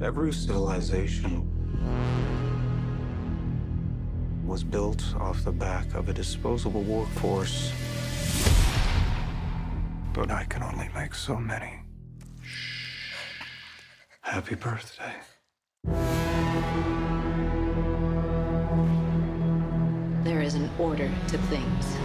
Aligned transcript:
Every 0.00 0.32
civilization 0.32 1.42
was 4.46 4.62
built 4.62 5.02
off 5.16 5.42
the 5.42 5.50
back 5.50 5.92
of 5.94 6.08
a 6.08 6.12
disposable 6.12 6.82
workforce. 6.82 7.72
But 10.14 10.30
I 10.30 10.44
can 10.44 10.62
only 10.62 10.88
make 10.94 11.16
so 11.16 11.36
many. 11.36 11.80
Happy 14.20 14.54
birthday. 14.54 15.14
There 20.22 20.40
is 20.42 20.54
an 20.54 20.70
order 20.78 21.10
to 21.26 21.38
things. 21.38 21.96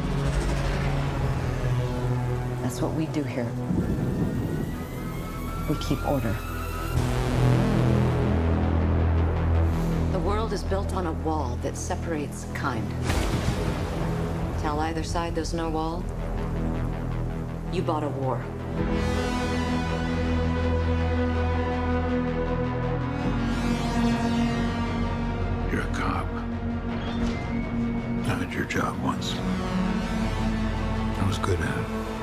That's 2.64 2.82
what 2.82 2.96
we 2.96 3.06
do 3.08 3.22
here. 3.22 3.52
We 5.70 5.76
keep 5.76 6.04
order. 6.08 6.36
World 10.24 10.54
is 10.54 10.64
built 10.64 10.96
on 10.96 11.08
a 11.08 11.12
wall 11.12 11.60
that 11.62 11.76
separates 11.76 12.48
kind. 12.54 12.90
Tell 14.62 14.80
either 14.80 15.04
side 15.04 15.36
there's 15.36 15.54
no 15.54 15.70
wall. 15.70 16.02
You 17.74 17.82
bought 17.82 18.04
a 18.04 18.08
war. 18.08 18.42
You're 25.70 25.82
a 25.82 25.94
cop. 25.94 26.28
I 28.26 28.36
had 28.40 28.54
your 28.54 28.66
job 28.66 28.98
once. 29.04 29.36
I 29.36 31.26
was 31.28 31.38
good 31.38 31.60
at 31.60 31.78
it. 31.78 32.23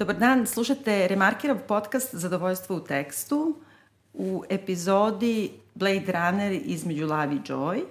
Dobar 0.00 0.16
dan, 0.16 0.46
slušate 0.46 1.08
Remarkirav 1.08 1.58
podcast 1.68 2.14
Zadovoljstvo 2.14 2.76
u 2.76 2.80
tekstu 2.80 3.56
u 4.14 4.44
epizodi 4.50 5.50
Blade 5.74 6.12
Runner 6.12 6.52
između 6.64 7.06
Lavi 7.06 7.36
i 7.36 7.38
Joy. 7.38 7.82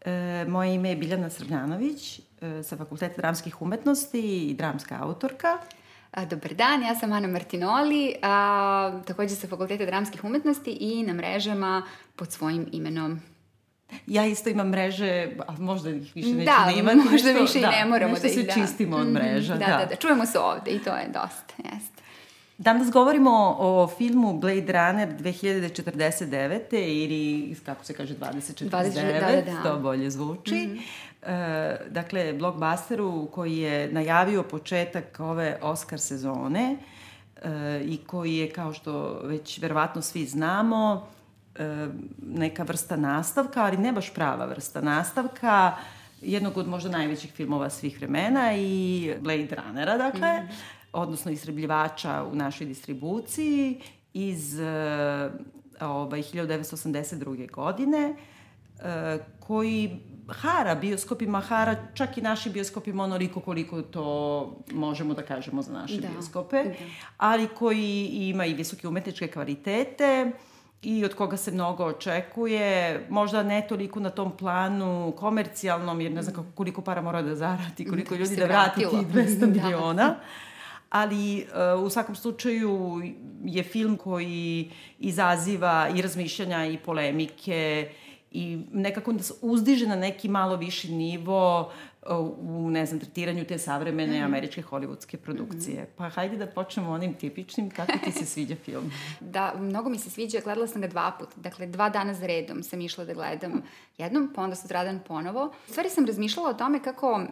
E, 0.00 0.44
moje 0.48 0.74
ime 0.74 0.88
je 0.88 0.96
Biljana 0.96 1.30
Srbljanović 1.30 2.18
e, 2.18 2.62
sa 2.62 2.76
Fakulteta 2.76 3.14
dramskih 3.16 3.62
umetnosti 3.62 4.48
i 4.50 4.54
dramska 4.54 4.98
autorka. 5.00 5.58
A, 6.10 6.24
Dobar 6.24 6.54
dan, 6.54 6.82
ja 6.82 6.94
sam 6.94 7.12
Ana 7.12 7.28
Martinoli, 7.28 8.14
a, 8.22 9.00
takođe 9.06 9.34
sa 9.34 9.48
Fakulteta 9.48 9.86
dramskih 9.86 10.24
umetnosti 10.24 10.70
i 10.70 11.02
na 11.02 11.12
mrežama 11.12 11.82
pod 12.16 12.32
svojim 12.32 12.68
imenom. 12.72 13.20
Ja 14.06 14.26
isto 14.26 14.48
imam 14.50 14.68
mreže, 14.68 15.28
a 15.48 15.52
možda 15.58 15.90
ih 15.90 16.12
više 16.14 16.28
neću 16.28 16.44
da, 16.46 16.64
da 16.64 16.70
imati. 16.72 16.96
možda 16.96 17.12
nešto- 17.32 17.42
više 17.42 17.58
i 17.58 17.62
ne 17.62 17.84
moramo 17.84 18.12
nešto 18.12 18.28
da 18.28 18.34
se 18.34 18.40
ih 18.40 18.46
da. 18.46 18.52
čistimo 18.52 18.96
od 18.96 19.04
Mhm, 19.04 19.12
mreža. 19.14 19.54
Da, 19.54 19.66
da, 19.66 19.86
da, 19.90 19.96
čujemo 19.96 20.26
se 20.26 20.38
ovde 20.38 20.70
i 20.70 20.78
to 20.78 20.90
je 20.90 21.06
dosta, 21.06 21.54
jeste. 21.74 21.96
Danas 22.58 22.90
govorimo 22.90 23.30
o 23.58 23.88
filmu 23.88 24.32
Blade 24.34 24.72
Runner 24.72 25.08
2049. 25.10 26.60
ili, 26.72 27.56
kako 27.66 27.84
se 27.84 27.94
kaže, 27.94 28.14
2049, 28.14 28.70
20, 28.70 29.20
da, 29.20 29.52
da, 29.52 29.52
da. 29.52 29.62
to 29.64 29.78
bolje 29.78 30.10
zvuči. 30.10 30.54
Mm 30.54 30.70
-hmm. 30.70 30.80
e, 31.24 31.90
dakle, 31.90 32.32
blockbusteru 32.32 33.26
koji 33.26 33.58
je 33.58 33.92
najavio 33.92 34.42
početak 34.42 35.20
ove 35.20 35.58
Oscar 35.62 36.00
sezone 36.00 36.76
e, 37.36 37.48
i 37.84 37.96
koji 37.96 38.36
je, 38.36 38.50
kao 38.50 38.72
što 38.72 39.20
već 39.22 39.58
verovatno 39.58 40.02
svi 40.02 40.26
znamo, 40.26 41.06
neka 42.22 42.62
vrsta 42.62 42.96
nastavka, 42.96 43.64
ali 43.64 43.76
ne 43.76 43.92
baš 43.92 44.14
prava 44.14 44.46
vrsta 44.46 44.80
nastavka, 44.80 45.76
jednog 46.22 46.56
od 46.56 46.68
možda 46.68 46.90
najvećih 46.90 47.32
filmova 47.32 47.70
svih 47.70 47.98
vremena 47.98 48.54
i 48.56 49.14
Blade 49.20 49.56
Runnera, 49.56 49.96
dakle, 49.98 50.40
mm. 50.40 50.48
odnosno 50.92 51.32
isrebljivača 51.32 52.24
u 52.32 52.34
našoj 52.34 52.66
distribuciji 52.66 53.80
iz 54.12 54.60
e, 54.60 55.30
ovaj, 55.80 56.22
1982. 56.22 57.50
godine, 57.50 58.14
e, 58.78 59.18
koji 59.40 60.00
hara 60.28 60.74
bioskopima, 60.74 61.40
hara 61.40 61.76
čak 61.94 62.18
i 62.18 62.22
našim 62.22 62.52
bioskopima 62.52 63.04
onoliko 63.04 63.40
koliko 63.40 63.82
to 63.82 64.56
možemo 64.72 65.14
da 65.14 65.22
kažemo 65.22 65.62
za 65.62 65.72
naše 65.72 66.00
Da, 66.00 66.08
bioskope, 66.08 66.64
da. 66.64 66.72
ali 67.16 67.48
koji 67.48 68.08
ima 68.12 68.46
i 68.46 68.54
visoke 68.54 68.88
umetničke 68.88 69.28
kvalitete 69.28 70.32
i 70.86 71.04
od 71.04 71.14
koga 71.14 71.36
se 71.36 71.50
mnogo 71.50 71.84
očekuje, 71.84 73.06
možda 73.10 73.42
ne 73.42 73.66
toliko 73.68 74.00
na 74.00 74.10
tom 74.10 74.36
planu 74.36 75.14
komercijalnom, 75.18 76.00
jer 76.00 76.12
ne 76.12 76.22
znam 76.22 76.34
kako, 76.34 76.46
koliko 76.54 76.82
para 76.82 77.02
mora 77.02 77.22
da 77.22 77.34
zaradi, 77.34 77.84
koliko 77.84 78.14
Da 78.14 78.20
ljudi 78.20 78.36
da 78.36 78.44
vrati 78.44 78.80
tih 78.80 79.06
200 79.14 79.38
Da. 79.40 79.46
miliona. 79.46 80.14
Ali 80.90 81.46
uh, 81.76 81.84
u 81.84 81.90
svakom 81.90 82.14
slučaju 82.16 83.02
je 83.44 83.62
film 83.62 83.96
koji 83.96 84.70
izaziva 84.98 85.88
i 85.94 86.02
razmišljanja 86.02 86.66
i 86.66 86.78
polemike 86.78 87.88
i 88.36 88.44
nekako 88.72 89.12
nas 89.12 89.32
uzdiže 89.42 89.86
na 89.86 89.96
neki 89.96 90.28
malo 90.28 90.56
viši 90.56 90.92
nivo 90.92 91.70
uh, 92.02 92.16
u, 92.40 92.70
ne 92.70 92.86
znam, 92.86 93.00
tretiranju 93.00 93.44
te 93.44 93.58
savremene 93.58 94.14
Mhm. 94.14 94.24
američke 94.24 94.62
hollywoodske 94.62 95.16
produkcije. 95.16 95.86
Pa 95.96 96.08
hajde 96.08 96.36
da 96.36 96.46
počnemo 96.48 96.90
onim 96.90 97.14
tipičnim, 97.14 97.70
kako 97.70 97.92
ti 97.94 98.12
se 98.12 98.26
sviđa 98.32 98.54
film? 98.56 98.90
Da, 99.20 99.54
mnogo 99.58 99.88
mi 99.88 99.98
se 99.98 100.10
sviđa, 100.10 100.40
gledala 100.40 100.66
sam 100.66 100.80
ga 100.80 100.88
dva 100.88 101.10
put, 101.10 101.28
dakle 101.36 101.66
dva 101.68 101.88
dana 101.88 102.14
za 102.14 102.26
redom 102.26 102.62
sam 102.62 102.80
išla 102.80 103.04
da 103.04 103.14
gledam 103.14 103.62
jednom, 103.98 104.32
pa 104.34 104.42
onda 104.42 104.56
sutradan 104.56 105.00
ponovo. 105.00 105.44
U 105.68 105.70
stvari 105.70 105.88
sam 105.90 106.06
razmišljala 106.06 106.50
o 106.50 106.54
tome 106.54 106.82
kako 106.82 107.12
uh, 107.12 107.24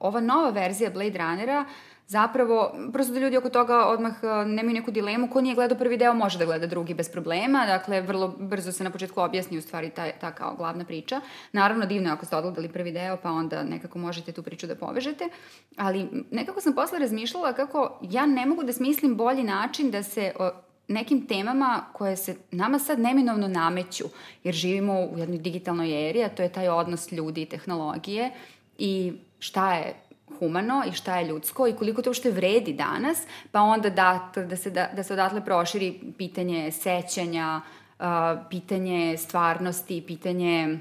ova 0.00 0.20
nova 0.20 0.50
verzija 0.50 0.90
Blade 0.90 1.18
Runnera 1.18 1.64
zapravo, 2.06 2.74
prosto 2.92 3.12
da 3.12 3.18
ljudi 3.18 3.36
oko 3.36 3.48
toga 3.48 3.86
odmah 3.86 4.12
uh, 4.22 4.46
nemaju 4.46 4.74
neku 4.74 4.90
dilemu, 4.90 5.30
ko 5.30 5.40
nije 5.40 5.54
gledao 5.54 5.78
prvi 5.78 5.96
deo 5.96 6.14
može 6.14 6.38
da 6.38 6.44
gleda 6.44 6.66
drugi 6.66 6.94
bez 6.94 7.08
problema, 7.08 7.66
dakle 7.66 8.00
vrlo 8.00 8.28
brzo 8.28 8.72
se 8.72 8.84
na 8.84 8.90
početku 8.90 9.20
objasni 9.20 9.58
u 9.58 9.62
stvari 9.62 9.90
ta, 9.90 10.10
ta 10.20 10.32
kao 10.32 10.54
glavna 10.56 10.84
priča. 10.84 11.20
Naravno 11.52 11.86
divno 11.86 12.08
je 12.08 12.12
ako 12.12 12.26
ste 12.26 12.36
odgledali 12.36 12.68
prvi 12.68 12.92
deo 12.92 13.16
pa 13.16 13.30
onda 13.30 13.62
nekako 13.62 13.98
možete 13.98 14.32
tu 14.32 14.42
priču 14.42 14.66
da 14.66 14.74
povežete, 14.74 15.28
ali 15.76 16.08
nekako 16.30 16.60
sam 16.60 16.74
posle 16.74 16.98
razmišljala 16.98 17.52
kako 17.52 17.98
ja 18.02 18.26
ne 18.26 18.46
mogu 18.46 18.62
da 18.62 18.72
smislim 18.72 19.16
bolji 19.16 19.42
način 19.42 19.90
da 19.90 20.02
se 20.02 20.32
o, 20.38 20.50
nekim 20.88 21.26
temama 21.26 21.84
koje 21.92 22.16
se 22.16 22.36
nama 22.50 22.78
sad 22.78 23.00
neminovno 23.00 23.48
nameću, 23.48 24.04
jer 24.44 24.54
živimo 24.54 25.00
u 25.00 25.18
jednoj 25.18 25.38
digitalnoj 25.38 26.08
eri, 26.08 26.24
a 26.24 26.28
to 26.28 26.42
je 26.42 26.52
taj 26.52 26.68
odnos 26.68 27.12
ljudi 27.12 27.42
i 27.42 27.46
tehnologije 27.46 28.30
i 28.78 29.12
šta 29.38 29.74
je 29.74 29.94
humano 30.38 30.82
i 30.88 30.92
šta 30.92 31.18
je 31.18 31.28
ljudsko 31.28 31.68
i 31.68 31.72
koliko 31.72 32.02
to 32.02 32.10
uopšte 32.10 32.30
vredi 32.30 32.72
danas, 32.72 33.22
pa 33.50 33.60
onda 33.60 33.90
da, 33.90 34.30
da, 34.36 34.56
se, 34.56 34.70
da, 34.70 34.88
da 34.96 35.02
se 35.02 35.12
odatle 35.12 35.44
proširi 35.44 36.00
pitanje 36.18 36.72
sećanja, 36.72 37.60
uh, 37.98 38.06
pitanje 38.50 39.16
stvarnosti, 39.18 40.04
pitanje 40.06 40.78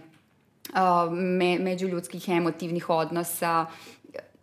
uh, 0.70 1.14
me, 1.14 1.60
međuljudskih 1.60 2.30
emotivnih 2.30 2.90
odnosa. 2.90 3.66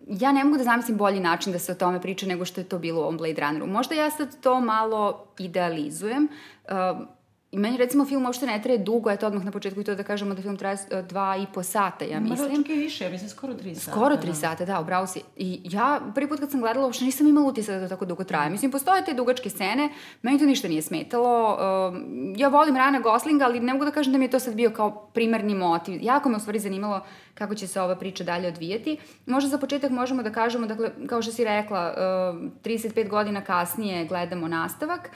Ja 0.06 0.32
ne 0.32 0.44
mogu 0.44 0.56
da 0.56 0.64
zamislim 0.64 0.96
bolji 0.96 1.20
način 1.20 1.52
da 1.52 1.58
se 1.58 1.72
o 1.72 1.74
tome 1.74 2.00
priča 2.00 2.26
nego 2.26 2.44
što 2.44 2.60
je 2.60 2.68
to 2.68 2.78
bilo 2.78 3.00
u 3.00 3.02
ovom 3.02 3.16
Blade 3.16 3.40
Runneru. 3.40 3.66
Možda 3.66 3.94
ja 3.94 4.10
sad 4.10 4.40
to 4.40 4.60
malo 4.60 5.26
idealizujem. 5.38 6.28
Uh, 6.64 7.17
I 7.52 7.58
meni 7.58 7.76
recimo 7.76 8.04
film 8.04 8.26
uopšte 8.26 8.46
ne 8.46 8.62
traje 8.62 8.78
dugo, 8.78 9.10
eto 9.10 9.26
odmah 9.26 9.44
na 9.44 9.50
početku 9.50 9.80
i 9.80 9.84
to 9.84 9.94
da 9.94 10.02
kažemo 10.02 10.34
da 10.34 10.42
film 10.42 10.56
traje 10.56 10.76
uh, 10.92 11.06
dva 11.06 11.36
i 11.36 11.46
po 11.54 11.62
sata, 11.62 12.04
ja 12.04 12.20
mislim. 12.20 12.48
Ma 12.50 12.56
da, 12.56 12.62
čak 12.62 12.68
i 12.68 12.78
više, 12.78 13.04
ja 13.04 13.10
mislim 13.10 13.30
skoro 13.30 13.54
tri 13.54 13.74
sata. 13.74 13.90
Skoro 13.90 14.16
tri 14.16 14.30
da. 14.30 14.34
sata, 14.34 14.64
da, 14.64 14.80
upravo 14.80 15.06
si. 15.06 15.20
I 15.36 15.60
ja 15.64 16.00
prvi 16.14 16.28
put 16.28 16.40
kad 16.40 16.50
sam 16.50 16.60
gledala, 16.60 16.86
uopšte 16.86 17.04
nisam 17.04 17.26
imala 17.26 17.46
utisak 17.46 17.74
da 17.74 17.80
to 17.80 17.88
tako 17.88 18.04
dugo 18.04 18.24
traje. 18.24 18.50
Mislim, 18.50 18.70
postoje 18.70 19.04
te 19.04 19.14
dugačke 19.14 19.50
scene, 19.50 19.88
meni 20.22 20.38
to 20.38 20.44
ništa 20.44 20.68
nije 20.68 20.82
smetalo. 20.82 21.58
Um, 21.88 22.34
ja 22.36 22.48
volim 22.48 22.76
Rana 22.76 23.00
Goslinga, 23.00 23.44
ali 23.44 23.60
ne 23.60 23.72
mogu 23.72 23.84
da 23.84 23.90
kažem 23.90 24.12
da 24.12 24.18
mi 24.18 24.24
je 24.24 24.30
to 24.30 24.40
sad 24.40 24.54
bio 24.54 24.70
kao 24.70 24.90
primarni 25.14 25.54
motiv. 25.54 26.02
Jako 26.02 26.28
me 26.28 26.36
u 26.36 26.40
stvari 26.40 26.58
zanimalo 26.58 27.00
kako 27.34 27.54
će 27.54 27.66
se 27.66 27.80
ova 27.80 27.96
priča 27.96 28.24
dalje 28.24 28.48
odvijati. 28.48 28.96
Možda 29.26 29.50
za 29.50 29.58
početak 29.58 29.90
možemo 29.90 30.22
da 30.22 30.32
kažemo, 30.32 30.66
dakle, 30.66 30.90
kao 31.06 31.22
što 31.22 31.32
si 31.32 31.44
rekla, 31.44 31.94
um, 32.32 32.52
35 32.64 33.08
godina 33.08 33.40
kasnije 33.40 34.04
gledamo 34.06 34.48
nastavak. 34.48 35.10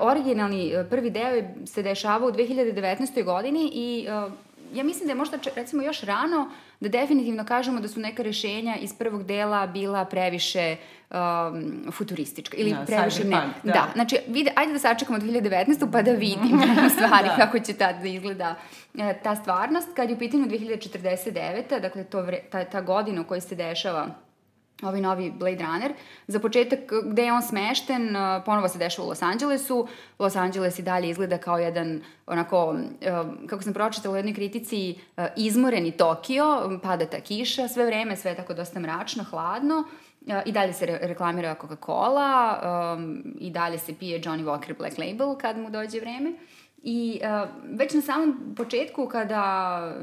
Originalni 0.00 0.76
uh, 0.76 0.86
prvi 0.90 1.10
deo 1.10 1.42
se 1.66 1.82
dešava 1.82 2.26
u 2.26 2.30
2019. 2.32 3.24
godini 3.24 3.70
i 3.74 4.06
uh, 4.26 4.32
ja 4.74 4.84
mislim 4.84 5.06
da 5.06 5.10
je 5.10 5.14
možda, 5.16 5.38
recimo, 5.56 5.82
još 5.82 6.00
rano 6.00 6.50
da 6.80 6.88
definitivno 6.88 7.44
kažemo 7.44 7.80
da 7.80 7.88
su 7.88 8.00
neka 8.00 8.22
rešenja 8.22 8.76
iz 8.76 8.94
prvog 8.94 9.24
dela 9.24 9.66
bila 9.66 10.04
previše 10.04 10.76
um, 11.10 11.92
futuristička 11.92 12.56
ili 12.56 12.70
Da, 12.70 12.84
previše 12.86 13.24
ne. 13.24 13.36
cyberpunk, 13.36 13.52
da. 13.62 13.72
da. 13.72 13.90
znači, 13.94 14.18
vide, 14.28 14.52
ajde 14.56 14.72
da 14.72 14.78
sačekamo 14.78 15.18
2019. 15.18 15.92
pa 15.92 16.02
da 16.02 16.12
vidimo 16.12 16.62
u 16.86 16.90
stvari 16.90 17.28
Da. 17.28 17.36
kako 17.36 17.58
će 17.58 17.72
tad 17.72 17.96
da 18.02 18.08
izgleda 18.08 18.54
e, 18.98 19.14
ta 19.22 19.36
stvarnost. 19.36 19.88
Kad 19.96 20.10
je 20.10 20.16
u 20.16 20.18
pitanju 20.18 20.46
2049. 20.46 21.80
dakle, 21.80 22.04
to 22.04 22.22
vre, 22.22 22.40
ta, 22.50 22.64
ta 22.64 22.80
godina 22.80 23.20
u 23.20 23.24
kojoj 23.24 23.40
se 23.40 23.54
dešava 23.54 24.06
ovaj 24.84 25.00
novi 25.00 25.30
Blade 25.30 25.64
Runner. 25.64 25.92
Za 26.26 26.40
početak, 26.40 26.80
gde 27.04 27.22
je 27.22 27.32
on 27.32 27.42
smešten, 27.42 28.16
ponovo 28.44 28.68
se 28.68 28.78
dešava 28.78 29.06
u 29.06 29.08
Los 29.08 29.22
Angelesu. 29.22 29.86
Los 30.18 30.36
Angeles 30.36 30.78
i 30.78 30.82
dalje 30.82 31.08
izgleda 31.10 31.38
kao 31.38 31.58
jedan, 31.58 32.00
onako, 32.26 32.76
kako 33.46 33.62
sam 33.62 33.72
pročitala 33.74 34.14
u 34.14 34.16
jednoj 34.16 34.34
kritici, 34.34 34.94
izmoreni 35.36 35.90
Tokio, 35.90 36.78
pada 36.82 37.06
ta 37.06 37.20
kiša, 37.20 37.68
sve 37.68 37.86
vreme, 37.86 38.16
sve 38.16 38.30
je 38.30 38.36
tako 38.36 38.54
dosta 38.54 38.80
mračno, 38.80 39.24
hladno. 39.24 39.84
I 40.46 40.52
dalje 40.52 40.72
se 40.72 40.86
re 40.86 40.98
reklamira 41.02 41.54
Coca-Cola, 41.60 42.58
um, 42.96 43.22
i 43.40 43.50
dalje 43.50 43.78
se 43.78 43.94
pije 43.94 44.20
Johnny 44.20 44.44
Walker 44.44 44.78
Black 44.78 44.98
Label 44.98 45.36
kad 45.36 45.58
mu 45.58 45.70
dođe 45.70 46.00
vreme. 46.00 46.32
I 46.82 47.20
uh, 47.22 47.48
već 47.78 47.94
na 47.94 48.00
samom 48.00 48.54
početku 48.56 49.06
kada 49.08 49.42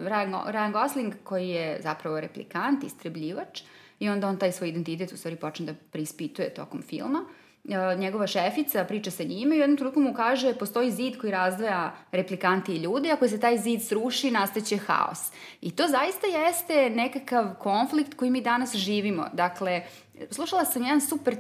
Ryan, 0.04 0.31
Ryan 0.48 0.72
Gosling, 0.72 1.13
koji 1.24 1.50
je 1.50 1.81
zapravo 1.81 2.19
replikant, 2.19 2.83
istrebljivač, 2.83 3.62
i 4.01 4.09
onda 4.09 4.27
on 4.27 4.38
taj 4.38 4.51
svoj 4.51 4.69
identitet 4.69 5.12
u 5.12 5.18
stvari 5.18 5.36
počne 5.36 5.65
da 5.65 5.74
preispituje 5.92 6.53
tokom 6.53 6.81
filma, 6.81 7.25
uh, 7.63 8.00
njegova 8.00 8.27
šefica 8.27 8.83
priča 8.83 9.12
sa 9.12 9.24
njime 9.24 9.56
i 9.56 9.59
u 9.59 9.62
jednom 9.62 9.77
trenutku 9.77 10.00
mu 10.01 10.13
kaže 10.13 10.53
postoji 10.53 10.92
zid 10.92 11.18
koji 11.18 11.31
razdvaja 11.31 11.95
replikanti 12.12 12.71
i 12.71 12.77
ljude, 12.77 13.12
ako 13.12 13.27
se 13.27 13.39
taj 13.39 13.57
zid 13.57 13.81
sruši, 13.81 14.31
nastaće 14.31 14.77
haos. 14.77 15.31
I 15.62 15.71
to 15.71 15.88
zaista 15.88 16.27
jeste 16.27 16.89
nekakav 16.89 17.53
konflikt 17.59 18.13
koji 18.13 18.31
mi 18.31 18.42
danas 18.42 18.75
živimo. 18.75 19.25
Dakle, 19.33 19.81
slušala 20.29 20.65
sam 20.65 20.83
jedan 20.83 21.01
super 21.01 21.35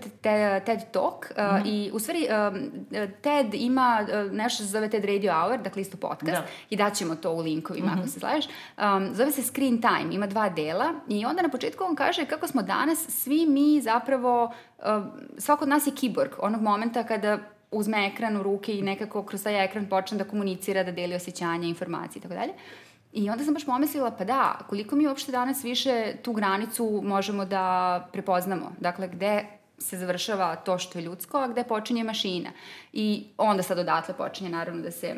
TED 0.65 0.79
Talk 0.91 1.31
uh, 1.31 1.37
mm 1.37 1.47
-hmm. 1.47 1.61
i 1.65 1.91
u 1.93 1.99
stvari 1.99 2.27
um, 2.29 2.71
TED 3.21 3.53
ima 3.53 4.07
uh, 4.25 4.31
nešto 4.31 4.63
se 4.63 4.69
zove 4.69 4.89
TED 4.89 5.05
Radio 5.05 5.33
Hour, 5.33 5.61
dakle 5.61 5.81
isto 5.81 5.97
podcast 5.97 6.31
da. 6.31 6.45
i 6.69 6.75
daćemo 6.75 7.15
to 7.15 7.31
u 7.31 7.39
linkovima 7.39 7.87
mm 7.87 7.95
-hmm. 7.95 7.99
ako 7.99 8.07
se 8.07 8.19
slažeš. 8.19 8.45
Um, 8.77 9.15
zove 9.15 9.31
se 9.31 9.43
Screen 9.43 9.81
Time, 9.81 10.15
ima 10.15 10.27
dva 10.27 10.49
dela 10.49 10.93
i 11.07 11.25
onda 11.25 11.41
na 11.41 11.49
početku 11.49 11.83
on 11.83 11.95
kaže 11.95 12.25
kako 12.25 12.47
smo 12.47 12.61
danas 12.61 13.09
svi 13.09 13.45
mi 13.45 13.81
zapravo, 13.81 14.51
uh, 14.77 14.85
svako 15.37 15.63
od 15.63 15.69
nas 15.69 15.87
je 15.87 15.95
kiborg 15.95 16.31
onog 16.39 16.61
momenta 16.61 17.03
kada 17.03 17.39
uzme 17.71 18.07
ekran 18.07 18.37
u 18.37 18.43
ruke 18.43 18.77
i 18.77 18.81
nekako 18.81 19.23
kroz 19.23 19.43
taj 19.43 19.65
ekran 19.65 19.85
počne 19.89 20.17
da 20.17 20.23
komunicira, 20.23 20.83
da 20.83 20.91
deli 20.91 21.15
osjećanja, 21.15 21.67
informacije 21.67 22.19
i 22.19 22.21
tako 22.23 22.33
dalje. 22.33 22.53
I 23.13 23.29
onda 23.29 23.43
sam 23.43 23.53
baš 23.53 23.65
pomislila, 23.65 24.11
pa 24.11 24.23
da, 24.23 24.59
koliko 24.69 24.95
mi 24.95 25.07
uopšte 25.07 25.31
danas 25.31 25.63
više 25.63 26.13
tu 26.23 26.33
granicu 26.33 27.01
možemo 27.03 27.45
da 27.45 28.07
prepoznamo. 28.11 28.75
Dakle, 28.79 29.07
gde 29.07 29.45
se 29.77 29.97
završava 29.97 30.55
to 30.55 30.77
što 30.77 30.99
je 30.99 31.05
ljudsko, 31.05 31.37
a 31.37 31.47
gde 31.47 31.63
počinje 31.63 32.03
mašina. 32.03 32.49
I 32.93 33.27
onda 33.37 33.63
sad 33.63 33.79
odatle 33.79 34.13
počinje 34.17 34.49
naravno 34.49 34.81
da 34.81 34.91
se 34.91 35.15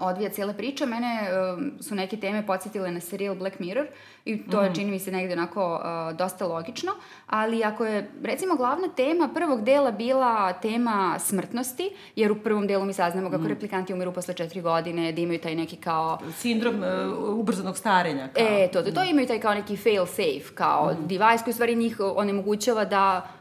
odvija 0.00 0.30
cijela 0.30 0.52
priča. 0.52 0.86
Mene 0.86 1.20
uh, 1.22 1.62
su 1.80 1.94
neke 1.94 2.16
teme 2.16 2.46
podsjetile 2.46 2.90
na 2.90 3.00
serijal 3.00 3.34
Black 3.34 3.58
Mirror 3.58 3.86
i 4.24 4.42
to 4.50 4.62
mm. 4.62 4.74
čini 4.74 4.90
mi 4.90 4.98
se 4.98 5.12
negde 5.12 5.32
onako 5.32 5.74
uh, 5.74 6.16
dosta 6.16 6.46
logično, 6.46 6.92
ali 7.26 7.64
ako 7.64 7.84
je 7.84 8.10
recimo 8.22 8.56
glavna 8.56 8.88
tema 8.88 9.28
prvog 9.34 9.64
dela 9.64 9.90
bila 9.90 10.52
tema 10.52 11.18
smrtnosti, 11.18 11.90
jer 12.16 12.32
u 12.32 12.42
prvom 12.42 12.66
delu 12.66 12.84
mi 12.84 12.92
saznamo 12.92 13.30
kako 13.30 13.42
mm. 13.42 13.46
replikanti 13.46 13.92
umiru 13.92 14.12
posle 14.12 14.34
četiri 14.34 14.60
godine, 14.60 15.12
da 15.12 15.20
imaju 15.20 15.38
taj 15.38 15.54
neki 15.54 15.76
kao... 15.76 16.18
Sindrom 16.36 16.74
uh, 16.74 17.38
ubrzanog 17.38 17.76
starenja. 17.76 18.28
Kao. 18.28 18.46
E, 18.46 18.68
to, 18.72 18.82
da 18.82 18.94
to 18.94 19.04
mm. 19.04 19.08
imaju 19.08 19.26
taj 19.26 19.40
kao 19.40 19.54
neki 19.54 19.76
fail 19.76 20.06
safe, 20.06 20.54
kao 20.54 20.92
mm. 20.92 21.06
device 21.06 21.44
koji 21.44 21.52
u 21.52 21.54
stvari 21.54 21.76
njih 21.76 21.96
onemogućava 22.00 22.84
da 22.84 23.37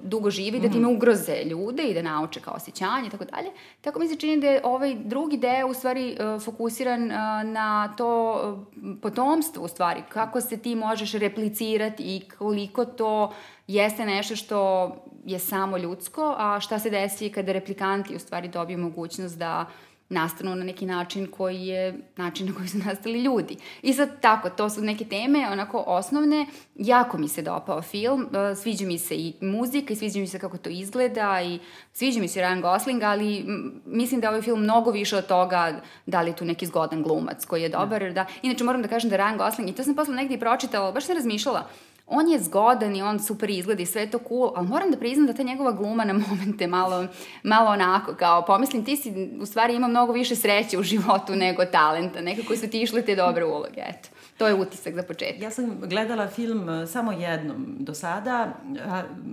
dugo 0.00 0.30
živi, 0.30 0.60
da 0.60 0.68
time 0.68 0.86
mhm. 0.86 0.96
ugroze 0.96 1.44
ljude 1.44 1.82
i 1.82 1.94
da 1.94 2.02
nauče 2.02 2.40
kao 2.40 2.54
osjećanje 2.54 3.06
i 3.06 3.10
tako 3.10 3.24
dalje. 3.24 3.50
Tako 3.80 3.98
mi 3.98 4.08
se 4.08 4.16
čini 4.16 4.40
da 4.40 4.46
je 4.46 4.60
ovaj 4.64 4.94
drugi 4.94 5.36
deo 5.36 5.68
u 5.68 5.74
stvari 5.74 6.10
e, 6.10 6.38
fokusiran 6.38 7.10
e, 7.10 7.14
na 7.44 7.94
to 7.96 8.66
potomstvo 9.02 9.64
u 9.64 9.68
stvari, 9.68 10.02
kako 10.08 10.40
se 10.40 10.56
ti 10.56 10.74
možeš 10.74 11.12
replicirati 11.12 12.02
i 12.02 12.22
koliko 12.38 12.84
to 12.84 13.32
jeste 13.66 14.06
nešto 14.06 14.36
što 14.36 14.90
je 15.24 15.38
samo 15.38 15.78
ljudsko, 15.78 16.34
a 16.38 16.60
šta 16.60 16.78
se 16.78 16.90
desi 16.90 17.32
kada 17.32 17.52
replikanti 17.52 18.16
u 18.16 18.18
stvari 18.18 18.48
dobiju 18.48 18.78
mogućnost 18.78 19.38
da 19.38 19.66
uh, 19.68 19.85
nastanu 20.08 20.54
na 20.54 20.64
neki 20.64 20.86
način 20.86 21.26
koji 21.26 21.66
je 21.66 21.94
način 22.16 22.46
na 22.46 22.54
koji 22.54 22.68
su 22.68 22.78
nastali 22.78 23.22
ljudi. 23.22 23.56
I 23.82 23.92
sad 23.92 24.20
tako, 24.20 24.50
to 24.50 24.70
su 24.70 24.80
neke 24.80 25.04
teme, 25.04 25.48
onako 25.52 25.84
osnovne, 25.86 26.46
jako 26.74 27.18
mi 27.18 27.28
se 27.28 27.42
dopao 27.42 27.82
film, 27.82 28.28
e, 28.50 28.54
sviđa 28.54 28.86
mi 28.86 28.98
se 28.98 29.14
i 29.16 29.34
muzika 29.40 29.92
i 29.92 29.96
sviđa 29.96 30.20
mi 30.20 30.26
se 30.26 30.38
kako 30.38 30.58
to 30.58 30.70
izgleda 30.70 31.42
i 31.42 31.58
sviđa 31.92 32.20
mi 32.20 32.28
se 32.28 32.40
Ryan 32.40 32.60
Gosling, 32.60 33.02
ali 33.02 33.44
mislim 33.86 34.20
da 34.20 34.26
je 34.26 34.28
ovaj 34.28 34.42
film 34.42 34.60
mnogo 34.60 34.90
više 34.90 35.16
od 35.16 35.26
toga 35.26 35.80
da 36.06 36.22
li 36.22 36.30
je 36.30 36.36
tu 36.36 36.44
neki 36.44 36.66
zgodan 36.66 37.02
glumac 37.02 37.44
koji 37.44 37.62
je 37.62 37.68
dobar, 37.68 38.02
da. 38.02 38.10
da 38.10 38.26
inače 38.42 38.64
moram 38.64 38.82
da 38.82 38.88
kažem 38.88 39.10
da 39.10 39.16
Ryan 39.16 39.36
Gosling, 39.36 39.70
i 39.70 39.72
to 39.72 39.84
sam 39.84 39.94
posle 39.94 40.14
negdje 40.14 40.36
i 40.36 40.40
pročitala, 40.40 40.92
baš 40.92 41.04
sam 41.04 41.16
razmišljala, 41.16 41.68
on 42.06 42.28
je 42.28 42.38
zgodan 42.38 42.96
i 42.96 43.02
on 43.02 43.18
super 43.18 43.50
izgleda 43.50 43.82
i 43.82 43.86
sve 43.86 44.02
je 44.02 44.10
to 44.10 44.18
cool, 44.28 44.52
ali 44.56 44.68
moram 44.68 44.90
da 44.90 44.96
priznam 44.96 45.26
da 45.26 45.32
ta 45.32 45.42
njegova 45.42 45.72
gluma 45.72 46.04
na 46.04 46.12
momente 46.28 46.66
malo, 46.66 47.06
malo 47.42 47.70
onako, 47.70 48.14
kao 48.14 48.44
pomislim 48.44 48.84
ti 48.84 48.96
si 48.96 49.30
u 49.40 49.46
stvari 49.46 49.74
ima 49.74 49.88
mnogo 49.88 50.12
više 50.12 50.36
sreće 50.36 50.78
u 50.78 50.82
životu 50.82 51.36
nego 51.36 51.64
talenta, 51.64 52.20
nekako 52.20 52.56
su 52.56 52.68
ti 52.68 52.82
išli 52.82 53.04
te 53.04 53.16
dobre 53.16 53.44
uloge, 53.44 53.80
eto. 53.88 54.08
To 54.38 54.46
je 54.46 54.54
utisak 54.54 54.94
za 54.94 55.02
početak. 55.02 55.42
Ja 55.42 55.50
sam 55.50 55.80
gledala 55.80 56.28
film 56.28 56.68
e, 56.68 56.86
samo 56.86 57.12
jednom 57.12 57.76
do 57.78 57.94
sada. 57.94 58.52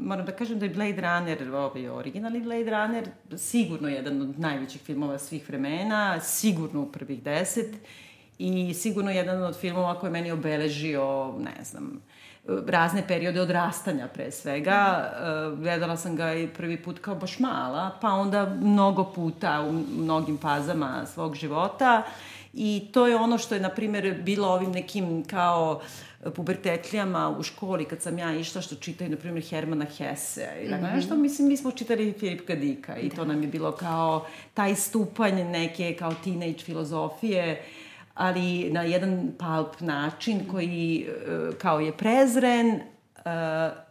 Moram 0.03 0.25
da 0.25 0.31
kažem 0.31 0.59
da 0.59 0.65
je 0.65 0.69
Blade 0.69 1.01
Runner, 1.01 1.55
ovaj 1.55 1.89
originalni 1.89 2.39
Blade 2.39 2.71
Runner, 2.71 3.09
sigurno 3.37 3.89
jedan 3.89 4.21
od 4.21 4.39
najvećih 4.39 4.81
filmova 4.81 5.19
svih 5.19 5.49
vremena, 5.49 6.19
sigurno 6.19 6.81
u 6.81 6.91
prvih 6.91 7.23
deset 7.23 7.75
i 8.39 8.73
sigurno 8.73 9.11
jedan 9.11 9.43
od 9.43 9.59
filmova 9.59 9.99
koji 9.99 10.07
je 10.07 10.11
meni 10.11 10.31
obeležio, 10.31 11.31
ne 11.31 11.63
znam, 11.63 12.01
razne 12.47 13.07
periode 13.07 13.41
odrastanja 13.41 14.07
pre 14.07 14.31
svega. 14.31 15.11
Uh, 15.53 15.59
gledala 15.59 15.97
sam 15.97 16.15
ga 16.15 16.33
i 16.33 16.47
prvi 16.47 16.77
put 16.77 16.99
kao 16.99 17.15
baš 17.15 17.39
mala, 17.39 17.97
pa 18.01 18.07
onda 18.07 18.57
mnogo 18.61 19.03
puta 19.03 19.61
u 19.61 19.71
mnogim 20.01 20.37
fazama 20.37 21.05
svog 21.05 21.35
života. 21.35 22.03
I 22.53 22.89
to 22.93 23.07
je 23.07 23.15
ono 23.15 23.37
što 23.37 23.55
je, 23.55 23.61
na 23.61 23.69
primjer, 23.69 24.21
bilo 24.21 24.47
ovim 24.47 24.71
nekim 24.71 25.23
kao 25.23 25.81
pubertetlijama 26.35 27.35
u 27.39 27.43
školi 27.43 27.85
kad 27.85 28.01
sam 28.01 28.19
ja 28.19 28.33
išla 28.35 28.61
što 28.61 28.75
čitaju, 28.75 29.09
na 29.09 29.17
primjer, 29.17 29.45
Hermana 29.45 29.85
Hesse. 29.85 30.49
I 30.63 30.69
tako 30.69 30.81
mm 30.81 30.85
-hmm. 30.85 30.95
nešto, 30.95 31.15
mislim, 31.15 31.47
mi 31.47 31.57
smo 31.57 31.71
čitali 31.71 32.13
Filip 32.19 32.47
Kadika 32.47 32.97
i 32.97 33.09
da. 33.09 33.15
to 33.15 33.25
nam 33.25 33.41
je 33.41 33.47
bilo 33.47 33.71
kao 33.71 34.25
taj 34.53 34.75
stupanj 34.75 35.43
neke 35.43 35.95
kao 35.99 36.13
teenage 36.23 36.59
filozofije 36.59 37.51
uh, 37.51 37.82
ali 38.13 38.69
na 38.71 38.81
jedan 38.81 39.31
pulp 39.37 39.79
način 39.79 40.39
koji 40.51 41.05
e, 41.07 41.51
kao 41.57 41.79
je 41.79 41.91
prezren, 41.97 42.67
e, 42.69 42.81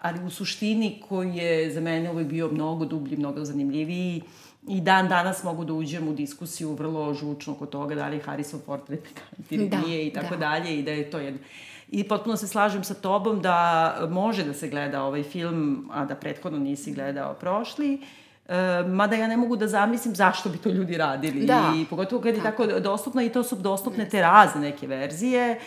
ali 0.01 0.25
u 0.25 0.31
suštini 0.31 1.03
koji 1.09 1.37
je 1.37 1.71
za 1.71 1.81
mene 1.81 2.11
uvek 2.11 2.27
bio 2.27 2.49
mnogo 2.49 2.85
dublji, 2.85 3.17
mnogo 3.17 3.45
zanimljiviji 3.45 4.23
i 4.69 4.81
dan 4.81 5.09
danas 5.09 5.45
mogu 5.45 5.65
da 5.65 5.73
uđem 5.73 6.09
u 6.09 6.15
diskusiju 6.15 6.75
vrlo 6.75 7.15
žučno 7.15 7.55
kod 7.55 7.71
toga 7.71 7.95
da 7.95 8.09
li 8.09 8.17
je 8.17 8.23
Harrison 8.23 8.61
Ford 8.67 8.83
replikant 8.89 9.71
da, 9.71 9.81
nije 9.81 10.07
i 10.07 10.13
tako 10.13 10.37
da. 10.37 10.41
dalje 10.41 10.79
i 10.79 10.83
da 10.83 10.91
je 10.91 11.11
to 11.11 11.19
jedno. 11.19 11.41
I 11.89 12.05
potpuno 12.05 12.37
se 12.37 12.49
slažem 12.49 12.85
sa 12.85 12.95
tobom 12.95 13.43
da 13.43 14.09
može 14.11 14.45
da 14.45 14.55
se 14.55 14.69
gleda 14.69 15.03
ovaj 15.03 15.23
film, 15.23 15.91
a 15.93 16.05
da 16.05 16.15
prethodno 16.15 16.59
nisi 16.59 16.95
gledao 16.95 17.35
prošli. 17.35 17.95
Uh, 17.95 18.22
E, 18.49 18.83
mada 18.89 19.17
ja 19.17 19.27
ne 19.27 19.37
mogu 19.37 19.57
da 19.57 19.69
zamislim 19.69 20.15
zašto 20.15 20.49
bi 20.49 20.59
to 20.59 20.69
ljudi 20.69 20.97
radili. 20.97 21.47
Da. 21.47 21.73
I 21.77 21.85
pogotovo 21.85 22.23
kad 22.23 22.35
je 22.35 22.43
tako, 22.43 22.67
tako 22.67 22.81
dostupno 22.81 23.23
i 23.23 23.29
to 23.29 23.43
su 23.43 23.57
dostupne 23.57 24.09
te 24.09 24.21
razne 24.21 24.61
neke 24.61 24.87
verzije. 24.87 25.51
E, 25.51 25.59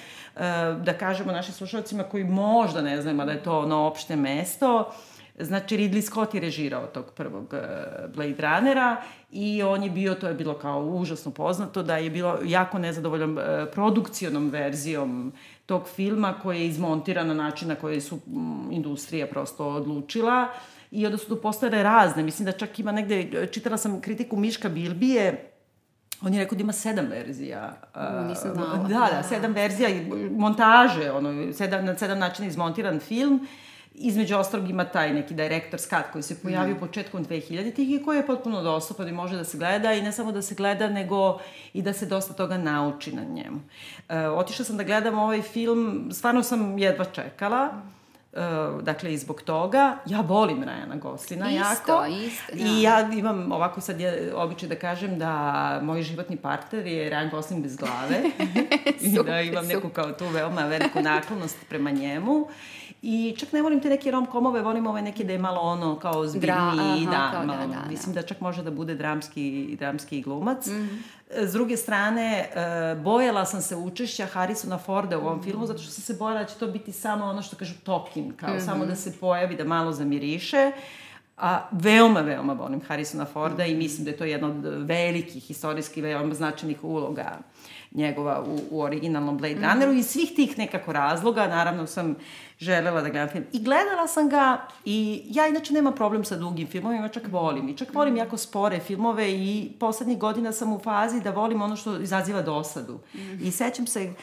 da 0.83 0.93
kažemo 0.93 1.31
našim 1.31 1.53
slušalcima 1.53 2.03
koji 2.03 2.23
možda 2.23 2.81
ne 2.81 3.01
znaju 3.01 3.17
da 3.17 3.31
je 3.31 3.43
to 3.43 3.59
ono 3.59 3.77
opšte 3.77 4.15
mesto. 4.15 4.91
Znači, 5.39 5.77
Ridley 5.77 6.01
Scott 6.01 6.33
je 6.33 6.41
režirao 6.41 6.87
tog 6.87 7.05
prvog 7.11 7.53
uh, 7.53 7.59
Blade 8.15 8.35
Runnera 8.39 9.01
i 9.31 9.63
on 9.63 9.83
je 9.83 9.89
bio, 9.89 10.15
to 10.15 10.27
je 10.27 10.33
bilo 10.33 10.53
kao 10.53 10.85
užasno 10.85 11.31
poznato, 11.31 11.83
da 11.83 11.97
je 11.97 12.09
bilo 12.09 12.39
jako 12.43 12.79
nezadovoljan 12.79 13.37
uh, 13.37 13.43
produkcionom 13.73 14.49
verzijom 14.49 15.33
tog 15.65 15.87
filma 15.95 16.33
koji 16.43 16.59
je 16.59 16.67
izmontiran 16.67 17.27
na 17.27 17.33
način 17.33 17.67
na 17.67 17.75
koji 17.75 18.01
su 18.01 18.19
industrija 18.71 19.27
prosto 19.27 19.67
odlučila. 19.67 20.41
Uh, 20.41 20.74
i 20.95 21.05
onda 21.05 21.17
su 21.17 21.27
tu 21.27 21.41
postale 21.41 21.83
razne. 21.83 22.23
Mislim 22.23 22.45
da 22.45 22.51
čak 22.51 22.79
ima 22.79 22.91
negde, 22.91 23.47
čitala 23.51 23.77
sam 23.77 24.01
kritiku 24.01 24.37
Miška 24.37 24.69
Bilbije, 24.69 25.51
On 26.21 26.33
je 26.33 26.39
rekao 26.39 26.55
da 26.55 26.61
ima 26.61 26.73
sedam 26.73 27.05
verzija. 27.05 27.73
Nisam 28.27 28.53
znala. 28.53 28.77
Da, 28.77 29.09
da, 29.11 29.23
sedam 29.23 29.53
verzija 29.53 29.89
montaže, 30.31 31.11
ono, 31.11 31.53
sedam, 31.53 31.85
na 31.85 31.97
sedam 31.97 32.19
načina 32.19 32.47
izmontiran 32.47 32.99
film. 32.99 33.47
Između 33.93 34.35
ostalog 34.35 34.69
ima 34.69 34.85
taj 34.85 35.13
neki 35.13 35.33
director's 35.33 35.89
cut 35.89 36.11
koji 36.13 36.23
se 36.23 36.41
pojavio 36.41 36.75
mm. 36.75 36.79
početkom 36.79 37.25
2000-ih 37.25 37.91
i 37.91 38.03
koji 38.03 38.17
je 38.17 38.25
potpuno 38.25 38.61
dostupan 38.61 39.07
i 39.07 39.11
može 39.11 39.35
da 39.35 39.43
se 39.43 39.57
gleda 39.57 39.93
i 39.93 40.01
ne 40.01 40.11
samo 40.11 40.31
da 40.31 40.41
se 40.41 40.55
gleda, 40.55 40.89
nego 40.89 41.39
i 41.73 41.81
da 41.81 41.93
se 41.93 42.05
dosta 42.05 42.33
toga 42.33 42.57
nauči 42.57 43.15
na 43.15 43.23
njemu. 43.23 43.59
E, 44.09 44.27
otišla 44.27 44.65
sam 44.65 44.77
da 44.77 44.83
gledam 44.83 45.19
ovaj 45.19 45.41
film, 45.41 46.09
stvarno 46.11 46.43
sam 46.43 46.77
jedva 46.77 47.05
čekala. 47.05 47.67
Mm 47.67 47.94
Uh, 48.35 48.81
dakle, 48.81 49.13
i 49.13 49.17
zbog 49.17 49.41
toga 49.41 49.97
ja 50.05 50.21
volim 50.21 50.63
Rajana 50.63 50.95
Goslina 50.95 51.49
Isto, 51.51 51.91
jako. 51.93 52.05
isto, 52.05 52.53
da. 52.53 52.63
I 52.63 52.81
ja 52.81 53.09
imam 53.13 53.51
ovako 53.51 53.81
sad 53.81 53.99
je 53.99 54.31
običaj 54.35 54.69
da 54.69 54.75
kažem 54.75 55.19
da 55.19 55.79
moj 55.83 56.01
životni 56.01 56.37
partner 56.37 56.87
je 56.87 57.09
Rajan 57.09 57.29
Goslin 57.29 57.61
bez 57.61 57.75
glave. 57.77 58.21
I 59.01 59.09
da 59.09 59.17
Super, 59.17 59.45
imam 59.45 59.65
neku 59.67 59.81
super. 59.81 60.03
kao 60.03 60.11
tu 60.11 60.27
veoma 60.27 60.61
veliku 60.61 61.01
naklonost 61.01 61.57
prema 61.69 61.91
njemu. 61.91 62.47
I 63.01 63.35
čak 63.37 63.51
ne 63.51 63.61
volim 63.61 63.79
te 63.79 63.89
neke 63.89 64.11
rom-komove, 64.11 64.61
volim 64.61 64.87
ove 64.87 65.01
neke 65.01 65.23
da 65.23 65.31
je 65.31 65.39
malo 65.39 65.61
ono 65.61 65.95
kao 65.97 66.27
zbiljniji, 66.27 66.57
aha, 67.01 67.11
da, 67.11 67.29
kao 67.31 67.41
da, 67.41 67.47
malo, 67.47 67.67
da, 67.67 67.73
da. 67.75 67.89
mislim 67.89 68.15
da 68.15 68.21
čak 68.23 68.41
može 68.41 68.63
da 68.63 68.71
bude 68.71 68.95
dramski, 68.95 69.41
dramski 69.79 70.21
glumac. 70.21 70.67
Mhm. 70.67 70.87
S 71.31 71.51
druge 71.51 71.77
strane, 71.77 72.39
e, 72.45 72.45
bojala 72.95 73.45
sam 73.45 73.61
se 73.61 73.75
učešća 73.77 74.25
Harrisona 74.25 74.77
Forda 74.77 75.17
u 75.17 75.21
Mhm. 75.21 75.27
ovom 75.27 75.43
filmu, 75.43 75.65
zato 75.65 75.79
što 75.79 75.91
sam 75.91 76.03
se 76.03 76.13
bojala 76.13 76.39
da 76.39 76.45
će 76.45 76.55
to 76.55 76.67
biti 76.67 76.91
samo 76.91 77.25
ono 77.25 77.41
što 77.41 77.55
kažu 77.55 77.73
tokin, 77.75 78.33
kao 78.33 78.49
Mhm. 78.49 78.59
samo 78.61 78.85
da 78.85 78.95
se 78.95 79.13
pojavi, 79.13 79.55
da 79.55 79.63
malo 79.65 79.91
zamiriše. 79.91 80.71
A 81.37 81.67
veoma, 81.71 82.21
veoma 82.21 82.53
volim 82.53 82.81
Harrisona 82.87 83.25
Forda 83.25 83.65
i 83.65 83.75
mislim 83.75 84.05
da 84.05 84.11
je 84.11 84.17
to 84.17 84.25
jedna 84.25 84.47
od 84.47 84.87
velikih 84.87 85.51
istorijski 85.51 86.01
veoma 86.01 86.33
značajnih 86.33 86.83
uloga 86.83 87.39
njegova 87.91 88.43
u, 88.47 88.59
u 88.71 88.81
originalnom 88.81 89.37
Blade 89.37 89.67
Runneru 89.67 89.93
i 89.93 89.99
iz 89.99 90.07
svih 90.07 90.31
tih 90.35 90.57
nekako 90.57 90.93
razloga, 90.93 91.47
naravno 91.47 91.87
sam 91.87 92.15
želela 92.59 93.01
da 93.01 93.09
gledam 93.09 93.29
film. 93.29 93.43
I 93.53 93.63
gledala 93.63 94.07
sam 94.07 94.29
ga 94.29 94.67
i 94.85 95.23
ja 95.25 95.47
inače 95.47 95.73
nemam 95.73 95.95
problem 95.95 96.25
sa 96.25 96.35
dugim 96.35 96.67
filmovima, 96.67 97.07
čak 97.07 97.23
volim. 97.31 97.69
I 97.69 97.77
čak 97.77 97.93
volim 97.93 98.17
jako 98.17 98.37
spore 98.37 98.79
filmove 98.79 99.31
i 99.31 99.71
poslednjih 99.79 100.17
godina 100.17 100.51
sam 100.51 100.73
u 100.73 100.79
fazi 100.79 101.21
da 101.21 101.31
volim 101.31 101.61
ono 101.61 101.75
što 101.75 101.99
izaziva 101.99 102.41
dosadu. 102.41 102.99
I 103.41 103.51
sećam 103.51 103.87
se 103.87 104.13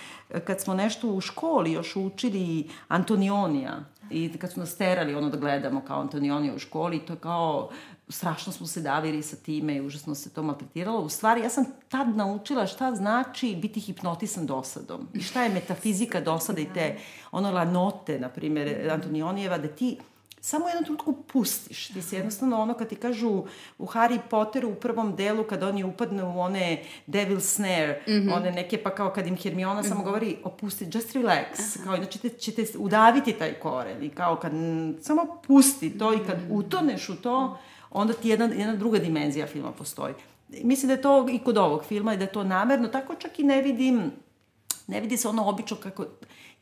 kad 0.44 0.60
smo 0.60 0.74
nešto 0.74 1.08
u 1.08 1.20
školi 1.20 1.72
još 1.72 1.96
učili 1.96 2.68
Antonionija 2.88 3.84
i 4.12 4.38
kad 4.38 4.52
su 4.52 4.60
nas 4.60 4.76
terali 4.76 5.14
ono 5.14 5.28
da 5.28 5.36
gledamo 5.36 5.80
kao 5.80 6.00
Antonionija 6.00 6.54
u 6.54 6.58
školi, 6.58 6.98
to 6.98 7.12
je 7.12 7.18
kao 7.18 7.70
strašno 8.08 8.52
smo 8.52 8.66
se 8.66 8.80
davili 8.80 9.22
sa 9.22 9.36
time 9.36 9.76
i 9.76 9.80
užasno 9.80 10.14
se 10.14 10.30
to 10.30 10.42
maltretiralo. 10.42 11.00
U 11.00 11.08
stvari, 11.08 11.40
ja 11.40 11.48
sam 11.48 11.64
tad 11.88 12.16
naučila 12.16 12.66
šta 12.66 12.94
znači 12.94 13.56
biti 13.62 13.80
hipnotisan 13.80 14.46
dosadom 14.46 15.08
i 15.14 15.20
šta 15.20 15.42
je 15.42 15.50
metafizika 15.50 16.20
dosada 16.20 16.60
i 16.60 16.72
te 16.74 16.98
ono 17.32 17.50
lanote, 17.50 18.18
na 18.18 18.28
primjer, 18.28 18.90
Antonionijeva, 18.90 19.58
da 19.58 19.68
ti 19.68 19.98
samo 20.44 20.64
u 20.64 20.68
jednom 20.68 20.84
trenutku 20.84 21.12
pustiš. 21.12 21.88
Ti 21.88 22.02
se 22.02 22.16
jednostavno 22.16 22.60
ono 22.60 22.74
kad 22.74 22.88
ti 22.88 22.96
kažu 22.96 23.44
u 23.78 23.86
Harry 23.86 24.18
Potteru 24.30 24.68
u 24.68 24.74
prvom 24.74 25.16
delu 25.16 25.44
kad 25.44 25.62
oni 25.62 25.84
upadnu 25.84 26.34
u 26.36 26.40
one 26.40 26.82
devil 27.06 27.40
snare, 27.40 28.02
mm 28.08 28.10
-hmm. 28.10 28.36
one 28.36 28.50
neke 28.50 28.82
pa 28.82 28.90
kao 28.90 29.10
kad 29.10 29.26
im 29.26 29.36
Hermiona 29.36 29.80
mm 29.80 29.84
-hmm. 29.84 29.88
samo 29.88 30.04
govori 30.04 30.36
opusti, 30.44 30.84
just 30.84 31.14
relax, 31.14 31.84
kao 31.84 31.96
inače 31.96 32.18
te, 32.18 32.28
ćete 32.28 32.64
udaviti 32.78 33.32
taj 33.32 33.52
koren 33.52 34.02
i 34.02 34.08
kao 34.10 34.36
kad 34.36 34.54
m, 34.54 34.96
samo 35.02 35.40
pusti 35.46 35.98
to 35.98 36.14
i 36.14 36.18
kad 36.26 36.38
utoneš 36.50 37.08
u 37.08 37.16
to, 37.16 37.58
onda 37.90 38.12
ti 38.12 38.28
jedna, 38.28 38.44
jedna 38.44 38.76
druga 38.76 38.98
dimenzija 38.98 39.46
filma 39.46 39.72
postoji. 39.72 40.14
Mislim 40.48 40.88
da 40.88 40.94
je 40.94 41.02
to 41.02 41.26
i 41.30 41.38
kod 41.38 41.58
ovog 41.58 41.84
filma 41.84 42.14
i 42.14 42.16
da 42.16 42.24
je 42.24 42.32
to 42.32 42.44
namerno, 42.44 42.88
tako 42.88 43.14
čak 43.14 43.38
i 43.38 43.42
ne 43.44 43.62
vidim 43.62 44.12
ne 44.86 45.00
vidi 45.00 45.16
se 45.16 45.28
ono 45.28 45.44
obično 45.44 45.76
kako 45.76 46.06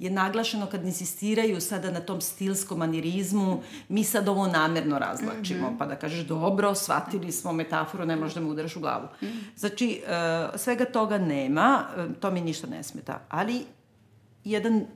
je 0.01 0.11
naglašeno 0.11 0.67
kad 0.67 0.85
insistiraju 0.85 1.61
sada 1.61 1.91
na 1.91 2.01
tom 2.01 2.21
stilskom 2.21 2.79
manirizmu, 2.79 3.63
mi 3.89 4.05
sad 4.05 4.29
ovo 4.29 4.47
namerno 4.47 4.99
razlačimo, 4.99 5.71
mm 5.71 5.73
-hmm. 5.73 5.79
pa 5.79 5.87
da 5.87 5.97
kažeš 5.97 6.27
dobro, 6.27 6.75
shvatili 6.75 7.33
smo 7.33 7.53
metaforu, 7.53 8.05
ne 8.05 8.17
možeš 8.17 8.35
da 8.35 8.41
me 8.41 8.47
udaraš 8.47 8.77
u 8.77 8.81
glavu. 8.81 9.09
Mm 9.23 9.27
-hmm. 9.27 9.41
Znači, 9.57 10.03
uh, 10.03 10.61
svega 10.61 10.85
toga 10.85 11.19
nema, 11.19 11.85
uh, 11.97 12.17
to 12.21 12.31
mi 12.31 12.41
ništa 12.41 12.67
ne 12.67 12.83
smeta, 12.83 13.21
ali 13.29 13.65
jedan 14.45 14.87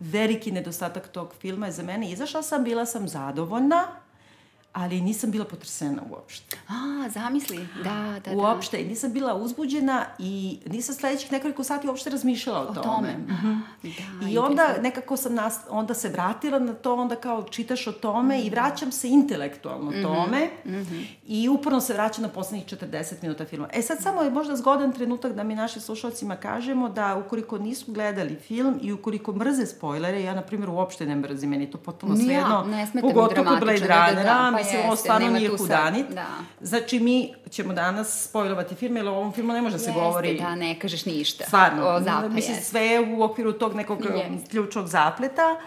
veliki 0.00 0.52
nedostatak 0.52 1.08
tog 1.08 1.34
filma 1.40 1.66
je 1.66 1.72
za 1.72 1.82
mene, 1.82 2.10
izašla 2.10 2.42
sam, 2.42 2.64
bila 2.64 2.86
sam 2.86 3.08
zadovoljna, 3.08 3.86
ali 4.76 5.00
nisam 5.00 5.30
bila 5.30 5.44
potresena 5.44 6.02
uopšte. 6.10 6.56
A, 6.68 6.74
zamisli, 7.10 7.68
da, 7.76 7.90
da, 8.24 8.30
da. 8.30 8.36
Uopšte, 8.36 8.78
nisam 8.78 9.12
bila 9.12 9.34
uzbuđena 9.34 10.04
i 10.18 10.58
nisam 10.66 10.94
sledećih 10.94 11.32
nekoliko 11.32 11.64
sati 11.64 11.88
uopšte 11.88 12.10
razmišljala 12.10 12.60
o, 12.60 12.62
O 12.62 12.66
tome. 12.66 12.82
tome. 12.82 13.16
Mhm. 13.28 13.52
Da, 14.20 14.28
I 14.28 14.38
onda 14.38 14.62
nekako 14.82 15.16
sam 15.16 15.34
nas, 15.34 15.60
onda 15.70 15.94
se 15.94 16.08
vratila 16.08 16.58
na 16.58 16.74
to, 16.74 16.94
onda 16.94 17.16
kao 17.16 17.42
čitaš 17.44 17.86
o 17.86 17.92
tome 17.92 18.40
i 18.40 18.50
vraćam 18.50 18.92
se 18.92 19.08
intelektualno 19.08 19.90
Mhm. 19.90 20.02
tome 20.02 20.48
i 21.24 21.48
uporno 21.48 21.80
se 21.80 21.92
vraćam 21.92 22.22
na 22.22 22.28
poslednjih 22.28 22.66
40 22.66 23.22
minuta 23.22 23.44
filma. 23.44 23.68
E 23.72 23.82
sad 23.82 23.98
samo 24.00 24.22
je 24.22 24.30
možda 24.30 24.56
zgodan 24.56 24.92
trenutak 24.92 25.32
da 25.32 25.44
mi 25.44 25.54
našim 25.54 25.82
slušalcima 25.82 26.36
kažemo 26.36 26.88
da 26.88 27.16
ukoliko 27.16 27.58
nisu 27.58 27.92
gledali 27.92 28.34
film 28.36 28.78
i 28.82 28.92
ukoliko 28.92 29.32
mrze 29.32 29.66
spojlere, 29.66 30.22
ja 30.22 30.34
na 30.34 30.42
primjer 30.42 30.70
uopšte 30.70 31.06
ne 31.06 31.16
mrzim, 31.16 31.50
meni 31.50 31.70
to 31.70 31.78
potpuno 31.78 32.14
Ni 32.14 32.20
ja, 32.20 32.26
svejedno, 32.26 32.64
ne 32.66 32.86
smeta 32.86 33.06
mi 33.06 33.12
pogotovo 33.14 33.44
kod 33.46 33.60
Blade 33.60 33.78
dramatično, 33.78 33.86
da, 33.86 33.94
da, 33.94 34.06
Runnera, 34.08 34.24
da, 34.24 34.38
pa 34.42 34.50
mislim, 34.50 34.56
ovo 34.56 34.56
jeste, 34.56 34.64
stvarno 34.64 34.65
nema 35.18 35.38
nije 35.38 35.50
tu 35.50 35.56
sad, 35.56 35.66
hudanit. 35.66 36.06
da. 36.08 36.26
Znači, 36.60 37.00
mi 37.00 37.34
ćemo 37.50 37.72
danas 37.72 38.24
spojlovati 38.28 38.74
film, 38.74 38.96
jer 38.96 39.08
o 39.08 39.12
ovom 39.12 39.32
filmu 39.32 39.52
ne 39.52 39.62
može 39.62 39.72
da 39.72 39.78
se 39.78 39.90
Jeste, 39.90 40.00
govori 40.00 40.38
da, 40.38 40.54
ne 40.54 40.78
kažeš 40.80 41.04
ništa. 41.04 41.44
Stvarno, 41.44 41.88
O 41.88 42.00
zapadu, 42.00 42.34
mislim, 42.34 42.56
sve 42.56 42.86
je 42.86 43.00
u 43.00 43.22
okviru 43.22 43.52
tog 43.52 43.74
nekog 43.74 43.98
Jeste. 44.04 44.50
ključnog 44.50 44.86
zapleta. 44.86 45.60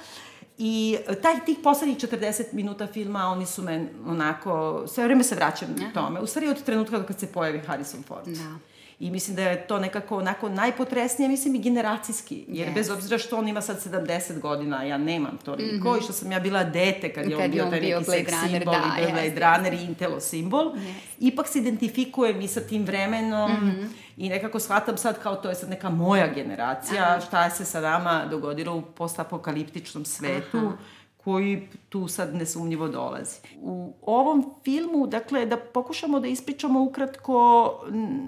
I 0.58 0.98
taj, 1.22 1.46
tih 1.46 1.58
poslednjih 1.64 1.98
40 1.98 2.44
minuta 2.52 2.88
filma, 2.88 3.28
oni 3.28 3.46
su 3.46 3.64
me 3.64 3.88
onako, 4.08 4.84
sve 4.88 5.04
vreme 5.04 5.24
se 5.24 5.36
vraćam 5.36 5.68
na 5.78 5.94
tome. 5.94 6.20
U 6.20 6.28
stvari 6.28 6.48
od 6.48 6.64
trenutka 6.64 7.06
kad 7.06 7.20
se 7.20 7.28
pojavi 7.28 7.60
Harrison 7.60 8.04
Ford. 8.04 8.26
Da. 8.26 8.56
I 9.00 9.12
mislim 9.12 9.36
da 9.36 9.42
je 9.44 9.68
to 9.68 9.80
nekako 9.80 10.18
onako 10.18 10.50
najpotresnije, 10.50 11.30
mislim 11.30 11.56
i 11.56 11.60
generacijski. 11.60 12.46
Jer 12.48 12.70
Yes. 12.70 12.74
bez 12.74 12.90
obzira 12.90 13.18
što 13.18 13.38
on 13.38 13.48
ima 13.48 13.62
sad 13.62 13.84
70 13.84 14.40
godina, 14.40 14.84
ja 14.84 14.98
nemam 14.98 15.38
toliko, 15.46 15.90
mm 15.90 15.94
-hmm. 15.94 16.00
i 16.00 16.04
što 16.04 16.14
sam 16.14 16.32
ja 16.32 16.40
bila 16.40 16.64
dete 16.64 17.14
kad 17.14 17.26
je 17.26 17.32
Kad 17.32 17.38
on 17.38 17.44
je 17.44 17.50
bio 17.50 17.70
taj 17.70 17.80
neki 17.80 18.32
Runner, 18.32 18.50
simbol 18.50 18.74
da, 18.74 18.80
i 18.80 19.02
bio 19.02 19.12
Blade 19.12 19.58
Runner 19.58 19.74
i 19.74 19.84
Intelo 19.84 20.20
simbol. 20.20 20.72
Ipak 21.20 21.48
se 21.48 21.60
identifikujem 21.60 22.42
i 22.42 22.48
sa 22.48 22.62
tim 22.62 22.86
vremenom 22.86 23.52
Mhm. 23.52 23.86
i 24.18 24.30
nekako 24.30 24.60
shvatam 24.60 24.98
sad 24.98 25.20
kao 25.24 25.36
to 25.36 25.50
je 25.50 25.56
sad 25.56 25.70
neka 25.70 25.90
moja 25.90 26.28
generacija, 26.28 27.04
Aha. 27.04 27.20
šta 27.22 27.50
se 27.50 27.66
sa 27.66 27.82
nama 27.82 28.26
dogodilo 28.26 28.76
u 28.76 28.82
postapokaliptičnom 28.82 30.06
svetu. 30.06 30.58
Aha 30.58 30.78
koji 31.24 31.68
tu 31.90 32.08
sad 32.08 32.36
nesumnjivo 32.36 32.88
dolazi. 32.88 33.38
U 33.62 33.94
ovom 34.02 34.54
filmu, 34.64 35.08
dakle, 35.08 35.46
da 35.46 35.58
pokušamo 35.58 36.20
da 36.20 36.28
ispričamo 36.28 36.84
ukratko 36.84 37.72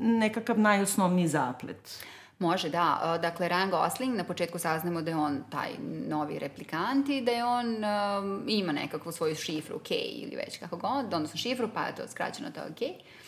nekakav 0.01 0.59
najosnovniji 0.59 1.27
zaplet. 1.27 2.03
Može, 2.39 2.69
da. 2.69 3.15
E, 3.15 3.21
Dakle, 3.21 3.49
Ryan 3.49 3.69
Gosling, 3.69 4.17
na 4.17 4.23
početku 4.23 4.59
saznamo 4.59 5.01
da 5.01 5.11
je 5.11 5.17
on 5.17 5.43
taj 5.49 5.69
novi 6.07 6.39
replikant 6.39 7.09
i 7.09 7.21
da 7.21 7.31
je 7.31 7.45
on 7.45 7.67
um, 7.67 8.43
ima 8.47 8.71
nekakvu 8.71 9.11
svoju 9.11 9.35
šifru, 9.35 9.79
K 9.79 9.91
ili 9.93 10.35
već 10.35 10.57
kako 10.57 10.77
god, 10.77 11.13
odnosno 11.13 11.37
šifru, 11.37 11.69
pa 11.73 11.83
je 11.83 11.95
to 11.95 12.07
skraćeno 12.07 12.51
to 12.51 12.61
K. 12.79 12.81
Uh, 12.81 13.20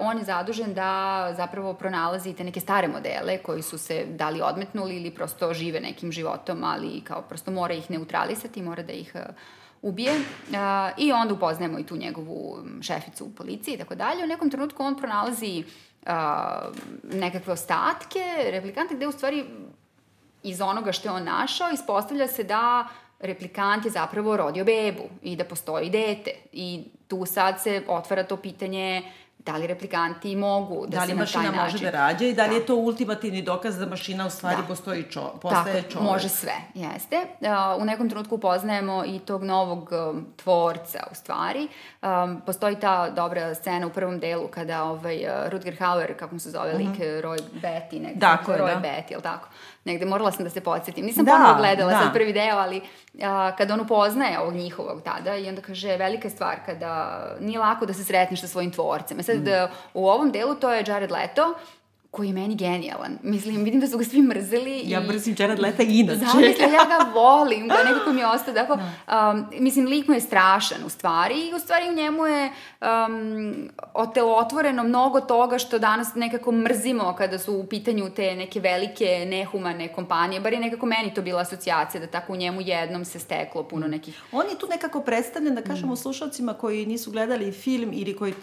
on 0.00 0.18
je 0.18 0.24
zadužen 0.24 0.74
da 0.74 1.32
zapravo 1.36 1.74
pronalazi 1.74 2.34
te 2.34 2.44
neke 2.44 2.60
stare 2.60 2.88
modele 2.88 3.38
koji 3.38 3.62
su 3.62 3.78
se 3.78 4.04
da 4.04 4.30
li 4.30 4.40
odmetnuli 4.40 4.96
ili 4.96 5.10
prosto 5.10 5.54
žive 5.54 5.80
nekim 5.80 6.12
životom, 6.12 6.64
ali 6.64 7.00
kao 7.00 7.22
prosto 7.22 7.50
mora 7.50 7.74
ih 7.74 7.90
neutralisati, 7.90 8.62
mora 8.62 8.82
da 8.82 8.92
ih 8.92 9.12
uh, 9.14 9.20
ubije 9.82 10.12
uh, 10.16 10.56
i 10.96 11.12
onda 11.12 11.34
upoznajemo 11.34 11.78
i 11.78 11.86
tu 11.86 11.96
njegovu 11.96 12.58
šeficu 12.82 13.24
u 13.24 13.30
policiji 13.30 13.74
i 13.74 13.78
tako 13.78 13.94
dalje. 13.94 14.24
U 14.24 14.26
nekom 14.26 14.50
trenutku 14.50 14.82
on 14.82 14.96
pronalazi 14.96 15.64
nekakve 17.02 17.52
ostatke, 17.52 18.20
replikante, 18.50 18.94
gde 18.94 19.06
u 19.06 19.12
stvari 19.12 19.44
iz 20.42 20.60
onoga 20.60 20.92
što 20.92 21.08
je 21.08 21.12
on 21.12 21.24
našao 21.24 21.70
ispostavlja 21.70 22.28
se 22.28 22.44
da 22.44 22.88
replikant 23.20 23.84
je 23.84 23.90
zapravo 23.90 24.36
rodio 24.36 24.64
bebu 24.64 25.08
i 25.22 25.36
da 25.36 25.44
postoji 25.44 25.90
dete. 25.90 26.30
I 26.52 26.84
tu 27.08 27.26
sad 27.26 27.62
se 27.62 27.82
otvara 27.88 28.22
to 28.22 28.36
pitanje 28.36 29.02
da 29.38 29.56
li 29.56 29.66
replikanti 29.66 30.36
mogu 30.36 30.86
da, 30.86 30.96
Da 30.96 31.02
li 31.02 31.08
se 31.08 31.14
na 31.14 31.16
taj 31.16 31.22
mašina 31.22 31.42
način... 31.42 31.62
može 31.62 31.78
da 31.80 31.90
rađa 31.90 32.24
i 32.24 32.34
da 32.34 32.42
li 32.42 32.48
Da. 32.48 32.54
je 32.54 32.66
to 32.66 32.74
ultimativni 32.76 33.42
dokaz 33.42 33.78
da 33.78 33.86
mašina 33.86 34.26
u 34.26 34.30
stvari 34.30 34.56
Da. 34.56 34.62
postoji 34.62 35.02
čo, 35.02 35.32
postaje 35.42 35.74
Tako, 35.76 35.92
čovek. 35.92 36.04
može 36.04 36.28
sve, 36.28 36.52
jeste. 36.74 37.16
Uh, 37.40 37.48
u 37.82 37.86
nekom 37.86 38.08
trenutku 38.10 38.34
upoznajemo 38.34 39.04
i 39.04 39.18
tog 39.18 39.42
novog 39.44 39.90
um, 40.10 40.26
tvorca, 40.36 41.06
u 41.12 41.14
stvari. 41.14 41.68
Um, 42.02 42.40
postoji 42.46 42.76
ta 42.76 43.10
dobra 43.10 43.54
scena 43.54 43.86
u 43.86 43.90
prvom 43.90 44.18
delu 44.18 44.48
kada 44.48 44.84
ovaj, 44.84 45.16
uh, 45.18 45.48
Rutger 45.48 45.76
Hauer, 45.78 46.18
kako 46.18 46.34
mu 46.34 46.40
se 46.40 46.50
zove 46.50 46.72
lik, 46.72 46.88
uh 46.88 46.96
Roy 46.98 47.38
Betty. 47.54 48.20
Tako 48.20 48.52
je, 48.52 48.58
Roy 48.58 48.74
da. 48.74 48.80
Betty, 48.80 49.10
jel 49.10 49.20
tako? 49.20 49.48
Negde, 49.88 50.06
morala 50.06 50.32
sam 50.32 50.44
da 50.44 50.50
se 50.50 50.60
podsjetim. 50.62 51.04
Nisam 51.04 51.24
Da, 51.24 51.32
ponovo 51.32 51.54
gledala 51.56 51.92
da. 51.92 51.98
sad 51.98 52.12
prvi 52.12 52.32
deo, 52.32 52.56
ali 52.56 52.76
uh, 52.76 53.20
kada 53.58 53.74
on 53.74 53.80
upoznaje 53.80 54.38
ovog 54.40 54.54
njihovog 54.54 55.02
tada 55.02 55.36
i 55.36 55.48
onda 55.48 55.62
kaže, 55.62 55.96
velika 55.96 56.26
je 56.26 56.32
stvar 56.32 56.56
kada 56.66 56.90
nije 57.40 57.58
lako 57.58 57.86
da 57.86 57.94
se 57.94 58.04
sretneš 58.04 58.40
sa 58.40 58.48
svojim 58.48 58.72
tvorcem. 58.72 59.20
E 59.20 59.22
sad, 59.22 59.36
Mm. 59.36 59.68
u 59.94 60.08
ovom 60.08 60.30
delu 60.32 60.54
to 60.54 60.70
je 60.70 60.84
Jared 60.86 61.10
Leto, 61.10 61.54
koji 62.18 62.28
je 62.28 62.34
meni 62.34 62.54
genijalan. 62.54 63.18
Mislim, 63.22 63.64
vidim 63.64 63.80
da 63.80 63.86
su 63.86 63.98
ga 63.98 64.04
svi 64.04 64.22
mrzeli. 64.22 64.82
Ja 64.84 65.00
i... 65.00 65.06
mrzim 65.06 65.36
Jared 65.38 65.58
Leta 65.58 65.82
inače. 65.82 66.18
Zamisli, 66.18 66.62
ja 66.62 66.84
ga 66.84 67.10
volim, 67.14 67.68
da 67.68 67.74
nekako 67.90 68.12
mi 68.12 68.20
je 68.20 68.26
ostao 68.26 68.54
tako. 68.54 68.72
Um, 68.72 69.46
mislim, 69.58 69.86
lik 69.86 70.08
mu 70.08 70.14
je 70.14 70.20
strašan 70.20 70.78
u 70.86 70.88
stvari 70.88 71.34
i 71.48 71.54
u 71.54 71.58
stvari 71.58 71.88
u 71.88 71.92
njemu 71.92 72.26
je 72.26 72.50
um, 72.80 73.70
otelotvoreno 73.94 74.84
mnogo 74.84 75.20
toga 75.20 75.58
što 75.58 75.78
danas 75.78 76.14
nekako 76.14 76.52
mrzimo 76.52 77.14
kada 77.18 77.38
su 77.38 77.54
u 77.54 77.66
pitanju 77.66 78.10
te 78.10 78.34
neke 78.36 78.60
velike, 78.60 79.26
nehumane 79.26 79.92
kompanije. 79.92 80.40
Bar 80.40 80.52
je 80.52 80.60
nekako 80.60 80.86
meni 80.86 81.14
to 81.14 81.22
bila 81.22 81.40
asocijacija 81.40 82.00
da 82.00 82.06
tako 82.06 82.32
u 82.32 82.36
njemu 82.36 82.60
jednom 82.60 83.04
se 83.04 83.18
steklo 83.18 83.62
puno 83.62 83.86
nekih... 83.86 84.22
On 84.32 84.46
je 84.50 84.58
tu 84.58 84.66
nekako 84.66 85.00
predstavljen, 85.00 85.54
da 85.54 85.62
kažemo, 85.62 85.96
slušalcima 85.96 86.54
koji 86.54 86.86
nisu 86.86 87.10
gledali 87.10 87.52
film 87.52 87.90
ili 87.92 88.16
koji 88.16 88.34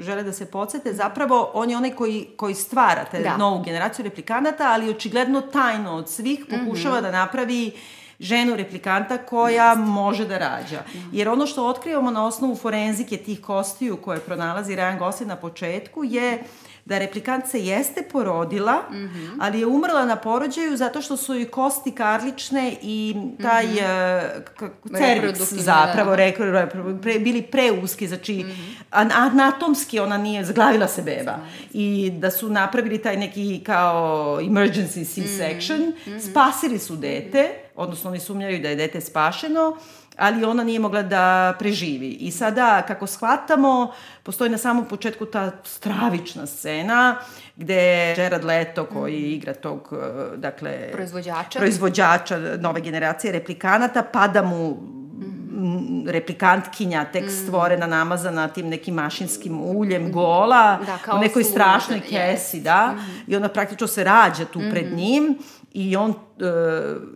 žele 0.00 0.22
da 0.22 0.32
se 0.32 0.50
podsete, 0.50 0.92
zapravo 0.92 1.50
on 1.54 1.70
je 1.70 1.76
onaj 1.76 1.90
koji, 1.90 2.26
koji 2.36 2.54
stvara 2.54 3.04
te 3.10 3.23
da. 3.28 3.36
novu 3.36 3.62
generaciju 3.62 4.04
replikanata, 4.04 4.70
ali 4.72 4.90
očigledno 4.90 5.40
tajno 5.40 5.96
od 5.96 6.08
svih 6.08 6.46
pokušava 6.50 6.94
mm 6.94 6.98
-hmm. 6.98 7.02
da 7.02 7.10
napravi 7.10 7.72
ženu 8.20 8.56
replikanta 8.56 9.18
koja 9.18 9.72
Just. 9.72 9.88
može 9.88 10.24
da 10.24 10.38
rađa. 10.38 10.82
Jer 11.12 11.28
ono 11.28 11.46
što 11.46 11.66
otkrivamo 11.66 12.10
na 12.10 12.26
osnovu 12.26 12.56
forenzike 12.56 13.16
tih 13.16 13.40
kostiju 13.40 13.96
koje 13.96 14.20
pronalazi 14.20 14.76
Ryan 14.76 14.98
Gosling 14.98 15.28
na 15.28 15.36
početku 15.36 16.04
je 16.04 16.42
da 16.84 16.98
replikant 16.98 17.46
se 17.46 17.60
jeste 17.60 18.02
porodila, 18.02 18.82
mm 18.90 18.94
-hmm. 18.94 19.36
ali 19.40 19.60
je 19.60 19.66
umrla 19.66 20.04
na 20.04 20.16
porođaju 20.16 20.76
zato 20.76 21.02
što 21.02 21.16
su 21.16 21.34
joj 21.34 21.44
kosti 21.44 21.90
karlične 21.90 22.76
i 22.82 23.14
taj 23.42 23.66
mm 23.66 23.76
-hmm. 23.76 24.42
uh, 24.62 24.70
cervix 24.90 25.36
zapravo 25.54 26.16
da. 26.16 26.66
pre, 27.02 27.18
bili 27.18 27.42
preuski, 27.42 28.08
znači 28.08 28.34
mm 28.34 28.46
-hmm. 28.92 29.10
anatomski 29.14 30.00
ona 30.00 30.18
nije, 30.18 30.44
zaglavila 30.44 30.88
se 30.88 31.02
beba. 31.02 31.38
I 31.72 32.10
da 32.10 32.30
su 32.30 32.48
napravili 32.48 32.98
taj 32.98 33.16
neki 33.16 33.60
kao 33.66 34.38
emergency 34.40 35.14
C-section, 35.14 35.80
mm 35.80 36.10
-hmm. 36.10 36.30
spasili 36.30 36.78
su 36.78 36.96
dete, 36.96 37.50
odnosno 37.76 38.10
oni 38.10 38.20
sumnjaju 38.20 38.62
da 38.62 38.68
je 38.68 38.76
dete 38.76 39.00
spašeno, 39.00 39.76
ali 40.16 40.44
ona 40.44 40.64
nije 40.64 40.78
mogla 40.78 41.02
da 41.02 41.54
preživi. 41.58 42.08
I 42.08 42.30
sada, 42.30 42.82
kako 42.88 43.06
shvatamo, 43.06 43.92
postoji 44.22 44.50
na 44.50 44.58
samom 44.58 44.84
početku 44.88 45.26
ta 45.26 45.50
stravična 45.64 46.46
scena 46.46 47.16
gde 47.56 48.12
Gerard 48.16 48.44
Leto, 48.44 48.86
koji 48.86 49.20
mm. 49.20 49.32
igra 49.32 49.54
tog, 49.54 49.92
e, 49.92 50.36
dakle... 50.36 50.90
Proizvođača. 50.92 51.58
Proizvođača 51.58 52.38
nove 52.60 52.80
generacije 52.80 53.32
replikanata, 53.32 54.02
pada 54.02 54.42
mu 54.42 54.94
replikantkinja 56.06 57.04
tek 57.04 57.24
mm. 57.24 57.30
stvorena 57.30 57.86
namazana 57.86 58.48
tim 58.48 58.68
nekim 58.68 58.94
mašinskim 58.94 59.60
uljem 59.60 60.12
gola 60.12 60.78
da, 60.86 61.16
u 61.16 61.20
nekoj 61.20 61.44
strašnoj 61.44 62.00
kesi, 62.00 62.60
da, 62.60 62.94
mm. 62.96 63.30
i 63.30 63.36
ona 63.36 63.48
praktično 63.48 63.86
se 63.86 64.04
rađa 64.04 64.44
tu 64.44 64.60
mm. 64.60 64.70
pred 64.70 64.86
mhm. 64.86 64.96
njim 64.96 65.38
i 65.74 65.96
on 65.96 66.10
uh, 66.10 66.16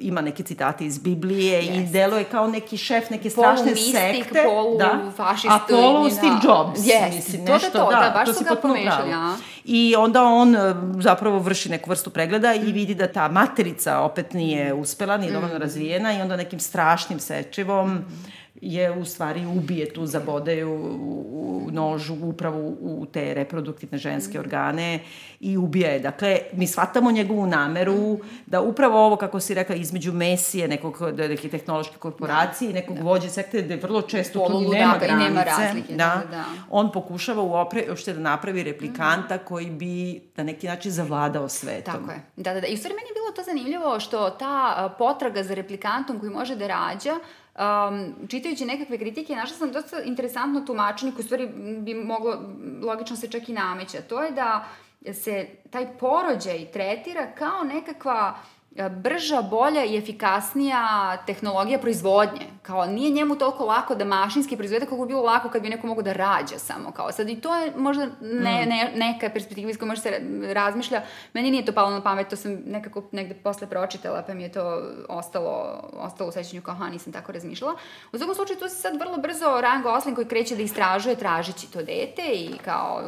ima 0.01 0.21
neke 0.21 0.43
citate 0.43 0.87
iz 0.87 0.99
Biblije 0.99 1.63
yes. 1.63 1.89
i 1.89 1.93
deluje 1.93 2.25
kao 2.25 2.47
neki 2.47 2.77
šef 2.77 3.11
neke 3.11 3.31
strašne 3.31 3.65
polu 3.65 3.75
mistik, 3.75 3.95
sekte. 3.95 4.45
Polu 4.47 4.79
da. 4.79 5.11
fašistu. 5.17 5.49
A 5.53 5.59
polu 5.69 6.05
da. 6.05 6.11
Steve 6.11 6.37
Jobs. 6.45 6.81
Yes. 6.81 7.15
Mislim, 7.15 7.47
to 7.47 7.53
nešto, 7.53 7.71
to, 7.71 7.91
da, 7.91 8.01
da, 8.01 8.11
baš 8.15 8.27
to 8.27 8.35
su 8.35 8.45
ga 8.45 8.55
pomešali. 8.55 9.11
Ja. 9.11 9.37
I 9.65 9.95
onda 9.97 10.23
on 10.23 10.55
uh, 10.55 10.61
zapravo 11.01 11.39
vrši 11.39 11.69
neku 11.69 11.91
vrstu 11.91 12.11
pregleda 12.11 12.55
mm. 12.55 12.69
i 12.69 12.73
vidi 12.73 12.95
da 12.95 13.13
ta 13.13 13.29
materica 13.29 14.01
opet 14.01 14.33
nije 14.33 14.75
uspela, 14.75 15.17
nije 15.17 15.33
dovoljno 15.33 15.55
mm. 15.55 15.61
razvijena 15.63 16.19
i 16.19 16.21
onda 16.21 16.37
nekim 16.37 16.61
strašnim 16.61 17.21
sečivom 17.21 17.91
mm 17.91 18.39
je 18.61 18.93
u 18.93 19.05
stvari 19.05 19.47
ubije 19.47 19.93
tu, 19.93 20.07
zabode 20.07 20.65
u, 20.65 20.75
u 21.33 21.69
nožu 21.71 22.17
upravo 22.23 22.59
u 22.81 23.07
te 23.13 23.35
reproduktivne 23.35 23.99
ženske 23.99 24.41
organe 24.41 25.01
i 25.41 25.57
ubija 25.57 25.91
je. 25.91 25.99
Dakle, 25.99 26.39
mi 26.53 26.67
shvatamo 26.67 27.11
njegovu 27.11 27.47
nameru 27.47 28.19
da 28.47 28.61
upravo 28.61 29.07
ovo, 29.07 29.17
kako 29.17 29.41
si 29.41 29.55
rekla, 29.55 29.75
između 29.75 30.13
Mesije, 30.13 30.69
nekog, 30.69 30.99
neke 31.17 31.49
tehnološke 31.49 31.97
korporacije 31.97 32.71
i 32.71 32.75
nekog 32.75 32.97
da. 32.97 33.03
vođe 33.03 33.29
sekte, 33.29 33.63
gde 33.63 33.77
vrlo 33.77 34.03
često 34.03 34.49
tu 34.49 34.61
nema 34.61 34.99
granice. 34.99 35.29
nema 35.29 35.45
razlike. 35.45 35.95
Da, 35.95 36.23
da, 36.25 36.31
da. 36.31 36.45
On 36.71 36.93
pokušava 36.93 37.43
uopšte 37.43 38.13
da 38.13 38.21
napravi 38.21 38.63
replikanta 38.63 39.37
mm. 39.37 39.41
koji 39.45 39.71
bi 39.71 40.21
na 40.37 40.45
neki 40.45 40.67
način 40.67 40.93
zavladao 40.93 41.49
svetom. 41.49 41.95
Tako 41.95 42.11
je. 42.11 42.21
Da, 42.37 42.55
da, 42.55 42.61
da. 42.61 42.67
I 42.67 42.75
u 42.75 42.77
stvari 42.77 42.95
meni 42.95 43.09
je 43.09 43.15
bilo 43.15 43.33
to 43.37 43.43
zanimljivo 43.43 44.01
što 44.01 44.31
ta 44.31 44.95
potraga 44.99 45.43
za 45.43 45.55
replikantom 45.55 46.21
koji 46.21 46.31
može 46.31 46.57
da 46.57 46.67
rađa 46.67 47.15
um, 47.59 48.29
čitajući 48.29 48.65
nekakve 48.65 48.99
kritike, 48.99 49.37
našla 49.37 49.57
sam 49.57 49.73
dosta 49.73 50.03
interesantno 50.03 50.61
tumačenje 50.61 51.13
koje 51.13 51.21
u 51.21 51.25
stvari 51.25 51.49
bi 51.79 51.95
moglo, 51.95 52.43
logično 52.83 53.17
se 53.17 53.31
čak 53.31 53.49
i 53.49 53.53
nameća. 53.53 54.03
To 54.09 54.23
je 54.23 54.31
da 54.31 54.65
se 55.13 55.47
taj 55.71 55.87
porođaj 55.99 56.67
tretira 56.73 57.27
kao 57.35 57.65
nekakva 57.65 58.39
E, 58.58 58.58
brža, 58.89 59.43
bolja 59.43 59.85
i 59.85 59.97
efikasnija 59.97 61.17
tehnologija 61.27 61.79
proizvodnje. 61.79 62.47
Kao 62.63 62.87
nije 62.87 63.11
njemu 63.11 63.37
toliko 63.37 63.65
lako 63.65 63.95
da 63.95 64.05
mašinski 64.05 64.57
proizvede 64.57 64.87
kako 64.87 65.03
bi 65.03 65.09
bilo 65.09 65.23
lako 65.23 65.49
kad 65.49 65.63
bi 65.63 65.69
neko 65.69 65.87
mogo 65.87 66.03
da 66.03 66.13
rađa 66.13 66.59
samo. 66.59 66.93
Kao 66.93 67.13
sad 67.13 67.29
i 67.29 67.41
to 67.41 67.55
je 67.55 67.73
možda 67.77 68.07
ne, 68.21 68.65
mm. 68.65 68.69
ne, 68.69 68.93
neka 68.97 69.31
perspektiva 69.31 69.71
iz 69.71 69.79
koja 69.79 69.89
može 69.89 70.01
se 70.01 70.21
razmišlja. 70.55 71.03
Meni 71.33 71.51
nije 71.51 71.65
to 71.65 71.73
palo 71.73 71.91
na 71.91 72.03
pamet, 72.03 72.29
to 72.29 72.37
sam 72.37 72.59
nekako 72.67 73.03
negde 73.13 73.35
posle 73.35 73.67
pročitala 73.67 74.23
pa 74.27 74.35
mi 74.35 74.43
je 74.43 74.53
to 74.53 74.83
ostalo, 75.09 75.83
ostalo 75.93 76.29
u 76.29 76.33
sećanju 76.33 76.63
kao 76.63 76.75
ha, 76.75 76.89
nisam 76.89 77.13
tako 77.13 77.33
razmišljala. 77.33 77.75
U 78.13 78.19
svakom 78.19 78.35
slučaju 78.35 78.59
tu 78.59 78.69
se 78.69 78.75
sad 78.75 79.01
vrlo 79.01 79.17
brzo 79.17 79.45
Ryan 79.45 79.83
Gosling 79.83 80.15
koji 80.15 80.29
kreće 80.29 80.57
da 80.57 80.63
istražuje 80.63 81.17
tražići 81.17 81.73
to 81.73 81.79
dete 81.79 82.23
i 82.33 82.51
kao, 82.65 83.03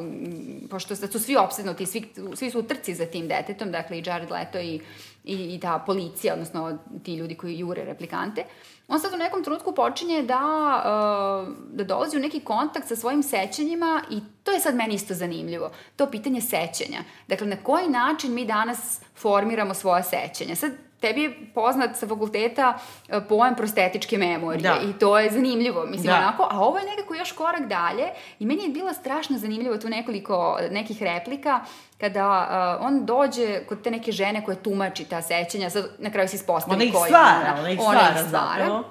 pošto 0.70 0.96
sad 0.96 1.12
su 1.12 1.18
svi 1.18 1.36
opsednuti, 1.36 1.86
svi, 1.86 2.12
svi 2.34 2.50
su 2.50 2.58
u 2.58 2.62
trci 2.62 2.94
za 2.94 3.06
tim 3.06 3.28
detetom, 3.28 3.72
dakle 3.72 3.98
i 3.98 4.02
Jared 4.06 4.30
Leto 4.30 4.58
i 4.58 4.80
i, 5.24 5.54
i 5.54 5.60
ta 5.60 5.78
policija, 5.86 6.32
odnosno 6.32 6.78
ti 7.02 7.14
ljudi 7.14 7.34
koji 7.34 7.58
jure 7.58 7.84
replikante, 7.84 8.44
on 8.88 9.00
sad 9.00 9.14
u 9.14 9.16
nekom 9.16 9.44
trenutku 9.44 9.74
počinje 9.74 10.22
da, 10.22 10.38
uh, 10.38 11.56
da 11.72 11.84
dolazi 11.84 12.16
u 12.16 12.20
neki 12.20 12.40
kontakt 12.40 12.88
sa 12.88 12.96
svojim 12.96 13.22
sećanjima 13.22 14.02
i 14.10 14.20
to 14.42 14.50
je 14.50 14.60
sad 14.60 14.74
meni 14.74 14.94
isto 14.94 15.14
zanimljivo, 15.14 15.70
to 15.96 16.06
pitanje 16.06 16.40
sećanja. 16.40 16.98
Dakle, 17.28 17.46
na 17.46 17.56
koji 17.56 17.88
način 17.88 18.34
mi 18.34 18.44
danas 18.44 19.00
formiramo 19.16 19.74
svoje 19.74 20.02
sećanja? 20.02 20.56
Sad, 20.56 20.72
tebi 21.00 21.22
je 21.22 21.46
poznat 21.54 21.96
sa 21.96 22.06
fakulteta 22.06 22.78
e, 23.08 23.20
pojam 23.28 23.54
prostetičke 23.54 24.18
memorije 24.18 24.62
da. 24.62 24.80
i 24.90 24.92
to 24.98 25.18
je 25.18 25.30
zanimljivo, 25.30 25.86
mislim 25.86 26.06
da. 26.06 26.18
onako, 26.18 26.48
a 26.50 26.60
ovo 26.60 26.78
je 26.78 26.84
nekako 26.84 27.14
još 27.14 27.32
korak 27.32 27.66
dalje 27.66 28.08
i 28.38 28.46
meni 28.46 28.62
je 28.62 28.68
bilo 28.68 28.92
strašno 28.92 29.38
zanimljivo 29.38 29.78
tu 29.78 29.88
nekoliko 29.88 30.58
nekih 30.70 31.02
replika 31.02 31.60
kada 31.98 32.48
uh, 32.80 32.86
on 32.86 33.06
dođe 33.06 33.64
kod 33.68 33.82
te 33.82 33.90
neke 33.90 34.12
žene 34.12 34.44
koje 34.44 34.62
tumači 34.62 35.04
ta 35.04 35.22
sećanja, 35.22 35.70
sad 35.70 35.90
na 35.98 36.10
kraju 36.10 36.28
se 36.28 36.36
ispostavi 36.36 36.92
koja 36.92 37.04
stvara, 37.04 37.52
ona. 37.52 37.60
Ona 37.60 37.70
ih 37.70 37.78
stvara, 37.80 37.98
ona 38.00 38.20
ih 38.20 38.26
stvara. 38.26 38.64
Zapravo. 38.64 38.84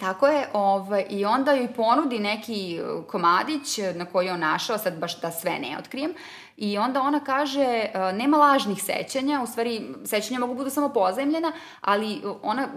Tako 0.00 0.26
je, 0.26 0.46
ovaj, 0.52 1.06
i 1.10 1.24
onda 1.24 1.52
joj 1.52 1.72
ponudi 1.72 2.18
neki 2.18 2.80
komadić 3.08 3.78
na 3.94 4.04
koji 4.04 4.26
je 4.26 4.32
on 4.32 4.40
našao, 4.40 4.78
sad 4.78 4.98
baš 4.98 5.20
da 5.20 5.30
sve 5.30 5.58
ne 5.58 5.76
otkrijem, 5.78 6.14
I 6.62 6.78
onda 6.78 7.02
ona 7.02 7.20
kaže, 7.20 7.60
e, 7.62 8.12
nema 8.12 8.36
lažnih 8.36 8.82
sećanja, 8.82 9.40
u 9.42 9.46
stvari 9.46 9.82
sećanja 10.04 10.40
mogu 10.40 10.54
budu 10.54 10.70
samo 10.70 10.88
pozajemljena, 10.88 11.52
ali 11.80 12.22
ona 12.42 12.68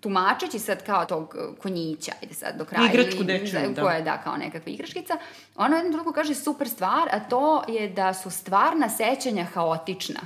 tumačeći 0.00 0.58
sad 0.58 0.86
kao 0.86 1.04
tog 1.04 1.36
konjića, 1.62 2.12
ajde 2.22 2.34
sad 2.34 2.58
do 2.58 2.64
kraja. 2.64 2.92
Igračku 2.92 3.22
dečju, 3.22 3.60
da. 3.74 3.82
Koja 3.82 3.96
je 3.96 4.02
da, 4.02 4.20
kao 4.24 4.36
nekakva 4.36 4.72
igračkica. 4.72 5.16
Ona 5.56 5.76
jednom 5.76 5.92
drugu 5.92 6.12
kaže 6.12 6.34
super 6.34 6.68
stvar, 6.68 7.08
a 7.12 7.20
to 7.20 7.62
je 7.68 7.88
da 7.88 8.14
su 8.14 8.30
stvarna 8.30 8.88
sećanja 8.88 9.44
haotična 9.44 10.20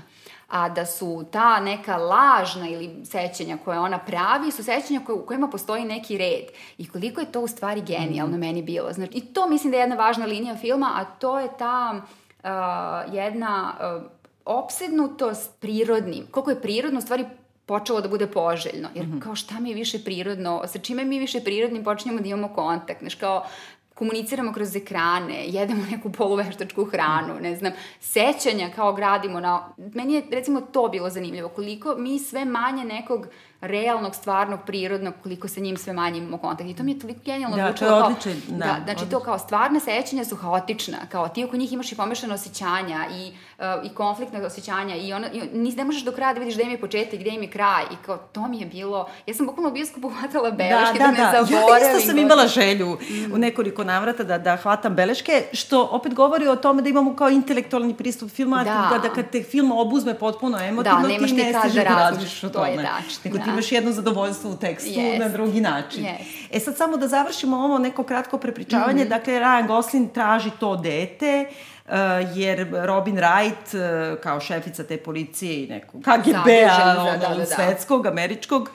a 0.48 0.68
da 0.68 0.86
su 0.86 1.24
ta 1.32 1.60
neka 1.60 1.96
lažna 1.96 2.68
ili 2.68 3.04
sećanja 3.04 3.58
koje 3.64 3.78
ona 3.78 3.98
pravi 3.98 4.50
su 4.50 4.64
sećanja 4.64 5.00
koje, 5.06 5.16
u 5.16 5.26
kojima 5.26 5.48
postoji 5.48 5.84
neki 5.84 6.18
red. 6.18 6.44
I 6.78 6.88
koliko 6.88 7.20
je 7.20 7.32
to 7.32 7.40
u 7.40 7.48
stvari 7.48 7.80
genijalno 7.80 8.36
mm. 8.36 8.40
meni 8.40 8.62
bilo. 8.62 8.92
Znači, 8.92 9.12
I 9.14 9.20
to 9.20 9.48
mislim 9.48 9.70
da 9.70 9.76
je 9.76 9.80
jedna 9.80 9.96
važna 9.96 10.26
linija 10.26 10.56
filma, 10.56 10.90
a 10.94 11.04
to 11.04 11.38
je 11.38 11.48
ta 11.58 12.02
uh, 12.46 13.14
jedna 13.14 13.74
uh, 13.74 14.10
opsednutost 14.44 15.60
prirodnim. 15.60 16.24
Koliko 16.30 16.50
je 16.50 16.62
prirodno 16.62 16.98
u 16.98 17.02
stvari 17.02 17.24
počelo 17.66 18.00
da 18.00 18.08
bude 18.08 18.26
poželjno. 18.26 18.88
Jer 18.94 19.06
mhm. 19.06 19.18
kao 19.18 19.34
šta 19.34 19.60
mi 19.60 19.70
je 19.70 19.74
više 19.74 20.04
prirodno, 20.04 20.62
sa 20.66 20.78
čime 20.78 21.04
mi 21.04 21.18
više 21.18 21.40
prirodnim 21.40 21.84
počinjemo 21.84 22.20
da 22.20 22.28
imamo 22.28 22.48
kontakt. 22.48 23.00
Znaš, 23.00 23.14
kao 23.14 23.46
komuniciramo 23.94 24.52
kroz 24.52 24.76
ekrane, 24.76 25.46
jedemo 25.46 25.82
neku 25.90 26.12
poluveštačku 26.12 26.84
hranu, 26.84 27.34
ne 27.40 27.56
znam, 27.56 27.72
sećanja 28.00 28.70
kao 28.76 28.92
gradimo 28.92 29.40
na... 29.40 29.68
Meni 29.94 30.14
je 30.14 30.22
recimo 30.30 30.60
to 30.60 30.88
bilo 30.88 31.10
zanimljivo, 31.10 31.48
koliko 31.48 31.94
mi 31.98 32.18
sve 32.18 32.44
manje 32.44 32.84
nekog 32.84 33.26
realnog, 33.66 34.14
stvarnog, 34.14 34.60
prirodnog, 34.66 35.14
koliko 35.22 35.48
sa 35.48 35.60
njim 35.60 35.76
sve 35.76 35.92
manje 35.92 36.18
imamo 36.18 36.38
kontakt. 36.38 36.70
I 36.70 36.76
to 36.76 36.82
mi 36.82 36.92
je 36.92 36.98
toliko 36.98 37.20
genijalno 37.24 37.56
Da, 37.56 37.72
to 37.72 37.84
je 37.84 37.92
odličan, 37.92 38.32
da, 38.48 38.56
da, 38.56 38.76
znači 38.84 39.10
to 39.10 39.20
kao 39.20 39.38
stvarne 39.38 39.80
sećanja 39.80 40.24
su 40.24 40.36
haotična, 40.36 40.98
kao 41.10 41.28
ti 41.28 41.44
oko 41.44 41.56
njih 41.56 41.72
imaš 41.72 41.92
i 41.92 41.96
pomešano 41.96 42.34
osjećanja 42.34 43.06
i, 43.12 43.32
uh, 43.58 43.64
i 43.84 43.94
konfliktne 43.94 44.46
osjećanja 44.46 44.96
i, 44.96 45.12
ono, 45.12 45.26
i 45.32 45.40
nis, 45.52 45.76
ne 45.76 45.84
možeš 45.84 46.04
do 46.04 46.12
kraja 46.12 46.32
da 46.34 46.40
vidiš 46.40 46.54
gde 46.54 46.64
im 46.64 46.70
je 46.70 46.80
početak, 46.80 47.20
gde 47.20 47.30
im 47.30 47.42
je 47.42 47.50
kraj 47.50 47.82
i 47.92 47.96
kao 48.06 48.16
to 48.16 48.48
mi 48.48 48.60
je 48.60 48.66
bilo, 48.66 49.08
ja 49.26 49.34
sam 49.34 49.46
bukvalno 49.46 49.70
u 49.70 49.72
bioskopu 49.72 50.08
hvatala 50.08 50.50
beleške 50.50 50.98
da, 50.98 51.10
ne 51.10 51.16
zaboravim. 51.16 51.84
Ja 51.84 51.96
isto 51.96 52.06
sam 52.06 52.18
imala 52.18 52.46
želju 52.46 52.98
u 53.34 53.38
nekoliko 53.38 53.84
navrata 53.84 54.24
da, 54.24 54.38
da 54.38 54.56
hvatam 54.56 54.94
beleške, 54.94 55.42
što 55.52 55.88
opet 55.92 56.14
govori 56.14 56.48
o 56.48 56.56
tome 56.56 56.82
da 56.82 56.88
imamo 56.88 57.16
kao 57.16 57.30
intelektualni 57.30 57.94
pristup 57.94 58.30
filma, 58.30 58.64
Da. 58.64 58.88
da, 58.92 58.98
da 58.98 59.14
kad 59.14 59.30
te 59.30 59.42
film 59.42 59.72
obuzme 59.72 60.14
potpuno 60.14 60.58
emotivno, 60.58 61.02
Da, 61.02 61.08
ti 61.08 61.34
ne 61.34 61.52
stižeš 61.60 61.74
da 61.74 62.10
da 62.42 62.48
o 62.48 62.50
tome. 62.50 62.88
Nego 63.24 63.38
ti 63.38 63.50
imaš 63.56 63.72
jedno 63.72 63.92
zadovoljstvo 63.92 64.50
u 64.50 64.56
tekstu 64.56 64.90
Yes. 64.90 65.18
na 65.18 65.28
drugi 65.28 65.60
način. 65.60 66.04
Yes. 66.04 66.46
E 66.52 66.60
sad 66.60 66.76
samo 66.76 66.96
da 66.96 67.08
završimo 67.08 67.56
ovo 67.58 67.78
neko 67.78 68.02
kratko 68.04 68.38
prepričavanje, 68.38 69.00
Mhm. 69.00 69.08
dakle 69.08 69.34
Ryan 69.34 69.66
Gosling 69.66 70.12
traži 70.12 70.50
to 70.60 70.76
dete, 70.76 71.46
Uh, 71.84 71.92
jer 72.34 72.58
Robin 72.74 73.16
Wright, 73.16 73.74
uh, 74.12 74.20
kao 74.20 74.40
šefica 74.40 74.84
te 74.84 74.96
policije 74.98 75.64
i 75.64 75.68
nekog 75.68 76.00
KGB-a, 76.02 76.94
ono, 76.98 77.10
da, 77.12 77.28
da, 77.28 77.34
da. 77.34 77.46
svetskog, 77.46 78.06
američkog, 78.06 78.70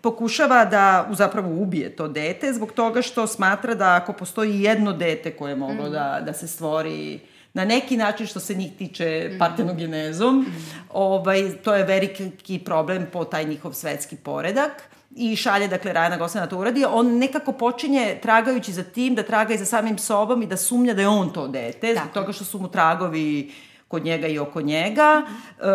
pokušava 0.00 0.64
da 0.64 1.08
zapravo 1.10 1.50
ubije 1.52 1.96
to 1.96 2.08
dete 2.08 2.52
zbog 2.52 2.72
toga 2.72 3.02
što 3.02 3.26
smatra 3.26 3.74
da 3.74 3.94
ako 3.94 4.12
postoji 4.12 4.60
jedno 4.60 4.92
dete 4.92 5.30
koje 5.30 5.52
je 5.52 5.56
moglo 5.56 5.88
da, 5.88 6.20
da 6.20 6.32
se 6.32 6.48
stvori 6.48 7.20
na 7.56 7.64
neki 7.64 7.96
način 7.96 8.26
što 8.26 8.40
se 8.40 8.54
njih 8.54 8.72
tiče 8.78 9.36
partenogenezom, 9.38 10.46
ovaj, 10.92 11.56
to 11.64 11.74
je 11.74 11.84
veliki 11.84 12.58
problem 12.58 13.06
po 13.12 13.24
taj 13.24 13.44
njihov 13.44 13.72
svetski 13.72 14.16
poredak 14.16 14.82
i 15.16 15.36
šalje, 15.36 15.68
dakle, 15.68 15.92
Rajana 15.92 16.16
Gosling 16.16 16.44
da 16.44 16.50
to 16.50 16.58
uradi. 16.58 16.84
On 16.84 17.18
nekako 17.18 17.52
počinje 17.52 18.18
tragajući 18.22 18.72
za 18.72 18.82
tim, 18.82 19.14
da 19.14 19.22
traga 19.22 19.54
i 19.54 19.58
za 19.58 19.64
samim 19.64 19.98
sobom 19.98 20.42
i 20.42 20.46
da 20.46 20.56
sumnja 20.56 20.94
da 20.94 21.02
je 21.02 21.08
on 21.08 21.32
to 21.32 21.48
dete, 21.48 21.94
zbog 21.94 22.08
Tako. 22.08 22.14
toga 22.14 22.32
što 22.32 22.44
su 22.44 22.58
mu 22.58 22.68
tragovi 22.68 23.52
kod 23.88 24.04
njega 24.04 24.26
i 24.26 24.38
oko 24.38 24.60
njega. 24.60 25.22
E, 25.60 25.66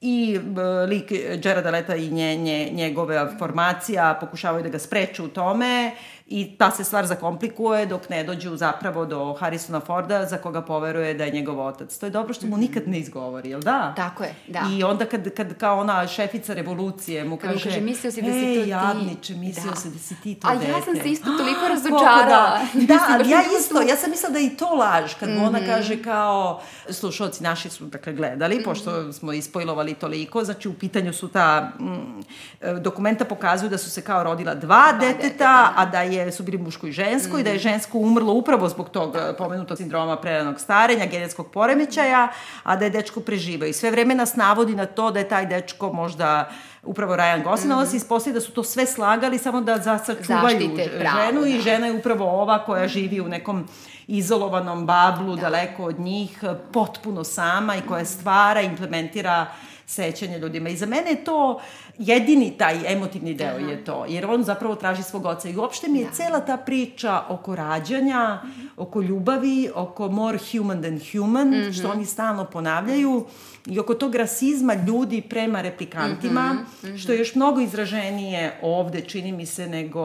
i 0.00 0.36
e, 0.36 0.86
lik 0.86 1.12
Gerarda 1.42 1.70
Leta 1.70 1.96
i 1.96 2.10
nje, 2.10 2.36
nje, 2.36 2.70
njegove 2.72 3.36
formacija 3.38 4.18
pokušavaju 4.20 4.62
da 4.62 4.68
ga 4.68 4.78
spreče 4.78 5.22
u 5.22 5.28
tome 5.28 5.92
i 6.26 6.58
ta 6.58 6.70
se 6.70 6.84
stvar 6.84 7.06
zakomplikuje 7.06 7.86
dok 7.86 8.08
ne 8.08 8.24
dođu 8.24 8.56
zapravo 8.56 9.06
do 9.06 9.32
Harrisona 9.34 9.80
Forda 9.80 10.26
za 10.26 10.38
koga 10.38 10.62
poveruje 10.62 11.14
da 11.14 11.24
je 11.24 11.30
njegov 11.30 11.60
otac. 11.60 11.98
To 11.98 12.06
je 12.06 12.10
dobro 12.10 12.34
što 12.34 12.46
mu 12.46 12.56
nikad 12.56 12.88
ne 12.88 12.98
izgovori, 12.98 13.50
jel 13.50 13.60
da? 13.60 13.92
Tako 13.96 14.24
je, 14.24 14.34
da. 14.48 14.60
I 14.70 14.84
onda 14.84 15.06
kad, 15.06 15.30
kad 15.30 15.54
kao 15.54 15.80
ona 15.80 16.06
šefica 16.06 16.54
revolucije 16.54 17.24
mu 17.24 17.30
mu 17.30 17.36
kaže, 17.38 17.64
kaže, 17.64 17.80
mislio 17.80 18.12
si 18.12 18.22
da 18.22 18.28
si 18.28 18.38
"Ej, 18.38 18.56
to 18.56 18.62
ti." 18.62 18.68
jadniče, 18.70 19.34
mislio 19.34 19.70
Da. 19.70 19.76
si 19.76 19.90
da 19.90 19.98
si 19.98 20.14
ti 20.16 20.34
to 20.34 20.48
A 20.48 20.54
dete. 20.54 20.70
ja 20.70 20.82
sam 20.82 20.96
se 20.96 21.10
isto 21.10 21.24
toliko 21.38 21.60
Koliko 21.60 21.68
razočarala. 21.68 22.58
Da. 22.74 22.84
Da, 22.84 22.98
ali 23.10 23.30
ja 23.30 23.38
bilo 23.40 23.58
isto, 23.58 23.80
ja 23.82 23.96
sam 23.96 24.10
mislila 24.10 24.32
da 24.32 24.38
je 24.38 24.46
i 24.46 24.50
to 24.50 24.68
laž, 24.68 25.14
kad 25.14 25.28
mm 25.28 25.34
Mhm. 25.34 25.44
ona 25.44 25.58
kaže 25.60 25.96
kao, 25.98 26.60
slušalci 26.90 27.42
naši 27.42 27.70
su 27.70 27.84
dakle 27.86 28.12
gledali, 28.12 28.54
Mhm. 28.54 28.64
pošto 28.64 29.12
smo 29.12 29.32
ispojlovali 29.32 29.94
toliko, 29.94 30.44
znači 30.44 30.68
u 30.68 30.74
pitanju 30.74 31.12
su 31.12 31.28
ta, 31.28 31.72
mm, 31.80 32.20
e, 32.60 32.72
dokumenta 32.74 33.24
pokazuju 33.24 33.70
da 33.70 33.78
su 33.78 33.90
se 33.90 34.02
kao 34.02 34.24
rodila 34.24 34.54
dva, 34.54 34.92
deteta, 34.92 35.22
deteta, 35.22 35.72
a 35.76 35.86
da 35.86 36.00
je, 36.00 36.13
su 36.30 36.42
bili 36.42 36.58
muško 36.58 36.86
i 36.86 36.92
žensko 36.92 37.38
i 37.38 37.42
da 37.42 37.50
Mhm. 37.50 37.54
je 37.54 37.60
žensko 37.60 37.98
umrlo 37.98 38.32
upravo 38.32 38.68
zbog 38.68 38.88
tog 38.88 39.16
pomenutog 39.38 39.76
sindroma 39.76 40.16
preranog 40.16 40.60
starenja, 40.60 41.06
genetskog 41.06 41.46
poremećaja, 41.48 42.28
a 42.62 42.76
da 42.76 42.84
je 42.84 42.90
dečko 42.90 43.20
preživao. 43.20 43.66
I 43.66 43.72
sve 43.72 43.90
vreme 43.90 44.14
nas 44.14 44.36
navodi 44.36 44.74
na 44.74 44.86
to 44.86 45.10
da 45.10 45.18
je 45.18 45.28
taj 45.28 45.46
dečko 45.46 45.92
možda 45.92 46.50
upravo 46.84 47.14
Ryan 47.14 47.42
Gosling, 47.42 47.72
mm 47.72 47.76
-hmm. 47.76 47.86
se 47.86 47.96
ispostavlja 47.96 48.34
da 48.34 48.40
su 48.40 48.52
to 48.52 48.62
sve 48.64 48.86
slagali 48.86 49.38
samo 49.38 49.60
da 49.60 49.78
za- 49.78 49.98
sačuvaju 49.98 50.58
Zaštite 50.60 50.90
pravo, 51.00 51.16
ženu 51.22 51.46
i 51.46 51.54
da. 51.54 51.60
žena 51.60 51.86
je 51.86 51.92
upravo 51.92 52.24
ova 52.32 52.58
koja 52.58 52.88
živi 52.88 53.20
u 53.20 53.28
nekom 53.28 53.66
izolovanom 54.08 54.86
bablu, 54.86 55.34
da. 55.34 55.42
daleko 55.42 55.84
od 55.84 56.00
njih, 56.00 56.38
potpuno 56.72 57.24
sama 57.24 57.76
i 57.76 57.82
koja 57.82 58.04
stvara, 58.04 58.60
implementira 58.62 59.46
sećanje 59.86 60.38
ljudima. 60.38 60.68
I 60.68 60.76
za 60.76 60.86
mene 60.86 61.10
je 61.10 61.24
to 61.24 61.60
jedini 61.98 62.58
taj 62.58 62.92
emotivni 62.92 63.34
deo 63.34 63.58
je 63.58 63.84
to, 63.84 64.04
jer 64.08 64.26
on 64.26 64.44
zapravo 64.44 64.74
traži 64.74 65.02
svog 65.02 65.26
oca. 65.26 65.48
I 65.48 65.56
uopšte 65.56 65.88
mi 65.88 65.98
je 65.98 66.04
da. 66.04 66.10
cela 66.10 66.40
ta 66.40 66.56
priča 66.56 67.22
oko 67.28 67.56
rađanja, 67.56 68.40
mm 68.44 68.48
-hmm. 68.48 68.68
oko 68.76 69.00
ljubavi, 69.00 69.70
oko 69.74 70.08
more 70.08 70.38
human 70.52 70.82
than 70.82 71.00
human, 71.12 71.48
mm 71.48 71.52
-hmm. 71.52 71.78
što 71.78 71.90
oni 71.90 72.06
stalno 72.06 72.44
ponavljaju, 72.44 73.26
i 73.66 73.78
oko 73.78 73.94
tog 73.94 74.14
rasizma 74.14 74.74
ljudi 74.74 75.20
prema 75.20 75.60
replikantima, 75.60 76.52
mm 76.52 76.66
-hmm. 76.82 76.98
što 76.98 77.12
je 77.12 77.18
još 77.18 77.34
mnogo 77.34 77.60
izraženije 77.60 78.58
ovde, 78.62 79.00
čini 79.00 79.32
mi 79.32 79.46
se, 79.46 79.66
nego 79.66 80.02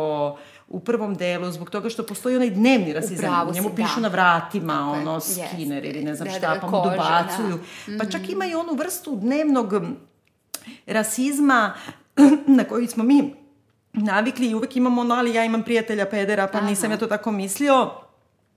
u 0.69 0.79
prvom 0.79 1.15
delu, 1.15 1.51
zbog 1.51 1.69
toga 1.69 1.89
što 1.89 2.03
postoji 2.03 2.35
onaj 2.35 2.49
dnevni 2.49 2.93
rasizam. 2.93 3.25
Upravo 3.25 3.51
Njemu 3.51 3.69
si, 3.69 3.75
pišu 3.75 3.95
da. 3.95 4.01
na 4.01 4.07
vratima, 4.07 4.73
Tako 4.73 4.95
je, 4.95 5.01
ono, 5.01 5.13
jeste. 5.15 5.47
Skinner 5.47 5.85
ili 5.85 6.03
ne 6.03 6.15
znam 6.15 6.27
Da, 6.27 6.33
šta, 6.33 6.53
da, 6.53 6.59
pa 6.59 6.67
mu 6.67 6.71
koža, 6.73 6.89
dobacuju. 6.91 7.59
da. 7.87 7.97
Pa 7.97 8.11
čak 8.11 8.29
ima 8.29 8.45
i 8.45 8.55
onu 8.55 8.73
vrstu 8.73 9.15
dnevnog 9.15 9.73
rasizma 10.87 11.73
na 12.57 12.63
koji 12.63 12.87
smo 12.87 13.03
mi 13.03 13.33
navikli 13.93 14.47
i 14.47 14.55
uvek 14.55 14.75
imamo 14.75 15.01
ono, 15.01 15.15
ali 15.15 15.33
ja 15.33 15.45
imam 15.45 15.63
prijatelja 15.63 16.05
pedera, 16.05 16.47
pa 16.47 16.61
nisam 16.61 16.91
ja 16.91 16.97
to 16.97 17.07
tako 17.07 17.31
mislio. 17.31 17.91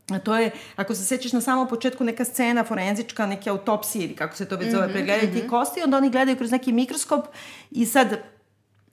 A 0.09 0.19
to 0.19 0.37
je, 0.37 0.51
ako 0.77 0.95
se 0.95 1.05
sećaš 1.05 1.33
na 1.33 1.41
samom 1.41 1.69
početku 1.69 2.05
neka 2.05 2.25
scena 2.25 2.65
forenzička, 2.65 3.27
neke 3.27 3.51
autopsije 3.51 4.05
ili 4.05 4.17
kako 4.17 4.37
se 4.37 4.45
to 4.45 4.57
već 4.57 4.71
zove, 4.71 4.85
Mhm, 4.85 4.93
pregledaju 4.93 5.33
ti 5.33 5.49
kosti, 5.49 5.83
onda 5.83 5.97
oni 5.97 6.11
gledaju 6.11 6.37
kroz 6.37 6.51
neki 6.51 6.73
mikroskop 6.73 7.25
i 7.71 7.87
sad 7.87 8.19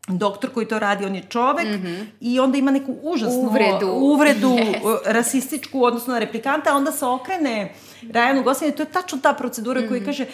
doktor 0.10 0.50
koji 0.50 0.68
to 0.68 0.80
radi, 0.80 1.06
on 1.06 1.16
je 1.16 1.24
čovek 1.24 1.66
mm 1.68 1.84
-hmm. 1.84 2.06
i 2.22 2.40
onda 2.40 2.58
ima 2.58 2.72
neku 2.72 2.96
užasnu 3.04 3.40
Uvredu. 3.40 3.88
uvredu 3.88 4.48
Yes. 4.50 4.84
uh, 4.84 5.00
rasističku 5.06 5.84
odnosno 5.84 6.14
na 6.14 6.20
replikanta, 6.20 6.74
a 6.74 6.78
onda 6.78 6.92
se 6.92 7.06
okrene 7.06 7.74
Rajanu 8.12 8.44
Gosling, 8.44 8.76
to 8.76 8.84
je 8.84 8.88
tačno 8.88 9.18
ta 9.18 9.34
procedura 9.34 9.82
mm 9.82 9.84
-hmm. 9.84 9.90
koja 9.90 10.06
kaže 10.06 10.26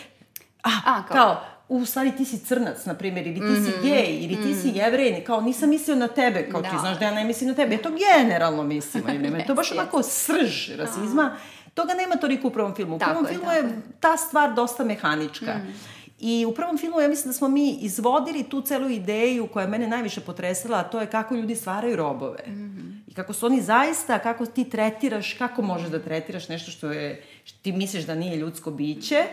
a, 0.63 0.69
A, 0.85 1.03
kao- 1.03 1.15
kao, 1.15 1.41
u 1.69 1.85
stvari 1.85 2.11
ti 2.11 2.25
si 2.25 2.39
crnac, 2.39 2.85
na 2.85 2.93
primjer, 2.93 3.27
ili 3.27 3.39
ti 3.39 3.63
si 3.63 3.83
gej, 3.83 4.17
ili 4.19 4.35
ti 4.37 4.55
si 4.55 4.69
jevrej, 4.69 5.23
kao 5.23 5.41
nisam 5.41 5.69
mislio 5.69 5.95
na 5.95 6.07
tebe, 6.07 6.49
kao 6.49 6.61
ti 6.61 6.67
Da. 6.71 6.77
znaš 6.77 6.99
da 6.99 7.05
ja 7.05 7.11
ne 7.11 7.23
mislim 7.23 7.49
na 7.49 7.55
tebe. 7.55 7.73
Ja 7.73 7.81
to 7.81 7.89
generalno 8.13 8.63
mislim, 8.63 9.03
ali 9.07 9.17
vreme. 9.17 9.43
To 9.45 9.51
je 9.51 9.55
baš 9.55 9.69
Yes, 9.69 9.73
onako 9.73 10.03
srž 10.03 10.69
rasizma. 10.71 11.35
Toga 11.73 11.93
nema 11.93 12.15
toliko 12.15 12.47
u 12.47 12.51
prvom 12.51 12.75
filmu. 12.75 12.95
U 12.95 12.99
Tako 12.99 13.11
prvom 13.11 13.25
je, 13.25 13.29
filmu 13.29 13.45
tako 13.45 13.57
je 13.57 13.63
je. 13.63 13.81
ta 13.99 14.17
stvar 14.17 14.53
dosta 14.53 14.83
mehanička. 14.83 15.53
I 16.27 16.45
u 16.45 16.53
prvom 16.53 16.77
filmu 16.77 17.01
ja 17.01 17.07
mislim 17.07 17.29
da 17.29 17.33
smo 17.33 17.47
mi 17.47 17.77
izvodili 17.81 18.43
tu 18.43 18.61
celu 18.61 18.89
ideju 18.89 19.47
koja 19.47 19.63
je 19.63 19.69
mene 19.69 19.87
najviše 19.87 20.21
potresala, 20.21 20.77
a 20.77 20.83
to 20.83 21.01
je 21.01 21.07
kako 21.07 21.35
ljudi 21.35 21.55
stvaraju 21.55 21.95
robove. 21.95 22.39
I 23.07 23.13
kako 23.13 23.33
su 23.33 23.45
oni 23.45 23.61
zaista, 23.61 24.19
kako 24.19 24.45
ti 24.45 24.69
tretiraš, 24.69 25.33
kako 25.33 25.61
možeš 25.61 25.89
da 25.89 26.03
tretiraš 26.03 26.49
nešto 26.49 26.71
što 26.71 26.91
je, 26.91 27.23
što 27.43 27.59
ti 27.61 27.71
misliš 27.71 28.05
da 28.05 28.15
nije 28.15 28.35
ljudsko 28.35 28.71
biće, 28.71 29.25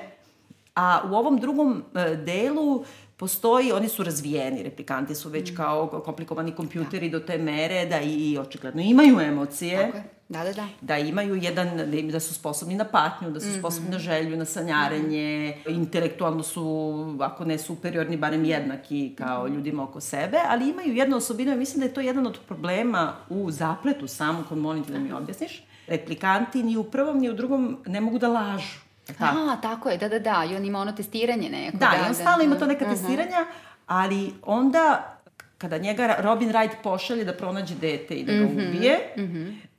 A 0.74 1.02
u 1.10 1.14
ovom 1.14 1.36
drugom 1.40 1.84
e, 1.94 2.16
delu 2.16 2.84
postoji, 3.22 3.72
oni 3.72 3.88
su 3.88 4.02
razvijeni, 4.02 4.62
replikanti 4.62 5.14
su 5.14 5.28
već 5.28 5.54
kao 5.56 6.02
komplikovani 6.04 6.54
kompjuteri 6.54 7.10
do 7.10 7.20
te 7.20 7.38
mere 7.38 7.86
da 7.86 8.00
i 8.00 8.38
očigledno 8.38 8.82
imaju 8.82 9.20
emocije. 9.20 9.76
Tako 9.78 9.96
je. 9.96 10.04
Da, 10.28 10.44
da, 10.44 10.52
da. 10.52 10.68
Da 10.80 10.98
imaju 10.98 11.36
jedan, 11.36 11.76
da 11.76 12.12
da 12.12 12.20
su 12.20 12.34
sposobni 12.34 12.74
na 12.74 12.84
patnju, 12.84 13.30
da 13.30 13.40
su 13.40 13.58
sposobni 13.58 13.90
na 13.90 13.98
želju, 13.98 14.36
na 14.36 14.44
sanjarenje, 14.44 15.56
intelektualno 15.68 16.42
su, 16.42 17.16
ako 17.20 17.44
ne 17.44 17.58
superiorni, 17.58 18.16
barem 18.16 18.44
jednaki 18.44 19.14
kao 19.18 19.48
ljudima 19.48 19.84
oko 19.84 20.00
sebe, 20.00 20.38
ali 20.48 20.70
imaju 20.70 20.94
jednu 20.94 21.16
osobinu, 21.16 21.56
mislim 21.56 21.80
da 21.80 21.86
je 21.86 21.94
to 21.94 22.00
jedan 22.00 22.26
od 22.26 22.38
problema 22.48 23.16
u 23.28 23.50
zapletu 23.50 24.06
samom, 24.06 24.44
kod 24.48 24.58
molim 24.58 24.84
te 24.84 24.92
da 24.92 24.98
mi 24.98 25.12
objasniš. 25.12 25.64
Replikanti 25.86 26.62
ni 26.62 26.76
u 26.76 26.84
prvom 26.84 27.18
ni 27.18 27.30
u 27.30 27.34
drugom 27.34 27.78
ne 27.86 28.00
mogu 28.00 28.18
da 28.18 28.28
lažu. 28.28 28.91
Tako. 29.06 29.24
Aha, 29.24 29.56
tako 29.62 29.88
je, 29.88 29.98
da, 29.98 30.08
da, 30.08 30.18
da. 30.18 30.44
I 30.50 30.56
on 30.56 30.64
ima 30.64 30.78
ono 30.78 30.92
testiranje 30.92 31.48
neko. 31.48 31.76
Da, 31.76 31.92
i 32.02 32.08
on 32.08 32.14
stalno 32.14 32.44
ima 32.44 32.56
to 32.56 32.66
neka 32.66 32.84
testiranja, 32.84 33.46
ali 33.86 34.34
onda 34.42 35.18
kada 35.58 35.78
njega 35.78 36.16
Robin 36.18 36.52
Wright 36.52 36.74
pošalje 36.82 37.24
da 37.24 37.32
pronađe 37.32 37.74
dete 37.74 38.14
i 38.14 38.24
da 38.24 38.32
ga 38.32 38.44
ubije, 38.44 38.98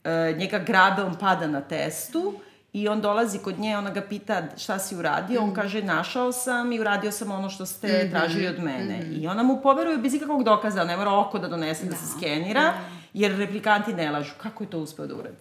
e, 0.04 0.34
njega 0.38 0.58
grabe, 0.58 1.02
on 1.02 1.14
pada 1.20 1.46
na 1.46 1.60
testu 1.60 2.34
i 2.72 2.88
on 2.88 3.00
dolazi 3.00 3.38
kod 3.38 3.58
nje, 3.58 3.78
ona 3.78 3.90
ga 3.90 4.00
pita 4.02 4.42
šta 4.56 4.78
si 4.78 4.96
uradio, 4.96 5.42
on 5.42 5.54
kaže 5.54 5.82
našao 5.82 6.32
sam 6.32 6.72
i 6.72 6.80
uradio 6.80 7.10
sam 7.10 7.30
ono 7.30 7.50
što 7.50 7.66
ste 7.66 8.10
tražili 8.10 8.46
od 8.46 8.58
mene. 8.62 9.00
I 9.12 9.26
ona 9.26 9.42
mu 9.42 9.60
poveruje 9.62 9.98
bez 9.98 10.14
ikakvog 10.14 10.44
dokaza, 10.44 10.84
ne 10.84 10.96
mora 10.96 11.18
oko 11.18 11.38
da 11.38 11.48
donese 11.48 11.86
da, 11.86 11.96
se 11.96 12.06
skenira, 12.18 12.72
jer 13.14 13.36
replikanti 13.38 13.92
ne 13.92 14.10
lažu. 14.10 14.32
Kako 14.42 14.64
je 14.64 14.70
to 14.70 14.78
uspeo 14.78 15.06
da 15.06 15.14
uradi? 15.14 15.36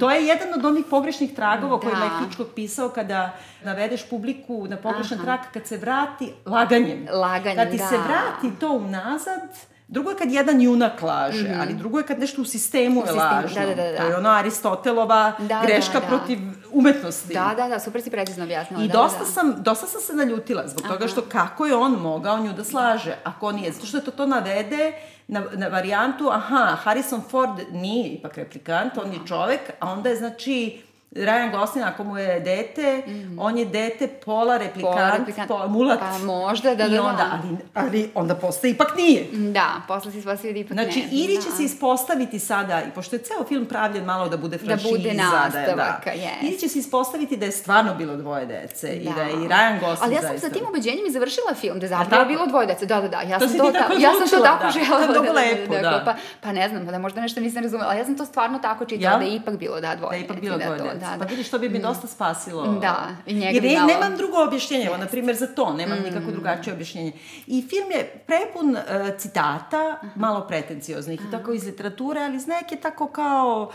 To 0.00 0.10
je 0.10 0.26
jedan 0.26 0.54
od 0.54 0.64
onih 0.64 0.84
pogrešnih 0.90 1.34
tragova 1.34 1.76
da. 1.76 1.80
kojima 1.80 2.04
je 2.04 2.10
Da. 2.10 2.18
Hitchcock 2.18 2.50
pisao 2.54 2.88
kada 2.88 3.30
navedeš 3.64 4.08
publiku 4.10 4.66
na 4.68 4.76
pogrešan 4.76 5.18
trag, 5.18 5.40
kad 5.52 5.66
se 5.66 5.76
vrati 5.76 6.32
laganjem. 6.46 7.06
Laganjem, 7.12 7.56
Kad 7.56 7.70
ti 7.70 7.78
se 7.78 7.96
da. 7.96 8.02
vrati 8.02 8.58
to 8.60 8.72
unazad, 8.72 9.40
drugo 9.88 10.10
je 10.10 10.16
kad 10.16 10.32
jedan 10.32 10.60
junak 10.60 11.02
laže, 11.02 11.56
ali 11.60 11.74
drugo 11.74 11.98
je 11.98 12.06
kad 12.06 12.18
nešto 12.18 12.42
u 12.42 12.44
sistemu 12.44 13.02
je 13.06 13.12
lažno. 13.12 13.60
da, 13.60 13.66
da, 13.66 13.74
da, 13.74 13.90
da. 13.90 13.96
To 13.96 14.06
je 14.06 14.16
ono 14.16 14.28
Aristotelova 14.30 15.32
Da, 15.38 15.62
greška 15.62 15.92
da, 15.92 16.00
da. 16.00 16.06
protiv 16.06 16.38
umetnosti. 16.72 17.34
Da, 17.34 17.54
da, 17.56 17.68
da, 17.68 17.80
super 17.80 18.02
si 18.02 18.10
precizno 18.10 18.44
objasnila. 18.44 18.84
I 18.84 18.88
da, 18.88 18.92
dosta, 18.92 19.18
da, 19.18 19.24
sam, 19.24 19.54
dosta 19.58 19.86
sam 19.86 20.00
se 20.00 20.14
naljutila 20.14 20.68
zbog 20.68 20.88
toga 20.88 21.08
što 21.08 21.22
kako 21.22 21.66
je 21.66 21.76
on 21.76 21.92
mogao 21.92 22.38
nju 22.38 22.52
da 22.52 22.64
slaže, 22.64 23.16
ako 23.24 23.52
nije. 23.52 23.72
Zato 23.72 23.86
što 23.86 23.96
je 23.96 24.04
to 24.04 24.10
to 24.10 24.26
navede 24.26 24.92
na, 25.28 25.42
na 25.52 25.68
varijantu, 25.68 26.30
aha, 26.30 26.76
Harrison 26.82 27.22
Ford 27.30 27.50
nije 27.72 28.08
ipak 28.08 28.36
replikant, 28.36 28.92
on 28.98 29.12
je 29.12 29.18
čovek, 29.26 29.60
a 29.80 29.92
onda 29.92 30.08
je 30.08 30.16
znači 30.16 30.82
Ryan 31.12 31.50
Gosling, 31.52 31.84
ako 31.84 32.04
mu 32.04 32.18
je 32.18 32.40
dete, 32.40 33.02
mm. 33.06 33.38
on 33.38 33.58
je 33.58 33.64
dete 33.66 34.08
pola 34.08 34.56
replikant, 34.56 34.94
Pola 34.94 35.10
replikant. 35.10 35.48
pola 35.48 35.66
mulat. 35.68 35.98
Pa 36.00 36.18
možda, 36.18 36.74
da, 36.74 36.84
I 36.84 36.90
da, 36.90 36.96
da. 36.96 37.02
onda, 37.02 37.30
ali, 37.34 37.56
ali 37.76 38.10
onda 38.14 38.34
postaje 38.34 38.70
ipak 38.70 38.96
nije. 38.96 39.26
Da, 39.32 39.66
posle 39.88 40.12
si 40.12 40.18
ispostavio 40.18 40.52
da 40.52 40.58
ipak 40.58 40.72
Znači, 40.72 40.98
ne. 41.00 41.08
ili 41.12 41.34
će 41.34 41.48
da. 41.50 41.56
se 41.56 41.64
ispostaviti 41.64 42.38
sada, 42.40 42.82
i 42.82 42.90
pošto 42.90 43.16
je 43.16 43.20
ceo 43.20 43.44
film 43.44 43.66
pravljen 43.66 44.04
malo 44.04 44.28
da 44.28 44.36
bude 44.36 44.56
Da 44.56 44.64
franšiza, 44.66 44.90
bude 44.90 45.14
nastavak, 45.14 46.04
da, 46.04 46.10
jest. 46.12 46.42
ili 46.42 46.58
će 46.58 46.68
se 46.68 46.78
ispostaviti 46.78 47.36
da 47.36 47.46
je 47.46 47.52
stvarno 47.52 47.94
bilo 47.94 48.16
dvoje 48.16 48.46
dece 48.46 48.88
i 48.88 49.08
da 49.10 49.22
je 49.22 49.32
i 49.34 49.48
Da. 49.48 49.54
Ryan 49.54 49.80
Gosling 49.80 49.98
Ali 50.02 50.14
ja 50.14 50.20
sam 50.20 50.30
zaista... 50.30 50.48
sa 50.48 50.54
tim 50.54 50.62
ubeđenjem 50.68 51.06
i 51.06 51.10
završila 51.10 51.54
film, 51.54 51.78
da 51.78 51.84
je 51.84 51.88
zapravo 51.88 52.24
bilo 52.24 52.46
dvoje 52.46 52.66
dece. 52.66 52.86
Da, 52.86 53.00
da, 53.00 53.08
da. 53.08 53.20
Ja 53.22 53.38
To 53.38 53.48
sam 53.48 53.58
to, 53.58 53.66
ti 53.66 53.72
tako 53.72 53.92
ta- 53.94 54.00
ja 54.00 54.10
sam 54.20 54.28
to 54.30 54.44
tako 54.44 54.64
da. 54.64 54.70
želela. 54.70 55.00
Je 55.02 55.08
mnogo 55.10 55.32
lepo, 55.32 55.74
da. 55.74 56.02
Pa, 56.04 56.14
pa 56.40 56.52
ne 56.52 56.68
znam, 56.68 56.86
da 56.86 56.98
možda 56.98 57.20
nešto 57.20 57.40
nisam 57.40 57.62
razumela. 57.62 57.88
Ali 57.90 57.98
ja 57.98 58.04
sam 58.04 58.16
to 58.16 58.24
stvarno 58.24 58.58
tako 58.60 58.84
čitala, 58.84 59.12
Ja? 59.12 59.18
da 59.18 59.24
je 59.24 59.34
ipak 59.34 59.56
bilo 59.56 59.80
da 59.80 59.94
dvoje 59.94 60.10
Da 60.10 60.16
je 60.16 60.22
ipak 60.22 60.40
bilo 60.40 60.58
da 60.58 60.64
dvoje 60.66 60.97
dece. 60.98 61.06
Da, 61.06 61.18
Pa 61.18 61.24
da. 61.24 61.24
vidiš, 61.26 61.48
to 61.48 61.58
bi 61.58 61.68
mi 61.68 61.78
dosta 61.80 62.06
spasilo. 62.08 62.66
Da, 62.74 62.96
i 63.26 63.34
njega 63.34 63.58
Jer 63.58 63.78
malo- 63.78 63.86
nemam 63.88 64.16
drugo 64.16 64.36
objašnjenje, 64.38 64.84
evo, 64.86 64.96
na 64.96 65.06
primjer, 65.06 65.36
za 65.36 65.46
to, 65.48 65.72
nemam 65.72 65.98
Mm. 65.98 66.02
nikako 66.04 66.30
drugačije 66.30 66.74
objašnjenje. 66.74 67.12
I 67.46 67.62
film 67.62 67.90
je 67.90 68.24
prepun 68.26 68.70
uh, 68.70 68.78
citata, 69.18 69.78
malo 70.16 70.40
pretencioznih, 70.42 71.20
i 71.20 71.30
tako 71.30 71.52
iz 71.52 71.64
literature, 71.64 72.20
ali 72.20 72.36
iz 72.36 72.46
neke 72.48 72.76
tako 72.76 73.06
kao 73.08 73.70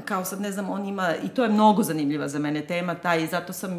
kao 0.00 0.24
sad 0.24 0.40
ne 0.40 0.52
znam, 0.52 0.70
on 0.70 0.86
ima, 0.86 1.14
i 1.16 1.28
to 1.28 1.42
je 1.42 1.48
mnogo 1.48 1.82
zanimljiva 1.82 2.28
za 2.28 2.38
mene 2.38 2.60
tema, 2.60 2.94
taj, 2.94 3.26
zato 3.26 3.52
sam, 3.52 3.70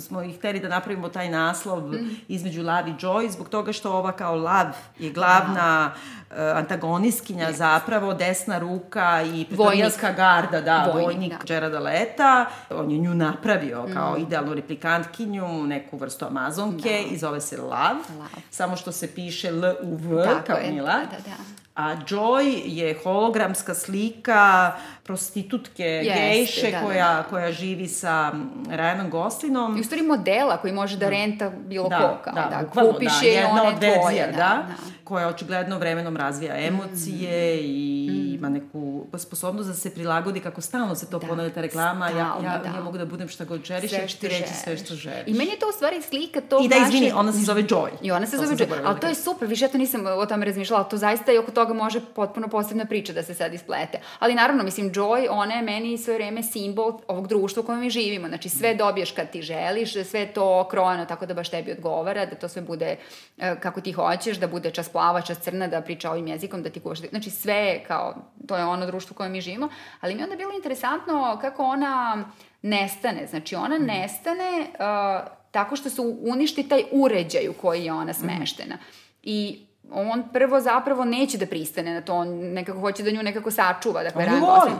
smo 0.00 0.22
i 0.22 0.32
hteli 0.32 0.60
da 0.60 0.68
napravimo 0.68 1.08
taj 1.08 1.30
naslov 1.30 1.82
Mm. 1.82 2.10
između 2.28 2.62
Lav 2.62 2.88
i 2.88 2.92
Joy, 2.92 3.30
zbog 3.30 3.48
toga 3.48 3.72
što 3.72 3.92
ova 3.92 4.12
kao 4.12 4.36
Lav 4.36 4.66
je 4.98 5.10
glavna 5.10 5.92
uh, 6.20 6.36
antagonistkinja 6.54 7.52
zapravo, 7.52 8.14
desna 8.14 8.58
ruka 8.58 9.22
i 9.24 9.44
pretorijanska 9.46 10.12
garda, 10.12 10.60
da, 10.60 10.84
Vojnik, 10.84 11.04
vojnik, 11.06 11.32
da. 11.32 11.38
Gerarda 11.46 11.78
Leta, 11.80 12.46
on 12.70 12.90
je 12.90 12.98
nju 12.98 13.14
napravio 13.14 13.86
kao 13.94 14.12
Mm. 14.12 14.22
idealnu 14.22 14.54
replikantkinju, 14.54 15.62
neku 15.62 15.96
vrstu 15.96 16.24
amazonke 16.24 16.72
i 17.02 17.18
zove 17.18 17.40
se 17.40 17.56
Lav, 17.58 17.96
Lav. 18.18 18.28
samo 18.50 18.76
što 18.76 18.92
se 18.92 19.14
piše 19.14 19.48
L 19.48 19.64
u 19.82 19.96
V 19.96 20.24
Tako 20.24 20.40
kao 20.46 20.56
je, 20.56 20.72
Mila. 20.72 20.86
da, 20.92 21.00
da, 21.00 21.22
da. 21.26 21.36
A 21.74 21.96
Joy 21.98 22.42
je 22.66 22.98
hologramska 23.04 23.74
slika 23.74 24.72
prostitutke, 25.04 25.82
Jeste, 25.84 26.20
gejše 26.20 26.66
da, 26.66 26.70
da, 26.72 26.84
koja, 26.84 27.06
da. 27.08 27.22
koja 27.22 27.52
živi 27.52 27.88
sa 27.88 28.30
mm, 28.30 28.40
Ryanom 28.68 29.08
Goslinom. 29.10 29.76
I 29.76 29.80
u 29.80 29.84
stvari 29.84 30.02
modela 30.02 30.56
koji 30.56 30.72
može 30.72 30.96
da 30.96 31.08
renta 31.10 31.50
bilo 31.50 31.88
Da, 31.88 31.98
ko 31.98 32.24
kao, 32.24 32.34
da, 32.34 32.48
da, 32.50 32.62
bukvalno, 32.62 32.92
kupiš 32.92 33.12
da, 33.12 33.26
je 33.26 33.32
i 33.32 33.36
jedna 33.36 33.52
ona 33.52 33.62
od 33.64 33.74
verzija, 33.74 34.00
tvoja, 34.00 34.26
da, 34.26 34.32
da, 34.32 34.66
koja 35.04 35.28
očigledno 35.28 35.78
vremenom 35.78 36.16
razvija 36.16 36.56
emocije 36.58 37.58
i 37.58 37.92
Mm. 38.02 38.34
ima 38.34 38.48
neku 38.50 38.82
sposobnost 39.16 39.68
da 39.68 39.74
se 39.74 39.90
prilagodi 39.90 40.40
kako 40.40 40.60
stalno 40.60 40.94
se 40.94 41.10
to 41.10 41.18
Da, 41.18 41.26
ponavlja 41.26 41.52
ta 41.52 41.60
reklama, 41.60 42.06
ja, 42.06 42.12
stalno, 42.12 42.48
ja, 42.48 42.58
da. 42.58 42.68
ja 42.68 42.80
mogu 42.80 42.98
da 42.98 43.04
budem 43.06 43.28
šta 43.28 43.44
god 43.44 43.64
želiš, 43.64 43.90
Sve 43.90 43.98
ja 43.98 44.06
ću 44.06 44.18
ti 44.18 44.28
reći 44.28 44.54
sve 44.54 44.76
što 44.76 44.94
želiš. 44.94 45.24
I 45.26 45.34
meni 45.34 45.50
je 45.50 45.58
to 45.58 45.68
u 45.68 45.72
stvari 45.72 46.02
slika 46.02 46.40
tog 46.40 46.64
I 46.64 46.68
da, 46.68 46.76
izvini, 46.78 47.06
našeg- 47.06 47.14
ona 47.14 47.32
se 47.32 47.38
zove 47.40 47.62
Joy. 47.62 47.88
I 48.02 48.10
ona 48.10 48.26
se 48.26 48.36
To 48.36 48.42
zove 48.44 48.56
Joy. 48.56 48.80
Ali 48.84 48.94
to 48.94 49.00
da 49.00 49.08
je 49.08 49.14
super, 49.14 49.48
više 49.48 49.64
ja 49.64 49.68
to 49.68 49.78
nisam 49.78 50.06
o 50.08 50.26
tome 50.26 50.46
razmišljala, 50.46 50.84
to 50.84 50.96
zaista 50.96 51.32
i 51.32 51.38
oko 51.38 51.50
toga 51.50 51.74
može 51.74 52.00
potpuno 52.06 52.48
posebna 52.48 52.84
priča 52.84 53.12
da 53.12 53.22
se 53.22 53.34
sad 53.34 53.54
isplete. 53.54 54.00
Ali 54.18 54.34
naravno, 54.34 54.62
mislim, 54.64 54.91
Joy, 54.92 55.26
ona 55.30 55.54
je 55.54 55.62
meni 55.62 55.98
sve 55.98 56.14
vreme 56.14 56.42
simbol 56.42 57.00
ovog 57.08 57.28
društva 57.28 57.62
u 57.62 57.66
kojem 57.66 57.80
mi 57.80 57.90
živimo. 57.90 58.28
Znači, 58.28 58.48
sve 58.48 58.74
dobiješ 58.74 59.12
kad 59.12 59.30
ti 59.30 59.42
želiš, 59.42 59.92
sve 60.04 60.20
je 60.20 60.32
to 60.32 60.68
krojeno 60.68 61.04
tako 61.04 61.26
da 61.26 61.34
baš 61.34 61.50
tebi 61.50 61.72
odgovara, 61.72 62.26
da 62.26 62.34
to 62.34 62.48
sve 62.48 62.62
bude 62.62 62.96
e, 63.38 63.60
kako 63.60 63.80
ti 63.80 63.92
hoćeš, 63.92 64.36
da 64.36 64.46
bude 64.46 64.70
čas 64.70 64.88
plava, 64.88 65.20
čas 65.20 65.38
crna, 65.38 65.68
da 65.68 65.80
priča 65.80 66.10
ovim 66.10 66.26
jezikom, 66.26 66.62
da 66.62 66.70
ti 66.70 66.80
kuvaš. 66.80 66.98
Znači, 66.98 67.30
sve 67.30 67.54
je 67.54 67.84
kao, 67.84 68.14
to 68.48 68.56
je 68.56 68.64
ono 68.64 68.86
društvo 68.86 69.14
u 69.14 69.16
kojem 69.16 69.32
mi 69.32 69.40
živimo. 69.40 69.68
Ali 70.00 70.14
mi 70.14 70.20
je 70.20 70.24
onda 70.24 70.36
bilo 70.36 70.52
interesantno 70.52 71.38
kako 71.40 71.64
ona 71.64 72.24
nestane. 72.62 73.26
Znači, 73.26 73.54
ona 73.54 73.78
nestane 73.78 74.60
uh, 74.60 75.28
tako 75.50 75.76
što 75.76 75.90
se 75.90 76.02
uništi 76.20 76.68
taj 76.68 76.84
uređaj 76.90 77.48
u 77.48 77.52
koji 77.52 77.84
je 77.84 77.92
ona 77.92 78.12
smeštena. 78.12 78.78
I 79.22 79.66
on 79.90 80.22
prvo 80.32 80.60
zapravo 80.60 81.04
neće 81.04 81.38
da 81.38 81.46
pristane 81.46 81.94
na 81.94 82.00
to, 82.00 82.14
on 82.14 82.28
nekako 82.28 82.80
hoće 82.80 83.02
da 83.02 83.10
nju 83.10 83.22
nekako 83.22 83.50
sačuva. 83.50 84.02
Dakle, 84.02 84.24
On 84.24 84.40
voli. 84.40 84.72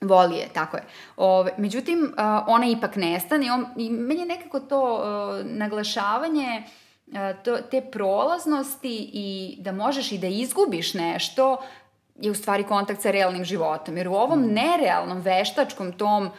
Voli 0.00 0.36
je, 0.36 0.48
tako 0.54 0.76
je. 0.76 0.82
Ove, 1.16 1.52
međutim, 1.58 2.02
uh, 2.02 2.44
ona 2.46 2.66
ipak 2.66 2.96
nestane 2.96 3.46
i, 3.46 3.50
on, 3.50 3.66
i 3.76 3.90
meni 3.90 4.20
je 4.20 4.26
nekako 4.26 4.60
to 4.60 4.94
uh, 4.94 5.46
naglašavanje 5.46 6.62
uh, 7.06 7.14
to, 7.44 7.56
te 7.56 7.80
prolaznosti 7.80 9.10
i 9.12 9.56
da 9.58 9.72
možeš 9.72 10.12
i 10.12 10.18
da 10.18 10.26
izgubiš 10.26 10.94
nešto 10.94 11.56
je 12.16 12.30
u 12.30 12.34
stvari 12.34 12.64
kontakt 12.64 13.02
sa 13.02 13.10
realnim 13.10 13.44
životom. 13.44 13.96
Jer 13.96 14.08
u 14.08 14.14
ovom 14.14 14.40
Mm. 14.40 14.52
nerealnom, 14.52 15.20
veštačkom 15.20 15.92
tom 15.92 16.30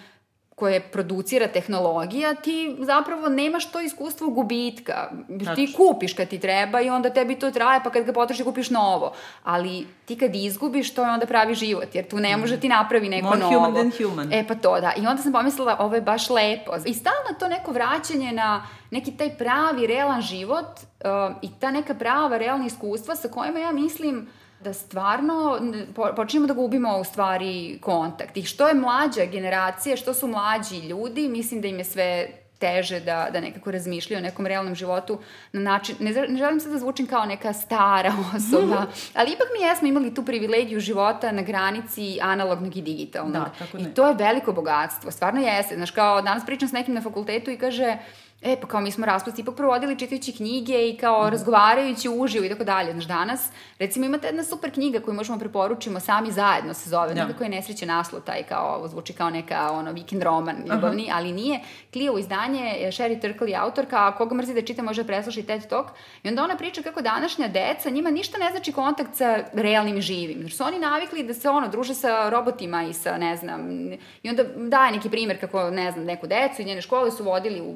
koje 0.55 0.79
producira 0.79 1.47
tehnologija, 1.47 2.35
ti 2.35 2.75
zapravo 2.79 3.29
nemaš 3.29 3.71
to 3.71 3.81
iskustvo 3.81 4.29
gubitka. 4.29 5.09
Ti 5.27 5.45
Tačno. 5.45 5.65
kupiš 5.77 6.13
kad 6.13 6.27
ti 6.27 6.39
treba 6.39 6.81
i 6.81 6.89
onda 6.89 7.09
tebi 7.09 7.35
to 7.35 7.51
traje, 7.51 7.81
pa 7.83 7.89
kad 7.89 8.05
ga 8.05 8.13
potrošiš 8.13 8.45
kupiš 8.45 8.69
novo. 8.69 9.13
Ali 9.43 9.87
ti 10.05 10.17
kad 10.17 10.35
izgubiš, 10.35 10.93
to 10.93 11.03
je 11.03 11.11
onda 11.11 11.25
pravi 11.25 11.55
život, 11.55 11.95
jer 11.95 12.07
tu 12.07 12.17
ne 12.17 12.37
može 12.37 12.59
ti 12.59 12.69
napravi 12.69 13.09
neko 13.09 13.27
More 13.27 13.39
novo. 13.39 13.53
human 13.53 13.73
than 13.73 13.91
human. 13.97 14.33
E 14.33 14.47
pa 14.47 14.55
to, 14.55 14.79
da. 14.81 14.93
I 14.97 15.07
onda 15.07 15.21
sam 15.21 15.31
pomislila, 15.31 15.77
ovo 15.79 15.95
je 15.95 16.01
baš 16.01 16.29
lepo. 16.29 16.71
I 16.85 16.93
stalno 16.93 17.39
to 17.39 17.47
neko 17.47 17.71
vraćanje 17.71 18.31
na 18.31 18.67
neki 18.91 19.11
taj 19.11 19.37
pravi, 19.37 19.87
realan 19.87 20.21
život 20.21 20.65
uh, 20.65 21.35
i 21.41 21.49
ta 21.59 21.71
neka 21.71 21.93
prava, 21.93 22.37
realna 22.37 22.65
iskustva 22.65 23.15
sa 23.15 23.27
kojima 23.27 23.59
ja 23.59 23.71
mislim 23.71 24.27
da 24.63 24.73
stvarno 24.73 25.59
počinjemo 26.15 26.47
da 26.47 26.53
gubimo 26.53 26.97
u 26.97 27.03
stvari 27.03 27.79
kontakt. 27.81 28.37
I 28.37 28.43
što 28.43 28.67
je 28.67 28.73
mlađa 28.73 29.25
generacija, 29.25 29.97
što 29.97 30.13
su 30.13 30.27
mlađi 30.27 30.77
ljudi, 30.77 31.27
mislim 31.27 31.61
da 31.61 31.67
im 31.67 31.77
je 31.77 31.85
sve 31.85 32.27
teže 32.63 32.99
da, 32.99 33.27
da 33.33 33.41
nekako 33.41 33.71
razmišljaju 33.71 34.19
o 34.19 34.23
nekom 34.23 34.47
realnom 34.47 34.75
životu 34.75 35.19
na 35.51 35.61
način, 35.61 35.95
ne, 35.99 36.11
ne 36.11 36.37
želim 36.37 36.59
sad 36.59 36.71
da 36.71 36.79
zvučim 36.79 37.07
kao 37.07 37.25
neka 37.25 37.53
stara 37.53 38.13
osoba, 38.35 38.85
ali 39.13 39.31
ipak 39.31 39.47
mi 39.53 39.65
jesmo 39.65 39.87
imali 39.87 40.13
tu 40.13 40.25
privilegiju 40.25 40.79
života 40.79 41.31
na 41.31 41.41
granici 41.41 42.19
analognog 42.21 42.77
i 42.77 42.81
digitalnog. 42.81 43.33
Da, 43.33 43.51
ne. 43.73 43.81
I 43.83 43.93
to 43.93 44.07
je 44.07 44.15
veliko 44.15 44.53
bogatstvo, 44.53 45.11
stvarno 45.11 45.41
jeste. 45.41 45.75
Znaš, 45.75 45.91
kao 45.91 46.21
danas 46.21 46.45
pričam 46.45 46.67
s 46.67 46.71
nekim 46.71 46.93
na 46.93 47.01
fakultetu 47.01 47.51
i 47.51 47.57
kaže, 47.57 47.97
e, 48.43 48.55
pa 48.61 48.67
kao 48.67 48.81
mi 48.81 48.91
smo 48.91 49.05
raspust 49.05 49.39
ipak 49.39 49.55
provodili 49.55 49.99
čitajući 49.99 50.31
knjige 50.31 50.89
i 50.89 50.97
kao 50.97 51.29
razgovarajući 51.29 52.09
uživo 52.09 52.45
i 52.45 52.49
tako 52.49 52.63
dalje. 52.63 52.91
Znaš, 52.91 53.05
danas, 53.05 53.49
recimo 53.79 54.05
imate 54.05 54.27
jedna 54.27 54.43
super 54.43 54.71
knjiga 54.71 54.99
koju 54.99 55.15
možemo 55.15 55.39
preporučimo 55.39 55.99
sami 55.99 56.31
zajedno 56.31 56.73
se 56.73 56.89
zove, 56.89 57.13
Da. 57.13 57.25
nekako 57.25 57.43
je 57.43 57.49
nesreće 57.49 57.85
naslov 57.85 58.21
taj 58.21 58.43
kao, 58.43 58.75
ovo 58.75 58.87
zvuči 58.87 59.13
kao 59.13 59.29
neka 59.29 59.71
ono 59.71 59.91
vikend 59.91 60.23
roman 60.23 60.55
ljubavni, 60.73 61.09
ali 61.13 61.31
nije. 61.31 61.59
Clio 61.91 62.17
izdanje, 62.17 62.75
e, 62.79 62.87
Sherry 62.91 63.21
Turkle 63.21 63.49
je 63.49 63.57
autorka, 63.57 64.07
a 64.07 64.15
koga 64.15 64.35
mrzi 64.35 64.53
da 64.53 64.61
čita 64.61 64.83
može 64.83 65.03
preslušati 65.03 65.47
TED 65.47 65.67
Talk. 65.69 65.87
I 66.23 66.29
onda 66.29 66.43
ona 66.43 66.57
priča 66.57 66.81
kako 66.81 67.01
današnja 67.01 67.47
deca, 67.47 67.89
njima 67.89 68.09
ništa 68.09 68.37
ne 68.37 68.51
znači 68.51 68.71
kontakt 68.71 69.15
sa 69.15 69.39
realnim 69.53 70.01
živim. 70.01 70.41
Jer 70.41 70.51
su 70.51 70.63
oni 70.63 70.79
navikli 70.79 71.23
da 71.23 71.33
se 71.33 71.49
ono, 71.49 71.67
druže 71.67 71.93
sa 71.93 72.29
robotima 72.29 72.83
i 72.83 72.93
sa, 72.93 73.17
ne 73.17 73.35
znam, 73.37 73.91
i 74.23 74.29
onda 74.29 74.43
daje 74.43 74.91
neki 74.91 75.09
primjer 75.09 75.39
kako, 75.39 75.69
ne 75.69 75.91
znam, 75.91 76.05
neku 76.05 76.27
decu 76.27 76.61
i 76.61 76.65
njene 76.65 76.81
škole 76.81 77.11
su 77.11 77.23
vodili 77.23 77.61
u 77.61 77.75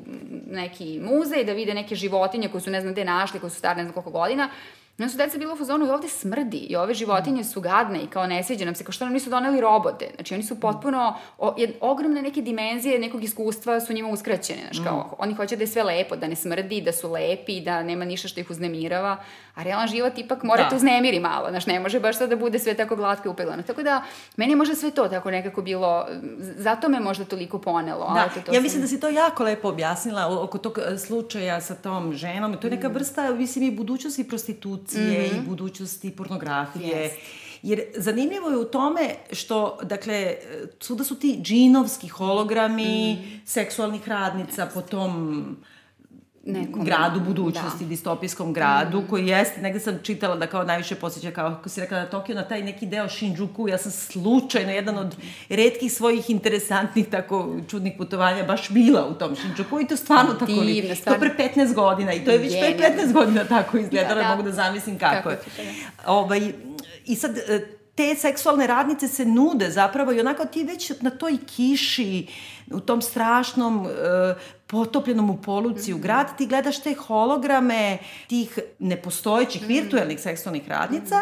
neki 0.57 0.99
muzej 0.99 1.45
da 1.45 1.53
vide 1.53 1.73
neke 1.73 1.95
životinje 1.95 2.49
koje 2.49 2.61
su 2.61 2.69
ne 2.69 2.81
znam 2.81 2.93
gde 2.93 3.05
našli, 3.05 3.39
koje 3.39 3.49
su 3.49 3.57
stare 3.57 3.77
ne 3.77 3.83
znam 3.83 3.93
koliko 3.93 4.11
godina. 4.11 4.49
I 4.97 5.03
onda 5.03 5.12
su 5.12 5.17
deca 5.17 5.38
bila 5.38 5.53
u 5.53 5.57
fazonu 5.57 5.86
i 5.86 5.89
ovde 5.89 6.07
smrdi 6.10 6.57
i 6.60 6.75
ove 6.75 6.93
životinje 6.93 7.43
su 7.43 7.62
gadne 7.62 7.99
i 7.99 8.07
kao 8.07 8.27
ne 8.27 8.43
sviđa 8.43 8.65
nam 8.65 8.75
se, 8.75 8.83
kao 8.83 8.91
što 8.91 9.05
nam 9.05 9.13
nisu 9.13 9.29
doneli 9.29 9.62
robote. 9.62 10.10
Znači 10.15 10.33
oni 10.33 10.43
su 10.43 10.60
potpuno, 10.60 11.03
o, 11.38 11.55
jed, 11.57 11.71
ogromne 11.81 12.21
neke 12.21 12.41
dimenzije 12.41 12.99
nekog 12.99 13.23
iskustva 13.23 13.79
su 13.79 13.93
njima 13.93 14.10
uskraćene. 14.10 14.62
Znači 14.62 14.79
kao, 14.83 15.15
oni 15.19 15.33
hoće 15.33 15.55
da 15.55 15.63
je 15.63 15.67
sve 15.67 15.83
lepo, 15.83 16.15
da 16.15 16.27
ne 16.27 16.36
smrdi, 16.36 16.81
da 16.81 16.91
su 16.91 17.12
lepi, 17.12 17.62
da 17.62 17.83
nema 17.83 18.05
ništa 18.05 18.27
što 18.27 18.39
ih 18.39 18.49
uznemirava. 18.51 19.17
A 19.55 19.63
realan 19.63 19.88
život 19.88 20.17
ipak 20.17 20.43
mora 20.43 20.63
Da. 20.63 20.69
te 20.69 20.75
uznemiri 20.75 21.19
malo. 21.19 21.49
Znači 21.49 21.69
ne 21.69 21.79
može 21.79 21.99
baš 21.99 22.17
sad 22.17 22.29
da 22.29 22.36
bude 22.36 22.60
sve 22.60 22.73
tako 22.73 22.95
glatko 22.95 23.27
i 23.27 23.31
upeglano. 23.31 23.63
Tako 23.63 23.83
da, 23.83 24.03
meni 24.36 24.51
je 24.51 24.57
možda 24.57 24.75
sve 24.75 24.91
to 24.91 25.07
tako 25.07 25.31
nekako 25.31 25.62
bilo, 25.62 26.07
zato 26.57 26.89
me 26.89 26.99
možda 26.99 27.25
toliko 27.25 27.60
ponelo. 27.60 28.05
ali 28.05 28.15
Da, 28.15 28.25
eto, 28.25 28.41
to 28.41 28.51
ja 28.51 28.53
sam- 28.53 28.63
mislim 28.63 28.81
da 28.81 28.88
si 28.88 28.99
to 28.99 29.10
jako 29.10 29.43
lepo 29.43 29.67
objasnila 29.69 30.43
oko 30.43 30.57
tog 30.57 30.79
e, 30.79 30.97
slučaja 30.97 31.62
sa 31.62 31.75
tom 31.75 32.13
ženom. 32.13 32.53
To 32.53 32.67
je 32.67 32.71
Mm. 32.71 32.75
neka 32.75 32.88
vrsta, 32.89 33.31
mislim, 33.31 33.63
i 33.63 33.71
budućnosti 33.71 34.27
prostitucije 34.27 34.87
i 34.93 35.41
budućnosti 35.41 36.12
pornografije. 36.12 36.88
Mhm. 36.89 37.00
Jest. 37.00 37.15
Jer 37.62 37.82
zanimljivo 37.95 38.50
je 38.50 38.58
u 38.58 38.65
tome 38.65 39.02
što, 39.32 39.80
dakle, 39.84 40.36
svuda 40.80 41.04
su 41.04 41.15
ti 41.15 41.39
džinovski 41.41 42.08
hologrami 42.08 43.13
Mhm. 43.13 43.36
seksualnih 43.45 44.08
radnica 44.08 44.69
po 44.73 44.82
tom 44.82 45.56
Nekom, 46.47 46.86
gradu 46.86 47.19
budućnosti, 47.19 47.83
da. 47.83 47.89
distopijskom 47.89 48.53
gradu, 48.53 49.01
mm. 49.01 49.07
koji 49.07 49.27
jeste, 49.27 49.62
negde 49.62 49.79
sam 49.79 49.99
čitala 50.03 50.36
da 50.36 50.47
kao 50.47 50.63
najviše 50.63 50.95
posjeća, 50.95 51.31
kao 51.31 51.55
kako 51.55 51.69
si 51.69 51.81
rekla, 51.81 51.97
na 51.97 52.05
Tokio, 52.05 52.36
na 52.36 52.43
taj 52.43 52.63
neki 52.63 52.86
deo 52.86 53.10
Shinjuku, 53.10 53.67
ja 53.67 53.77
sam 53.77 53.91
slučajno 53.91 54.71
jedan 54.71 54.97
od 54.97 55.15
redkih 55.49 55.93
svojih 55.93 56.29
interesantnih, 56.29 57.07
tako 57.12 57.55
čudnih 57.69 57.93
putovanja, 57.97 58.43
baš 58.43 58.69
bila 58.69 59.07
u 59.07 59.13
tom 59.13 59.36
Shinjuku 59.36 59.79
i 59.79 59.88
to 59.88 59.97
stvarno 59.97 60.33
tako 60.33 60.51
li, 60.51 60.95
stvarno. 60.95 61.25
to 61.29 61.36
pre 61.36 61.49
15 61.55 61.73
godina 61.73 62.13
i 62.13 62.25
to 62.25 62.31
je 62.31 62.38
već 62.38 62.53
pre 62.60 62.89
15 62.89 63.13
godina 63.13 63.43
tako 63.43 63.77
izgledalo, 63.77 64.15
da, 64.15 64.27
da. 64.27 64.29
mogu 64.29 64.43
da 64.43 64.51
zamislim 64.51 64.99
kako, 64.99 65.15
kako 65.15 65.29
je. 65.29 65.38
Da. 65.57 66.12
Ovaj, 66.12 66.51
I 67.05 67.15
sad, 67.15 67.31
te 67.97 68.15
seksualne 68.15 68.67
radnice 68.67 69.07
se 69.07 69.25
nude 69.25 69.69
zapravo 69.69 70.12
i 70.12 70.19
onako 70.19 70.45
ti 70.45 70.63
već 70.63 70.91
na 71.01 71.10
toj 71.10 71.38
kiši, 71.55 72.27
u 72.71 72.79
tom 72.79 73.01
strašnom 73.01 73.81
uh, 73.81 73.91
potopljenom 74.67 75.29
u 75.29 75.41
poluci 75.41 75.93
u 75.93 75.97
grad, 75.97 76.38
ti 76.38 76.45
gledaš 76.45 76.81
te 76.81 76.93
holograme 76.93 77.97
tih 78.27 78.60
nepostojećih 78.79 79.63
mm. 79.63 79.67
virtuelnih 79.67 80.19
seksualnih 80.19 80.69
radnica, 80.69 81.15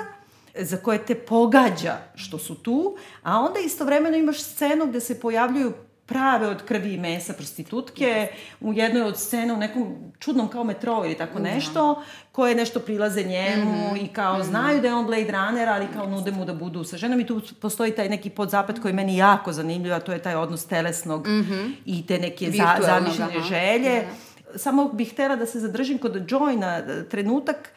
za 0.56 0.78
koje 0.78 1.06
te 1.06 1.16
pogađa 1.16 1.98
što 2.16 2.38
su 2.38 2.56
tu, 2.56 2.98
a 3.24 3.40
onda 3.40 3.60
istovremeno 3.60 4.18
imaš 4.18 4.44
scenu 4.44 4.86
gde 4.86 5.00
se 5.00 5.20
pojavljuju 5.20 5.74
prave 6.06 6.48
od 6.48 6.66
krvi 6.66 6.94
i 6.94 6.98
mesa 6.98 7.34
prostitutke 7.34 8.28
u 8.62 8.74
jednoj 8.74 9.02
od 9.02 9.18
scena 9.18 9.54
u 9.54 9.58
nekom 9.58 9.96
čudnom 10.20 10.48
kao 10.48 10.64
metro 10.64 11.02
ili 11.06 11.16
tako 11.16 11.40
nešto, 11.40 12.04
koje 12.32 12.56
nešto 12.56 12.80
prilaze 12.80 13.24
njemu 13.24 13.72
mm 13.72 13.96
-hmm. 13.96 14.06
i 14.06 14.08
kao 14.08 14.38
mm 14.38 14.42
-hmm. 14.42 14.46
znaju 14.46 14.82
da 14.82 14.88
je 14.88 14.94
on 14.94 15.06
Blade 15.06 15.32
Runner, 15.32 15.70
ali 15.70 15.88
kao 15.94 16.08
nude 16.08 16.32
mu 16.32 16.46
da 16.46 16.54
budu 16.54 16.84
sa 16.84 16.98
ženom 16.98 17.20
i 17.20 17.26
tu 17.26 17.42
postoji 17.62 17.92
taj 17.92 18.10
neki 18.10 18.30
podzapad 18.30 18.82
koji 18.82 18.90
je 18.90 18.96
meni 18.96 19.18
jako 19.18 19.54
zanimljiv, 19.54 19.94
a 19.94 20.00
to 20.00 20.12
je 20.12 20.22
taj 20.22 20.36
odnos 20.36 20.66
telesnog 20.66 21.28
mm 21.28 21.32
-hmm. 21.32 21.72
i 21.86 22.06
te 22.06 22.20
neke 22.20 22.52
za, 22.52 22.78
zamišljene 22.82 23.42
želje. 23.50 24.00
Mm 24.00 24.04
-hmm. 24.04 24.36
Samo 24.58 24.88
bih 24.94 25.12
htela 25.12 25.36
da 25.36 25.46
se 25.46 25.60
zadržim 25.60 25.98
kod 25.98 26.14
Joyna 26.32 27.04
trenutak 27.10 27.70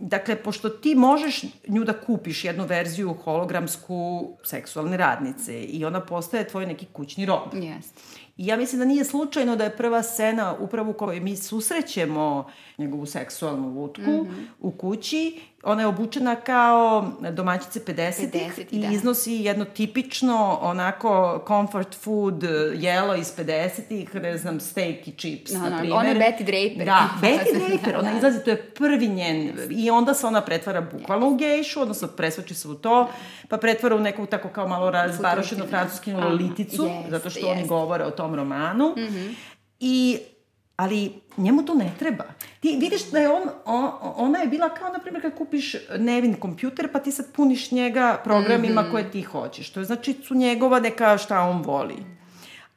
Dakle, 0.00 0.42
pošto 0.42 0.68
ti 0.68 0.94
možeš 0.94 1.42
nju 1.68 1.84
da 1.84 2.00
kupiš 2.00 2.44
jednu 2.44 2.66
verziju 2.66 3.14
hologramsku 3.24 4.28
seksualne 4.44 4.96
radnice 4.96 5.62
i 5.62 5.84
ona 5.84 6.00
postaje 6.00 6.48
tvoj 6.48 6.66
neki 6.66 6.86
kućni 6.92 7.26
rob. 7.26 7.54
Jeste. 7.54 8.00
I 8.36 8.46
ja 8.46 8.56
mislim 8.56 8.78
da 8.78 8.84
nije 8.84 9.04
slučajno 9.04 9.56
da 9.56 9.64
je 9.64 9.76
prva 9.76 10.02
scena 10.02 10.54
upravo 10.60 10.90
u 10.90 10.94
kojoj 10.94 11.20
mi 11.20 11.36
susrećemo 11.36 12.50
njegovu 12.78 13.06
seksualnu 13.06 13.80
lutku 13.80 14.10
mm 14.10 14.26
-hmm. 14.26 14.46
u 14.60 14.70
kući. 14.70 15.40
Ona 15.62 15.82
je 15.82 15.86
obučena 15.86 16.36
kao 16.36 17.12
domaćice 17.32 17.80
50-ih 17.80 18.32
50 18.32 18.64
i 18.70 18.78
da. 18.80 18.88
iznosi 18.88 19.32
jedno 19.32 19.64
tipično 19.64 20.58
onako 20.62 21.44
comfort 21.48 21.94
food 21.94 22.42
jelo 22.74 23.14
iz 23.14 23.36
50-ih, 23.36 24.14
ne 24.14 24.38
znam, 24.38 24.60
steak 24.60 25.08
i 25.08 25.12
chips, 25.12 25.52
no, 25.52 25.70
na 25.70 25.78
primjer. 25.78 25.98
Ona 25.98 26.08
je 26.08 26.14
Betty 26.14 26.44
Draper. 26.44 26.86
Da, 26.86 27.08
Betty 27.22 27.68
Draper, 27.68 27.96
ona 27.96 28.10
da. 28.10 28.16
izlazi, 28.16 28.44
to 28.44 28.50
je 28.50 28.62
prvi 28.62 29.08
njen, 29.08 29.52
i 29.70 29.90
onda 29.90 30.14
se 30.14 30.26
ona 30.26 30.40
pretvara 30.40 30.80
bukvalno 30.80 31.28
u 31.28 31.36
gejšu, 31.36 31.80
odnosno 31.80 32.08
presvači 32.08 32.54
se 32.54 32.68
u 32.68 32.74
to, 32.74 33.08
pa 33.48 33.56
pretvara 33.56 33.96
u 33.96 34.00
neku 34.00 34.26
tako 34.26 34.48
kao 34.48 34.68
malo 34.68 34.90
razbarošenu 34.90 35.66
francusku 35.66 36.10
loliticu, 36.10 36.82
yes, 36.82 37.10
zato 37.10 37.30
što 37.30 37.40
yes. 37.40 37.52
oni 37.52 37.66
govore 37.66 38.04
o 38.04 38.10
tom 38.10 38.34
romanu. 38.34 38.94
Mm 38.96 39.00
-hmm. 39.00 39.34
I 39.80 40.18
ali 40.78 41.20
njemu 41.36 41.62
to 41.62 41.74
ne 41.74 41.92
treba. 41.98 42.24
Ti 42.60 42.76
vidiš 42.80 43.10
da 43.10 43.18
je 43.18 43.28
on, 43.28 43.42
on 43.64 43.90
ona 44.02 44.38
je 44.38 44.46
bila 44.46 44.74
kao, 44.74 44.92
na 44.92 44.98
primjer, 44.98 45.22
kad 45.22 45.38
kupiš 45.38 45.76
Nevin 45.98 46.34
kompjuter, 46.34 46.92
pa 46.92 46.98
ti 46.98 47.12
sad 47.12 47.26
puniš 47.32 47.70
njega 47.70 48.20
programima 48.24 48.82
mm 48.82 48.84
-hmm. 48.84 48.90
koje 48.90 49.10
ti 49.10 49.22
hoćeš. 49.22 49.70
To 49.70 49.80
je 49.80 49.84
znači 49.86 50.12
su 50.24 50.34
njegova 50.34 50.80
neka 50.80 51.18
šta 51.18 51.40
on 51.40 51.62
voli. 51.62 51.96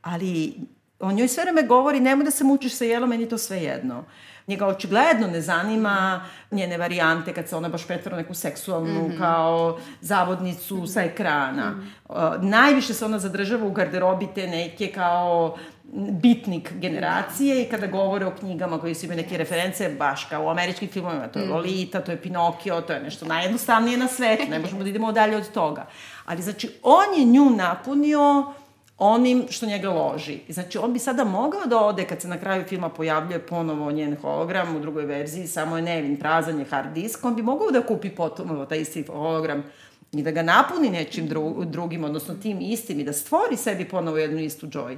Ali 0.01 0.53
on 0.99 1.15
njoj 1.15 1.27
sve 1.27 1.43
vreme 1.43 1.63
govori, 1.63 1.99
nemoj 1.99 2.25
da 2.25 2.31
se 2.31 2.43
mučiš 2.43 2.73
sa 2.73 2.85
jelom, 2.85 3.09
meni 3.09 3.29
to 3.29 3.37
sve 3.37 3.57
jedno. 3.57 4.03
Njega 4.47 4.67
očigledno 4.67 5.27
ne 5.27 5.41
zanima 5.41 6.25
njene 6.51 6.77
varijante 6.77 7.33
kad 7.33 7.49
se 7.49 7.55
ona 7.55 7.69
baš 7.69 7.87
pretvara 7.87 8.17
neku 8.17 8.33
seksualnu 8.33 9.01
mm 9.01 9.11
-hmm. 9.11 9.17
kao 9.17 9.79
zavodnicu 10.01 10.75
mm 10.75 10.81
-hmm. 10.81 10.87
sa 10.87 11.01
ekrana. 11.01 11.69
Mm 11.69 11.91
-hmm. 12.09 12.37
uh, 12.37 12.43
najviše 12.43 12.93
se 12.93 13.05
ona 13.05 13.19
zadržava 13.19 13.65
u 13.65 13.71
garderobi 13.71 14.27
te 14.35 14.47
neke 14.47 14.87
kao 14.87 15.57
bitnik 15.93 16.73
generacije 16.73 17.61
i 17.61 17.69
kada 17.69 17.87
govore 17.87 18.25
o 18.25 18.35
knjigama 18.39 18.79
koji 18.79 18.95
su 18.95 19.05
imaju 19.05 19.21
neke 19.21 19.37
reference, 19.37 19.89
baš 19.89 20.25
kao 20.25 20.43
u 20.45 20.49
američkim 20.49 20.89
filmovima, 20.89 21.27
to 21.27 21.39
je 21.39 21.45
mm. 21.45 21.51
Lolita, 21.51 22.01
to 22.01 22.11
je 22.11 22.21
Pinokio, 22.21 22.81
to 22.81 22.93
je 22.93 23.03
nešto 23.03 23.25
najjednostavnije 23.25 23.97
na 23.97 24.07
svetu, 24.07 24.43
ne 24.49 24.59
možemo 24.59 24.83
da 24.83 24.89
idemo 24.89 25.11
dalje 25.11 25.37
od 25.37 25.51
toga. 25.51 25.87
Ali 26.25 26.41
znači, 26.41 26.69
on 26.83 27.19
je 27.19 27.25
nju 27.25 27.49
napunio 27.49 28.53
onim 28.97 29.45
što 29.49 29.65
njega 29.65 29.89
loži. 29.89 30.39
Znači, 30.49 30.77
on 30.77 30.93
bi 30.93 30.99
sada 30.99 31.23
mogao 31.23 31.65
da 31.65 31.79
ode 31.79 32.05
kad 32.05 32.21
se 32.21 32.27
na 32.27 32.39
kraju 32.39 32.63
filma 32.63 32.89
pojavljuje 32.89 33.39
ponovo 33.39 33.91
njen 33.91 34.15
hologram 34.21 34.75
u 34.75 34.79
drugoj 34.79 35.05
verziji, 35.05 35.47
samo 35.47 35.77
je 35.77 35.83
Nevin, 35.83 36.17
prazan 36.17 36.59
je 36.59 36.65
hard 36.65 36.93
disk, 36.93 37.25
on 37.25 37.35
bi 37.35 37.41
mogao 37.41 37.71
da 37.71 37.81
kupi 37.81 38.09
potomovo 38.09 38.65
taj 38.65 38.79
isti 38.79 39.03
hologram 39.03 39.63
i 40.11 40.23
da 40.23 40.31
ga 40.31 40.41
napuni 40.41 40.89
nečim 40.89 41.27
dru, 41.27 41.65
drugim, 41.65 42.03
odnosno 42.03 42.35
tim 42.35 42.57
istim 42.61 42.99
i 42.99 43.03
da 43.03 43.13
stvori 43.13 43.57
sebi 43.57 43.89
ponovo 43.89 44.17
jednu 44.17 44.39
istu 44.39 44.67
Joy 44.67 44.97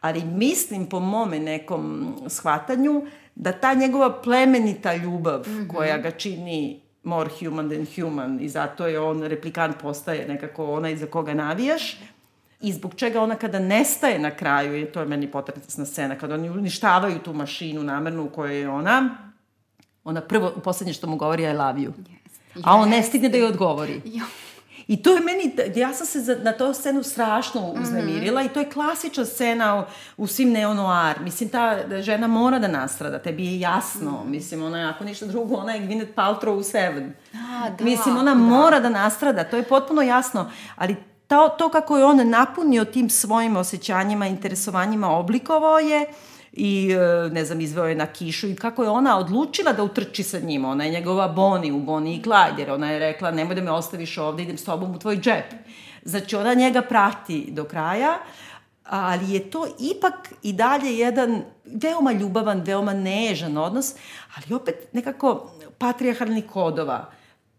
ali 0.00 0.24
mislim 0.24 0.86
po 0.86 1.00
mome 1.00 1.38
nekom 1.38 2.14
shvatanju 2.28 3.02
da 3.34 3.52
ta 3.52 3.74
njegova 3.74 4.22
plemenita 4.22 4.94
ljubav 4.94 5.40
mm 5.40 5.52
-hmm. 5.52 5.68
koja 5.68 5.98
ga 5.98 6.10
čini 6.10 6.80
more 7.02 7.30
human 7.40 7.70
than 7.70 7.86
human 7.96 8.38
i 8.40 8.48
zato 8.48 8.86
je 8.86 9.00
on, 9.00 9.22
replikant 9.22 9.76
postaje 9.82 10.28
nekako 10.28 10.72
onaj 10.72 10.96
za 10.96 11.06
koga 11.06 11.34
navijaš, 11.34 11.96
i 12.60 12.72
zbog 12.72 12.94
čega 12.94 13.22
ona 13.22 13.34
kada 13.34 13.58
nestaje 13.58 14.18
na 14.18 14.30
kraju, 14.30 14.82
i 14.82 14.86
to 14.86 15.00
je 15.00 15.06
meni 15.06 15.30
potresna 15.30 15.84
scena, 15.84 16.18
kada 16.18 16.34
oni 16.34 16.50
uništavaju 16.50 17.18
tu 17.18 17.32
mašinu 17.32 17.82
namernu 17.82 18.24
u 18.24 18.28
kojoj 18.28 18.60
je 18.60 18.68
ona, 18.68 19.16
ona 20.04 20.20
prvo, 20.20 20.50
poslednje 20.64 20.92
što 20.92 21.06
mu 21.06 21.16
govori 21.16 21.42
I 21.42 21.52
love 21.52 21.80
you. 21.80 21.92
Yes. 22.54 22.62
A 22.64 22.74
on 22.74 22.88
ne 22.88 23.02
stigne 23.02 23.28
da 23.28 23.38
joj 23.38 23.48
odgovori. 23.48 24.00
Jo. 24.04 24.24
I 24.88 25.02
to 25.02 25.14
je 25.14 25.20
meni, 25.20 25.56
ja 25.74 25.94
sam 25.94 26.06
se 26.06 26.20
za, 26.20 26.36
na 26.42 26.52
to 26.52 26.74
scenu 26.74 27.02
strašno 27.02 27.74
uznemirila 27.82 28.40
mm 28.40 28.46
-hmm. 28.46 28.50
i 28.50 28.54
to 28.54 28.60
je 28.60 28.70
klasična 28.70 29.24
scena 29.24 29.80
u, 29.80 29.84
u 30.22 30.26
svim 30.26 30.52
neonoar. 30.52 31.20
Mislim, 31.20 31.48
ta 31.48 31.78
žena 32.00 32.26
mora 32.26 32.58
da 32.58 32.68
nastrada, 32.68 33.18
tebi 33.18 33.46
je 33.46 33.60
jasno. 33.60 34.10
Mm 34.10 34.26
-hmm. 34.26 34.30
Mislim, 34.30 34.62
ona 34.62 34.78
je, 34.78 34.86
ako 34.88 35.04
ništa 35.04 35.26
drugo, 35.26 35.54
ona 35.54 35.72
je 35.72 35.80
Gwyneth 35.80 36.14
Paltrow 36.14 36.58
u 36.58 36.62
Seven. 36.62 37.14
A, 37.34 37.70
da, 37.70 37.84
Mislim, 37.84 38.16
ona 38.16 38.34
da. 38.34 38.40
mora 38.40 38.80
da 38.80 38.88
nastrada, 38.88 39.44
to 39.44 39.56
je 39.56 39.62
potpuno 39.62 40.02
jasno. 40.02 40.50
Ali 40.76 40.96
to, 41.26 41.48
to 41.58 41.68
kako 41.68 41.98
je 41.98 42.04
on 42.04 42.28
napunio 42.30 42.84
tim 42.84 43.10
svojim 43.10 43.56
osjećanjima, 43.56 44.26
interesovanjima, 44.26 45.10
oblikovao 45.10 45.78
je, 45.78 46.06
i 46.56 46.92
e, 46.92 47.30
ne 47.30 47.44
znam, 47.44 47.60
izveo 47.60 47.86
je 47.86 47.94
na 47.94 48.06
kišu 48.06 48.48
i 48.48 48.56
kako 48.56 48.82
je 48.82 48.90
ona 48.90 49.18
odlučila 49.18 49.72
da 49.72 49.82
utrči 49.82 50.22
sa 50.22 50.38
njim. 50.38 50.64
Ona 50.64 50.84
je 50.84 50.90
njegova 50.90 51.28
Boni 51.28 51.72
u 51.72 51.80
Boni 51.80 52.16
i 52.16 52.22
Clyde, 52.22 52.58
jer 52.58 52.70
ona 52.70 52.90
je 52.90 52.98
rekla 52.98 53.30
nemoj 53.30 53.54
da 53.54 53.62
me 53.62 53.70
ostaviš 53.70 54.18
ovde, 54.18 54.42
idem 54.42 54.58
s 54.58 54.64
tobom 54.64 54.94
u 54.94 54.98
tvoj 54.98 55.16
džep. 55.16 55.54
Znači 56.04 56.36
ona 56.36 56.54
njega 56.54 56.82
prati 56.82 57.48
do 57.50 57.64
kraja, 57.64 58.18
ali 58.84 59.32
je 59.32 59.50
to 59.50 59.66
ipak 59.80 60.32
i 60.42 60.52
dalje 60.52 60.98
jedan 60.98 61.42
veoma 61.64 62.12
ljubavan, 62.12 62.60
veoma 62.60 62.92
nežan 62.92 63.56
odnos, 63.58 63.94
ali 64.36 64.54
opet 64.54 64.88
nekako 64.92 65.50
patrijarhalnih 65.78 66.46
kodova. 66.46 67.10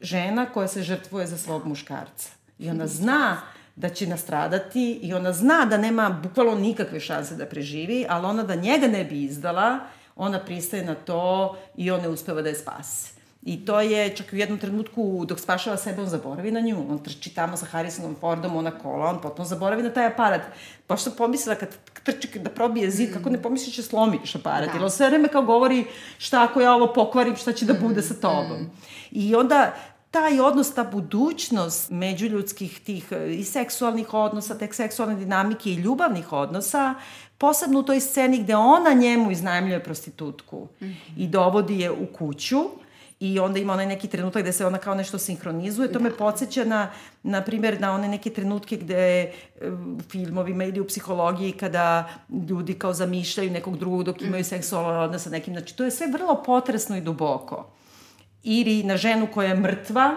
Žena 0.01 0.45
koja 0.45 0.67
se 0.67 0.83
žrtvuje 0.83 1.27
za 1.27 1.37
svog 1.37 1.65
muškarca. 1.65 2.29
I 2.59 2.69
ona 2.69 2.87
zna 2.87 3.37
da 3.77 3.89
će 3.89 4.07
nastradati 4.07 4.99
i 5.01 5.13
ona 5.13 5.33
zna 5.33 5.65
da 5.65 5.77
nema 5.77 6.09
bukvalno 6.09 6.55
nikakve 6.55 6.99
šanse 6.99 7.35
da 7.35 7.45
preživi, 7.45 8.05
ali 8.09 8.25
ona 8.25 8.43
da 8.43 8.55
njega 8.55 8.87
ne 8.87 9.03
bi 9.03 9.23
izdala, 9.23 9.79
ona 10.15 10.39
pristaje 10.39 10.85
na 10.85 10.95
to 10.95 11.57
i 11.75 11.91
on 11.91 12.01
ne 12.01 12.09
uspeva 12.09 12.41
da 12.41 12.49
je 12.49 12.55
spase. 12.55 13.17
I 13.43 13.65
to 13.65 13.81
je 13.81 14.15
čak 14.15 14.33
u 14.33 14.35
jednom 14.35 14.59
trenutku 14.59 15.25
dok 15.25 15.39
spašava 15.39 15.77
sebe, 15.77 16.01
on 16.01 16.07
zaboravi 16.07 16.51
na 16.51 16.59
nju. 16.59 16.85
On 16.89 16.97
trči 16.99 17.35
tamo 17.35 17.57
sa 17.57 17.65
Harrisonom 17.65 18.15
Fordom, 18.19 18.55
ona 18.55 18.71
kola, 18.71 19.09
on 19.09 19.21
potom 19.21 19.45
zaboravi 19.45 19.83
na 19.83 19.89
taj 19.93 20.05
aparat. 20.05 20.41
Pa 20.87 20.97
što 20.97 21.11
pomislila 21.11 21.55
kad 21.55 21.69
trči 22.03 22.39
da 22.39 22.49
probije 22.49 22.91
zid, 22.91 23.13
kako 23.13 23.29
ne 23.29 23.41
pomisliš 23.41 23.75
da 23.75 23.81
će 23.81 23.87
slomiš 23.87 24.35
aparat. 24.35 24.69
Da. 24.69 24.73
Jer 24.73 24.83
on 24.83 24.91
sve 24.91 25.07
vreme 25.09 25.27
kao 25.27 25.41
govori 25.41 25.85
šta 26.17 26.43
ako 26.43 26.61
ja 26.61 26.73
ovo 26.73 26.93
pokvarim, 26.93 27.35
šta 27.35 27.53
će 27.53 27.65
da 27.65 27.73
bude 27.73 28.01
sa 28.01 28.13
tobom. 28.13 28.61
Mm. 28.61 28.71
I 29.11 29.35
onda 29.35 29.73
taj 30.17 30.39
odnos, 30.39 30.73
ta 30.73 30.83
budućnost 30.83 31.91
međuljudskih 31.91 32.79
tih 32.79 33.11
e, 33.11 33.33
i 33.33 33.43
seksualnih 33.43 34.13
odnosa, 34.13 34.57
tek 34.57 34.73
seksualne 34.73 35.15
dinamike 35.15 35.69
i 35.69 35.75
ljubavnih 35.75 36.33
odnosa, 36.33 36.95
posebno 37.37 37.79
u 37.79 37.83
toj 37.83 37.99
sceni 37.99 38.43
gde 38.43 38.55
ona 38.55 38.93
njemu 38.93 39.31
iznajemljuje 39.31 39.83
prostitutku 39.83 40.67
mm 40.81 40.85
-hmm. 40.85 40.95
i 41.17 41.27
dovodi 41.27 41.79
je 41.79 41.91
u 41.91 42.05
kuću 42.17 42.63
i 43.19 43.39
onda 43.39 43.59
ima 43.59 43.73
onaj 43.73 43.85
neki 43.85 44.07
trenutak 44.07 44.41
gde 44.41 44.53
se 44.53 44.65
ona 44.65 44.77
kao 44.77 44.95
nešto 44.95 45.17
sinhronizuje. 45.17 45.87
To 45.87 45.99
da. 45.99 46.03
me 46.03 46.17
podsjeća 46.17 46.65
na, 46.65 46.91
na 47.23 47.41
primjer, 47.41 47.81
na 47.81 47.93
one 47.93 48.07
neke 48.07 48.29
trenutke 48.29 48.77
gde 48.77 48.95
e, 48.95 49.31
u 49.71 50.01
filmovima 50.09 50.63
ili 50.63 50.79
u 50.79 50.87
psihologiji 50.87 51.51
kada 51.51 52.09
ljudi 52.49 52.73
kao 52.73 52.93
zamišljaju 52.93 53.51
nekog 53.51 53.77
drugog 53.77 54.03
dok 54.03 54.21
imaju 54.21 54.41
mhm. 54.41 54.49
seksualan 54.49 55.03
odnos 55.03 55.23
sa 55.23 55.29
nekim. 55.29 55.53
Znači, 55.53 55.75
to 55.75 55.83
je 55.83 55.91
sve 55.91 56.07
vrlo 56.07 56.43
potresno 56.45 56.97
i 56.97 57.01
duboko 57.01 57.77
ili 58.43 58.83
na 58.83 58.97
ženu 58.97 59.27
koja 59.33 59.49
je 59.49 59.55
mrtva 59.55 60.11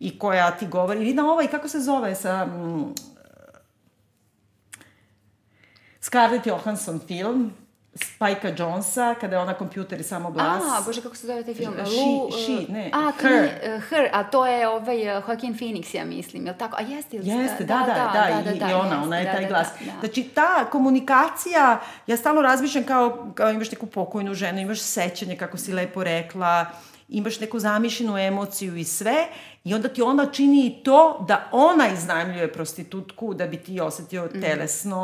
i 0.00 0.18
koja 0.18 0.50
ti 0.50 0.66
govori, 0.66 1.00
ili 1.00 1.14
na 1.14 1.32
ovaj, 1.32 1.46
kako 1.46 1.68
se 1.68 1.80
zove, 1.80 2.14
sa 2.14 2.46
mm, 2.46 2.94
Scarlett 6.00 6.46
Johansson 6.46 7.00
film, 7.06 7.52
Spajka 7.94 8.48
Jonesa, 8.58 9.14
kada 9.20 9.36
je 9.36 9.42
ona 9.42 9.54
kompjuter 9.54 10.00
i 10.00 10.02
samo 10.02 10.30
glas. 10.30 10.62
A, 10.62 10.82
bože, 10.86 11.02
kako 11.02 11.16
se 11.16 11.26
zove 11.26 11.44
taj 11.44 11.54
film? 11.54 11.74
She- 11.74 12.06
Lu, 12.06 12.30
she, 12.30 12.52
uh, 12.52 12.68
ne, 12.68 12.90
A, 12.92 13.12
her. 13.20 13.30
nije, 13.30 13.76
uh, 13.76 13.82
her, 13.82 14.08
a 14.12 14.24
to 14.24 14.46
je 14.46 14.68
ovaj 14.68 15.18
uh, 15.18 15.24
Joaquin 15.24 15.58
Phoenix, 15.58 15.96
ja 15.96 16.04
mislim, 16.04 16.46
jel 16.46 16.54
tako? 16.58 16.76
A 16.78 16.82
jeste 16.82 17.16
ili 17.16 17.28
Jeste, 17.28 17.64
da, 17.64 17.74
da, 17.74 18.10
da, 18.44 18.52
i, 18.52 18.70
i 18.70 18.74
ona, 18.74 19.02
ona 19.02 19.18
je 19.18 19.24
da, 19.24 19.32
taj 19.32 19.42
da, 19.42 19.48
glas. 19.48 19.68
Da, 19.80 19.92
da. 19.92 20.00
Znači, 20.00 20.22
ta 20.22 20.64
komunikacija, 20.70 21.80
ja 22.06 22.16
stalno 22.16 22.42
razmišljam 22.42 22.84
kao, 22.84 23.30
kao 23.34 23.50
imaš 23.50 23.70
neku 23.70 23.86
pokojnu 23.86 24.34
ženu, 24.34 24.60
imaš 24.60 24.80
sećanje, 24.80 25.36
kako 25.36 25.56
si 25.56 25.72
lepo 25.72 26.04
rekla, 26.04 26.66
imaš 27.12 27.40
neku 27.40 27.58
zamišljenu 27.58 28.18
emociju 28.18 28.76
i 28.76 28.84
sve, 28.84 29.14
i 29.64 29.74
onda 29.74 29.88
ti 29.88 30.02
ona 30.02 30.26
čini 30.26 30.66
i 30.68 30.82
to 30.82 30.98
da 31.22 31.48
ona 31.52 31.88
iznajmljuje 31.88 32.52
prostitutku 32.52 33.34
da 33.34 33.46
bi 33.46 33.56
ti 33.58 33.80
osetio 33.80 34.24
Mhm. 34.24 34.40
telesno, 34.40 35.02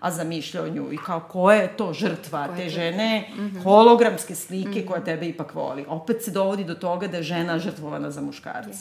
a 0.00 0.10
zamišljao 0.12 0.68
nju. 0.68 0.92
I 0.92 0.98
kao, 0.98 1.20
ko 1.22 1.52
je 1.52 1.76
to 1.76 1.92
žrtva 1.92 2.46
Ko 2.46 2.54
te 2.54 2.64
to? 2.64 2.70
žene, 2.70 3.28
Mhm. 3.30 3.58
hologramske 3.58 4.34
slike 4.36 4.86
koja 4.86 5.00
tebe 5.02 5.26
ipak 5.26 5.54
voli. 5.54 5.84
Opet 5.88 6.22
se 6.22 6.30
dovodi 6.30 6.64
do 6.64 6.74
toga 6.76 7.06
da 7.06 7.16
je 7.16 7.22
žena 7.24 7.58
žrtvovana 7.58 8.10
za 8.10 8.20
muškarca. 8.22 8.78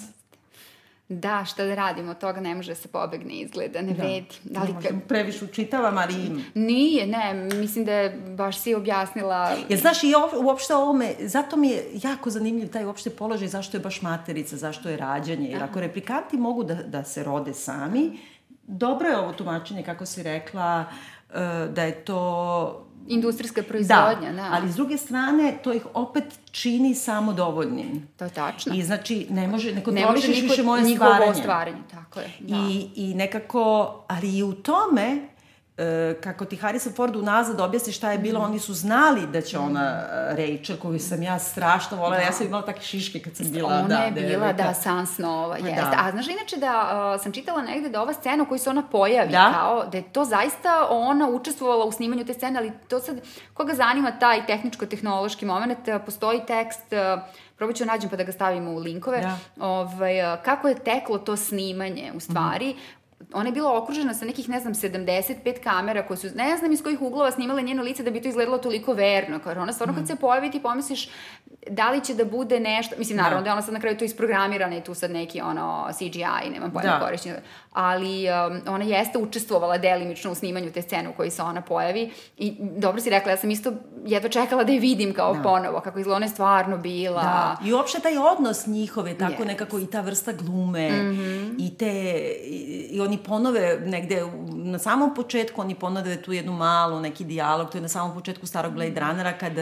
Da, 1.10 1.46
šta 1.46 1.66
da 1.66 1.76
radimo, 1.76 2.12
od 2.12 2.18
toga 2.18 2.40
ne 2.40 2.56
može 2.56 2.72
da 2.72 2.76
se 2.76 2.88
pobegne 2.88 3.34
izgleda, 3.34 3.82
ne 3.82 3.94
vredi. 3.94 4.26
Da 4.44 4.62
li 4.62 4.68
Ne 4.68 4.74
možda 4.74 4.90
previše 5.08 5.46
učitavam, 5.46 5.98
ali. 5.98 6.44
Nije, 6.54 7.08
ne, 7.08 7.34
mislim 7.34 7.86
da 7.86 7.94
je 7.94 8.22
baš 8.36 8.58
si 8.58 8.74
objasnila... 8.76 9.56
Jer 9.70 9.80
znaš, 9.80 10.04
i 10.04 10.14
ov, 10.16 10.46
uopšte 10.46 10.76
ovome, 10.76 11.14
zato 11.20 11.56
mi 11.56 11.70
je 11.70 11.86
jako 12.04 12.30
zanimljiv 12.30 12.72
taj 12.72 12.86
uopšte 12.86 13.10
položaj, 13.10 13.48
zašto 13.48 13.78
je 13.78 13.82
baš 13.82 14.02
materica, 14.02 14.58
zašto 14.58 14.90
je 14.90 14.98
rađanje. 14.98 15.50
Jer 15.50 15.64
ako 15.64 15.80
replikanti 15.80 16.38
mogu 16.38 16.64
da, 16.64 16.76
da 16.76 17.04
se 17.04 17.24
rode 17.24 17.54
sami, 17.54 18.20
dobro 18.64 19.08
je 19.08 19.18
ovo 19.18 19.34
tumačenje, 19.34 19.84
kako 19.84 20.06
si 20.06 20.24
rekla, 20.24 20.86
e, 21.34 21.68
da 21.74 21.84
je 21.84 22.06
to 22.06 22.87
Industrijska 23.08 23.62
Da, 23.62 23.68
proizvodnja, 23.68 24.32
da. 24.34 24.50
ali 24.52 24.72
s 24.72 24.76
druge 24.76 24.98
strane, 24.98 25.58
to 25.64 25.74
ih 25.74 25.86
opet 25.94 26.24
čini 26.52 26.96
samodovoljnim. 26.96 28.08
To 28.18 28.26
je 28.26 28.32
tačno. 28.32 28.76
I 28.76 28.84
znači, 28.84 29.28
ne 29.30 29.48
može, 29.48 29.68
ne 29.70 29.76
ne 29.76 29.82
može 29.82 29.94
kontrolišeš 29.94 30.42
više 30.42 30.64
moje 30.64 30.84
njihovo 30.84 31.10
stvaranje. 31.12 31.42
stvaranje, 31.42 31.78
tako 31.92 32.20
je. 32.20 32.32
Da. 32.40 32.56
I, 32.56 32.90
I 32.96 33.14
nekako, 33.16 33.96
ali 34.08 34.38
i 34.38 34.44
u 34.44 34.54
tome, 34.54 35.28
kako 36.16 36.46
ti 36.46 36.56
Harrison 36.58 36.94
Ford 36.94 37.16
unazad 37.16 37.60
objasni 37.60 37.94
šta 37.94 38.12
je 38.12 38.18
bilo, 38.18 38.40
oni 38.40 38.60
su 38.60 38.74
znali 38.74 39.28
da 39.28 39.42
će 39.42 39.60
ona, 39.60 40.02
e, 40.30 40.48
Rachel, 40.50 40.78
koju 40.78 41.00
sam 41.00 41.24
ja 41.24 41.40
strašno 41.40 41.98
volela, 41.98 42.18
ja 42.18 42.32
sam 42.32 42.48
imala 42.48 42.66
takve 42.66 42.82
šiške 42.82 43.20
kad 43.20 43.36
sam 43.36 43.52
bila, 43.52 43.74
Ona 43.76 43.88
da, 43.88 43.96
je 43.96 44.12
bila, 44.12 44.28
devojka. 44.30 44.54
da, 44.54 44.74
san 44.74 45.08
snova, 45.08 45.52
Pa 45.52 45.68
jeste. 45.68 45.82
da. 45.82 45.98
A 45.98 46.12
znaš 46.12 46.28
inače 46.28 46.58
da 46.58 46.74
uh, 47.16 47.24
sam 47.24 47.32
čitala 47.32 47.62
negde 47.62 47.90
da 47.90 48.02
ova 48.02 48.14
scena 48.14 48.44
u 48.44 48.46
kojoj 48.46 48.60
se 48.60 48.70
ona 48.70 48.84
pojavi, 48.84 49.32
Da. 49.32 49.52
kao 49.54 49.86
da 49.86 49.98
je 49.98 50.04
to 50.04 50.26
zaista 50.26 50.48
ona 50.90 51.30
učestvovala 51.30 51.86
u 51.86 51.92
snimanju 51.92 52.26
te 52.26 52.34
scene, 52.34 52.60
ali 52.60 52.72
to 52.88 53.00
sad, 53.00 53.22
koga 53.54 53.74
zanima 53.74 54.12
taj 54.12 54.46
tehničko-tehnološki 54.46 55.46
moment, 55.46 55.78
postoji 56.06 56.42
tekst, 56.48 56.84
uh, 57.16 57.22
probat 57.58 57.76
ću 57.76 57.86
da 57.86 57.92
nađem 57.92 58.10
pa 58.10 58.16
da 58.16 58.24
ga 58.24 58.32
stavimo 58.32 58.72
u 58.72 58.78
linkove, 58.78 59.22
Da. 59.22 59.38
ovaj, 59.62 60.14
kako 60.38 60.68
je 60.68 60.76
teklo 60.76 61.18
to 61.18 61.36
snimanje 61.38 62.12
u 62.16 62.20
stvari, 62.20 62.76
ona 63.34 63.50
je 63.50 63.54
bila 63.54 63.78
okružena 63.78 64.14
sa 64.14 64.26
nekih, 64.26 64.50
ne 64.50 64.60
znam, 64.60 64.74
75 64.74 65.64
kamera 65.64 66.08
koje 66.08 66.18
su, 66.18 66.28
ne 66.36 66.58
znam 66.58 66.72
iz 66.72 66.84
kojih 66.84 67.02
uglova 67.02 67.32
snimale 67.32 67.62
njeno 67.62 67.84
lice 67.84 68.04
da 68.04 68.12
bi 68.12 68.22
to 68.22 68.28
izgledalo 68.28 68.58
toliko 68.58 68.94
verno. 68.94 69.40
Kao, 69.40 69.50
jer 69.50 69.60
ona 69.60 69.74
stvarno 69.74 69.96
kad 69.96 70.08
se 70.08 70.16
pojavi 70.16 70.52
ti 70.52 70.62
pomisliš 70.62 71.10
da 71.70 71.92
li 71.92 72.06
će 72.06 72.14
da 72.14 72.26
bude 72.26 72.60
nešto, 72.60 72.96
mislim 72.98 73.18
naravno 73.18 73.42
da, 73.42 73.50
je 73.50 73.54
ona 73.54 73.62
sad 73.62 73.74
na 73.74 73.80
kraju 73.80 73.98
to 73.98 74.06
isprogramirana 74.06 74.78
i 74.78 74.84
tu 74.84 74.94
sad 74.94 75.12
neki 75.12 75.42
ono 75.42 75.88
CGI, 75.94 76.50
nemam 76.54 76.72
pojma 76.72 76.90
Da. 76.90 77.06
korišćenja, 77.06 77.36
ali 77.80 78.26
um, 78.48 78.62
ona 78.68 78.84
jeste 78.86 79.18
učestvovala 79.18 79.78
delimično 79.78 80.32
u 80.32 80.36
snimanju 80.36 80.72
te 80.72 80.82
scene 80.82 81.10
u 81.10 81.14
kojoj 81.14 81.32
se 81.32 81.42
ona 81.42 81.62
pojavi 81.62 82.04
i 82.38 82.54
dobro 82.60 83.02
si 83.02 83.10
rekla, 83.10 83.32
ja 83.32 83.38
sam 83.38 83.52
isto 83.52 83.74
jedva 84.06 84.30
čekala 84.30 84.64
da 84.64 84.72
je 84.72 84.80
vidim 84.80 85.14
kao 85.14 85.34
da. 85.34 85.42
ponovo, 85.42 85.80
kako 85.80 86.00
izgleda 86.00 86.16
ona 86.16 86.26
je 86.26 86.30
stvarno 86.30 86.78
bila. 86.78 87.22
Da, 87.22 87.58
i 87.64 87.74
uopšte 87.74 88.00
taj 88.00 88.18
odnos 88.20 88.68
njihove, 88.68 89.14
tako 89.14 89.32
Jest. 89.34 89.46
nekako 89.46 89.80
i 89.80 89.88
ta 89.88 90.02
vrsta 90.02 90.32
glume 90.34 90.90
Mhm. 90.90 90.98
-hmm. 91.12 91.56
i 91.60 91.78
te, 91.78 91.92
i, 92.44 92.58
i 92.90 93.02
oni 93.02 93.18
ponove 93.20 93.48
negde 93.82 94.24
na 94.48 94.80
samom 94.80 95.16
početku, 95.16 95.62
oni 95.62 95.76
ponove 95.76 96.18
tu 96.18 96.34
jednu 96.34 96.52
malu, 96.54 97.00
neki 97.00 97.24
dijalog, 97.24 97.70
to 97.70 97.78
je 97.78 97.82
na 97.82 97.88
samom 97.88 98.14
početku 98.14 98.48
starog 98.48 98.74
Blade 98.74 98.92
Mhm. 98.92 99.00
Runnera, 99.02 99.34
kad, 99.34 99.54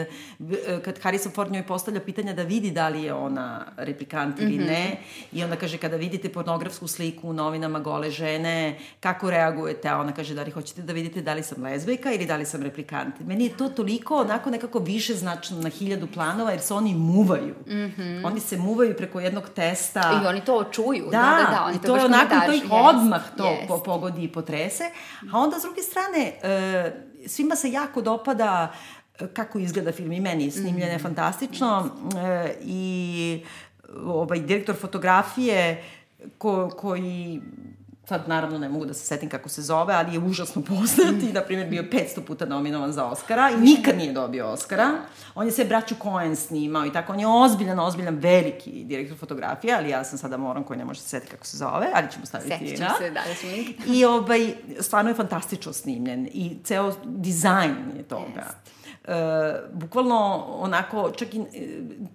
kad 0.82 0.98
Harrison 0.98 1.32
Ford 1.32 1.52
njoj 1.52 1.62
postavlja 1.64 2.00
pitanja 2.00 2.32
da 2.32 2.42
vidi 2.44 2.70
da 2.70 2.88
li 2.88 3.02
je 3.02 3.14
ona 3.14 3.46
replikant 3.76 4.40
ili 4.40 4.54
Mhm. 4.54 4.64
ne, 4.66 4.96
i 5.32 5.44
onda 5.44 5.56
kaže 5.56 5.78
kada 5.78 5.96
vidite 5.96 6.28
pornografsku 6.30 6.88
sliku 6.88 7.28
u 7.28 7.32
novinama 7.32 7.78
gole 7.80 8.05
žene, 8.10 8.78
kako 9.00 9.30
reagujete, 9.30 9.88
a 9.88 10.00
ona 10.00 10.12
kaže 10.12 10.34
da 10.34 10.42
li 10.42 10.50
hoćete 10.50 10.82
da 10.82 10.92
vidite 10.92 11.22
da 11.22 11.34
li 11.34 11.42
sam 11.42 11.62
lezbijka 11.62 12.12
ili 12.12 12.26
da 12.26 12.36
li 12.36 12.44
sam 12.44 12.62
replikant. 12.62 13.20
Meni 13.20 13.44
je 13.44 13.56
to 13.56 13.68
toliko 13.68 14.16
onako 14.16 14.50
nekako 14.50 14.78
više 14.78 15.14
značno 15.14 15.60
na 15.60 15.68
hiljadu 15.68 16.06
planova, 16.06 16.50
jer 16.50 16.60
se 16.60 16.74
oni 16.74 16.94
muvaju. 16.94 17.54
Mm 17.66 17.72
-hmm. 17.72 18.26
Oni 18.26 18.40
se 18.40 18.56
muvaju 18.56 18.96
preko 18.96 19.20
jednog 19.20 19.48
testa. 19.48 20.20
I 20.22 20.26
oni 20.26 20.40
to 20.40 20.64
čuju. 20.72 21.08
Da, 21.10 21.26
Da, 21.26 21.44
da, 21.44 21.56
da. 21.56 21.64
Oni 21.64 21.76
i 21.76 21.80
to, 21.80 21.86
to 21.86 21.96
je 21.96 22.04
onako, 22.04 22.34
to 22.46 22.52
ih 22.52 22.62
Jest, 22.62 22.72
odmah 22.72 23.22
to 23.36 23.50
jest. 23.50 23.68
po, 23.68 23.82
pogodi 23.82 24.24
i 24.24 24.28
potrese. 24.28 24.84
A 25.32 25.38
onda, 25.38 25.58
s 25.58 25.62
druge 25.62 25.82
strane, 25.82 26.32
e, 26.42 26.92
svima 27.26 27.56
se 27.56 27.70
jako 27.70 28.02
dopada 28.02 28.72
e, 29.20 29.26
kako 29.26 29.58
izgleda 29.58 29.92
film 29.92 30.12
i 30.12 30.20
meni. 30.20 30.50
Snimljen 30.50 30.88
je 30.88 30.98
fantastično 30.98 31.90
e, 32.16 32.54
i 32.62 33.44
ovaj, 34.04 34.40
direktor 34.40 34.76
fotografije 34.76 35.84
ko, 36.38 36.68
koji 36.68 37.40
sad 38.08 38.28
naravno 38.28 38.58
ne 38.58 38.68
mogu 38.68 38.84
da 38.84 38.94
se 38.94 39.06
setim 39.06 39.28
kako 39.28 39.48
se 39.48 39.62
zove, 39.62 39.94
ali 39.94 40.12
je 40.12 40.18
užasno 40.18 40.62
poznat 40.62 41.22
i, 41.22 41.32
na 41.32 41.40
primjer, 41.40 41.68
bio 41.68 41.82
500 41.82 42.20
puta 42.20 42.46
nominovan 42.46 42.92
za 42.92 43.04
Oscara 43.04 43.50
i 43.50 43.56
nikad 43.56 43.96
nije 43.96 44.12
dobio 44.12 44.46
Oscara. 44.46 44.92
On 45.34 45.46
je 45.46 45.52
sve 45.52 45.64
braću 45.64 45.94
Coen 46.02 46.36
snimao 46.36 46.86
i 46.86 46.92
tako, 46.92 47.12
on 47.12 47.20
je 47.20 47.26
ozbiljan, 47.26 47.78
ozbiljan, 47.78 48.14
veliki 48.14 48.84
direktor 48.84 49.18
fotografije, 49.18 49.74
ali 49.74 49.90
ja 49.90 50.04
sam 50.04 50.18
sada 50.18 50.36
moram 50.36 50.64
koji 50.64 50.78
ne 50.78 50.84
može 50.84 51.00
se 51.00 51.08
setiti 51.08 51.32
kako 51.32 51.46
se 51.46 51.56
zove, 51.56 51.86
ali 51.94 52.06
ćemo 52.12 52.26
staviti 52.26 52.50
Setit 52.58 52.80
na. 52.80 52.88
ću 52.88 52.94
se, 52.98 53.10
da, 53.10 53.20
ću 53.40 53.46
link. 53.46 53.76
I 53.86 54.04
ovaj, 54.04 54.54
stvarno 54.80 55.10
je 55.10 55.14
fantastično 55.14 55.72
snimljen 55.72 56.28
i 56.32 56.56
ceo 56.64 56.92
dizajn 57.04 57.74
je 57.96 58.02
toga. 58.02 58.40
E, 58.66 58.75
bukvalno 59.72 60.46
onako, 60.58 61.10
čak 61.16 61.34
i, 61.34 61.40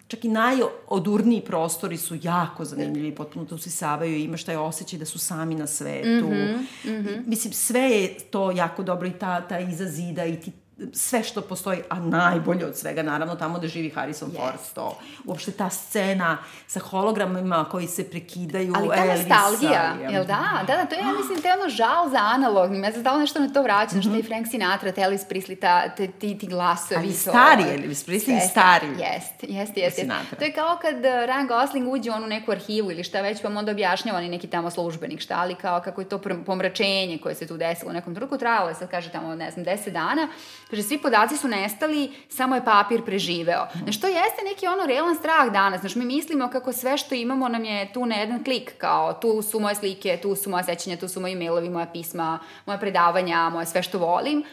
čak 0.07 0.25
i 0.25 0.29
najodurniji 0.29 1.41
prostori 1.41 1.97
su 1.97 2.17
jako 2.21 2.65
zanimljivi, 2.65 3.15
potpuno 3.15 3.45
to 3.45 3.55
usisavaju 3.55 4.15
i 4.15 4.23
imaš 4.23 4.43
taj 4.43 4.55
osjećaj 4.55 4.99
da 4.99 5.05
su 5.05 5.19
sami 5.19 5.55
na 5.55 5.67
svetu. 5.67 6.27
Mm 6.27 6.31
-hmm, 6.31 6.57
mm 6.85 6.89
-hmm. 6.89 7.23
Mislim, 7.27 7.53
sve 7.53 7.81
je 7.81 8.17
to 8.31 8.51
jako 8.51 8.83
dobro 8.83 9.07
i 9.07 9.19
ta, 9.19 9.41
ta 9.41 9.59
iza 9.59 9.85
zida 9.85 10.25
i 10.25 10.39
ti 10.39 10.51
sve 10.93 11.23
što 11.23 11.41
postoji, 11.41 11.81
a 11.89 11.99
najbolje 11.99 12.65
od 12.65 12.77
svega, 12.77 13.03
naravno, 13.03 13.35
tamo 13.35 13.59
da 13.59 13.67
živi 13.67 13.89
Harrison 13.89 14.29
yes. 14.31 14.37
Ford, 14.37 14.59
to. 14.75 14.97
Uopšte 15.25 15.51
ta 15.51 15.69
scena 15.69 16.37
sa 16.67 16.79
hologramima 16.79 17.65
koji 17.71 17.87
se 17.87 18.09
prekidaju. 18.09 18.73
Ali 18.77 18.89
ta 18.89 18.95
Elvisa, 18.95 19.17
nostalgija, 19.17 19.95
je- 20.01 20.13
jel 20.13 20.25
da? 20.25 20.63
Da, 20.67 20.77
da, 20.77 20.85
to 20.85 20.95
je, 20.95 21.01
ja 21.01 21.11
mislim, 21.17 21.41
te 21.41 21.47
ono 21.59 21.69
žal 21.69 22.09
za 22.09 22.17
analognim. 22.17 22.83
Ja 22.83 22.91
sam 22.91 23.01
stalo 23.01 23.19
nešto 23.19 23.39
na 23.39 23.53
to 23.53 23.63
vraćam, 23.63 23.97
mm 23.97 24.01
-hmm. 24.01 24.05
što 24.05 24.13
je 24.13 24.19
i 24.19 24.23
Frank 24.23 24.47
Sinatra, 24.51 24.91
te 24.91 25.01
Elvis 25.01 25.21
Presley, 25.29 25.59
ta, 25.61 25.89
te, 25.89 26.07
ti, 26.07 26.37
ti 26.37 26.47
glasovi. 26.47 26.99
Ali 26.99 27.11
to- 27.11 27.17
stari 27.17 27.63
Elvis 27.63 28.05
Presley 28.07 28.37
i 28.37 28.49
stari. 28.49 28.87
Jest, 28.87 29.33
jest, 29.41 29.77
jest. 29.77 29.95
Sinatra. 29.95 30.37
To 30.39 30.45
je 30.45 30.53
kao 30.53 30.77
kad 30.81 30.95
Ryan 30.95 31.47
Gosling 31.47 31.87
uđe 31.93 32.11
u 32.11 32.13
onu 32.13 32.27
neku 32.27 32.51
arhivu 32.51 32.91
ili 32.91 33.03
šta 33.03 33.21
već, 33.21 33.41
pa 33.41 33.49
mu 33.49 33.59
onda 33.59 33.71
objašnjava 33.71 34.17
oni 34.17 34.29
neki 34.29 34.47
tamo 34.47 34.69
službenik 34.69 35.21
šta, 35.21 35.35
ali 35.37 35.55
kao 35.55 35.81
kako 35.81 36.01
je 36.01 36.09
to 36.09 36.21
pomračenje 36.45 37.17
koje 37.17 37.35
se 37.35 37.47
tu 37.47 37.57
desilo 37.57 37.91
u 37.91 37.93
nekom 37.93 38.15
trenutku, 38.15 38.37
trajalo 38.37 38.69
je 38.69 38.75
sad, 38.75 38.89
kaže 38.89 39.09
tamo, 39.09 39.35
ne 39.35 39.51
znam, 39.51 39.65
10 39.65 39.89
dana, 39.89 40.27
kaže, 40.71 40.83
svi 40.83 40.97
podaci 40.97 41.37
su 41.37 41.47
nestali, 41.47 42.11
samo 42.29 42.55
je 42.55 42.65
papir 42.65 43.01
preživeo. 43.03 43.67
Znaš, 43.75 43.99
to 43.99 44.07
jeste 44.07 44.41
neki 44.45 44.67
ono 44.67 44.85
realan 44.85 45.15
strah 45.15 45.51
danas, 45.51 45.79
znaš, 45.79 45.95
mi 45.95 46.05
mislimo 46.05 46.49
kako 46.49 46.73
sve 46.73 46.97
što 46.97 47.15
imamo 47.15 47.47
nam 47.47 47.65
je 47.65 47.93
tu 47.93 48.05
na 48.05 48.15
jedan 48.15 48.43
klik, 48.43 48.77
kao 48.77 49.13
tu 49.13 49.41
su 49.41 49.59
moje 49.59 49.75
slike, 49.75 50.19
tu 50.21 50.35
su 50.35 50.49
moja 50.49 50.63
sećanja, 50.63 50.97
tu 50.97 51.07
su 51.07 51.21
moji 51.21 51.35
mailovi, 51.35 51.69
moja 51.69 51.85
pisma, 51.85 52.39
moja 52.65 52.79
predavanja, 52.79 53.49
moje 53.49 53.65
sve 53.65 53.83
što 53.83 53.99
volim, 53.99 54.43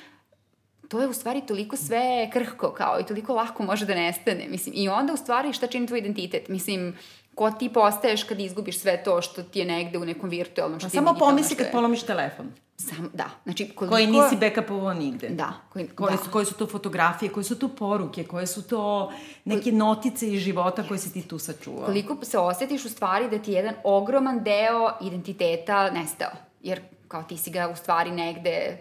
to 0.89 1.01
je 1.01 1.09
u 1.09 1.13
stvari 1.13 1.41
toliko 1.41 1.77
sve 1.77 2.31
krhko 2.33 2.71
kao 2.71 3.01
i 3.01 3.07
toliko 3.07 3.35
lako 3.35 3.63
može 3.63 3.87
da 3.87 3.95
nestane. 3.95 4.47
Mislim, 4.49 4.75
I 4.77 4.89
onda 4.89 5.13
u 5.13 5.17
stvari 5.17 5.53
šta 5.53 5.67
čini 5.67 5.87
tvoj 5.87 5.99
identitet? 5.99 6.49
Mislim, 6.49 6.97
ko 7.35 7.51
ti 7.51 7.73
postaješ 7.73 8.23
kad 8.23 8.41
izgubiš 8.41 8.79
sve 8.79 9.03
to 9.03 9.23
što 9.23 9.43
ti 9.43 9.59
je 9.59 9.65
negde 9.65 9.99
u 9.99 10.05
nekom 10.05 10.31
virtualnom, 10.31 10.81
što 10.81 10.89
Pa 10.89 10.95
samo 10.95 11.15
pomisli 11.15 11.57
kad 11.57 11.67
je- 11.67 11.73
polomiš 11.73 12.03
telefon. 12.03 12.47
Sam, 12.81 13.11
da, 13.15 13.31
znači 13.45 13.69
koliko... 13.69 13.95
Koji 13.95 14.07
nisi 14.07 14.37
backupovao 14.37 14.95
nigde. 14.95 15.29
Da, 15.29 15.53
koji, 15.73 15.89
Koje, 15.89 16.17
da. 16.17 16.25
su, 16.25 16.31
koje 16.31 16.45
su 16.45 16.55
to 16.55 16.67
fotografije, 16.67 17.33
koje 17.33 17.45
su 17.45 17.59
to 17.59 17.69
poruke, 17.69 18.25
koje 18.25 18.47
su 18.47 18.69
to 18.69 19.13
neke 19.45 19.73
notice 19.73 20.29
iz 20.29 20.41
života 20.41 20.83
koje 20.89 20.99
si 20.99 21.13
ti 21.13 21.23
tu 21.23 21.39
sačuvao. 21.39 21.87
koliko 21.87 22.25
se 22.25 22.39
osjetiš 22.39 22.85
u 22.85 22.89
stvari 22.89 23.31
da 23.31 23.39
ti 23.39 23.53
je 23.53 23.57
jedan 23.57 23.75
ogroman 23.85 24.45
deo 24.45 24.91
identiteta 25.01 25.91
nestao. 25.91 26.31
Jer 26.63 26.81
kao 27.09 27.23
ti 27.23 27.37
si 27.37 27.51
ga 27.51 27.69
u 27.73 27.77
stvari 27.77 28.11
negde 28.11 28.79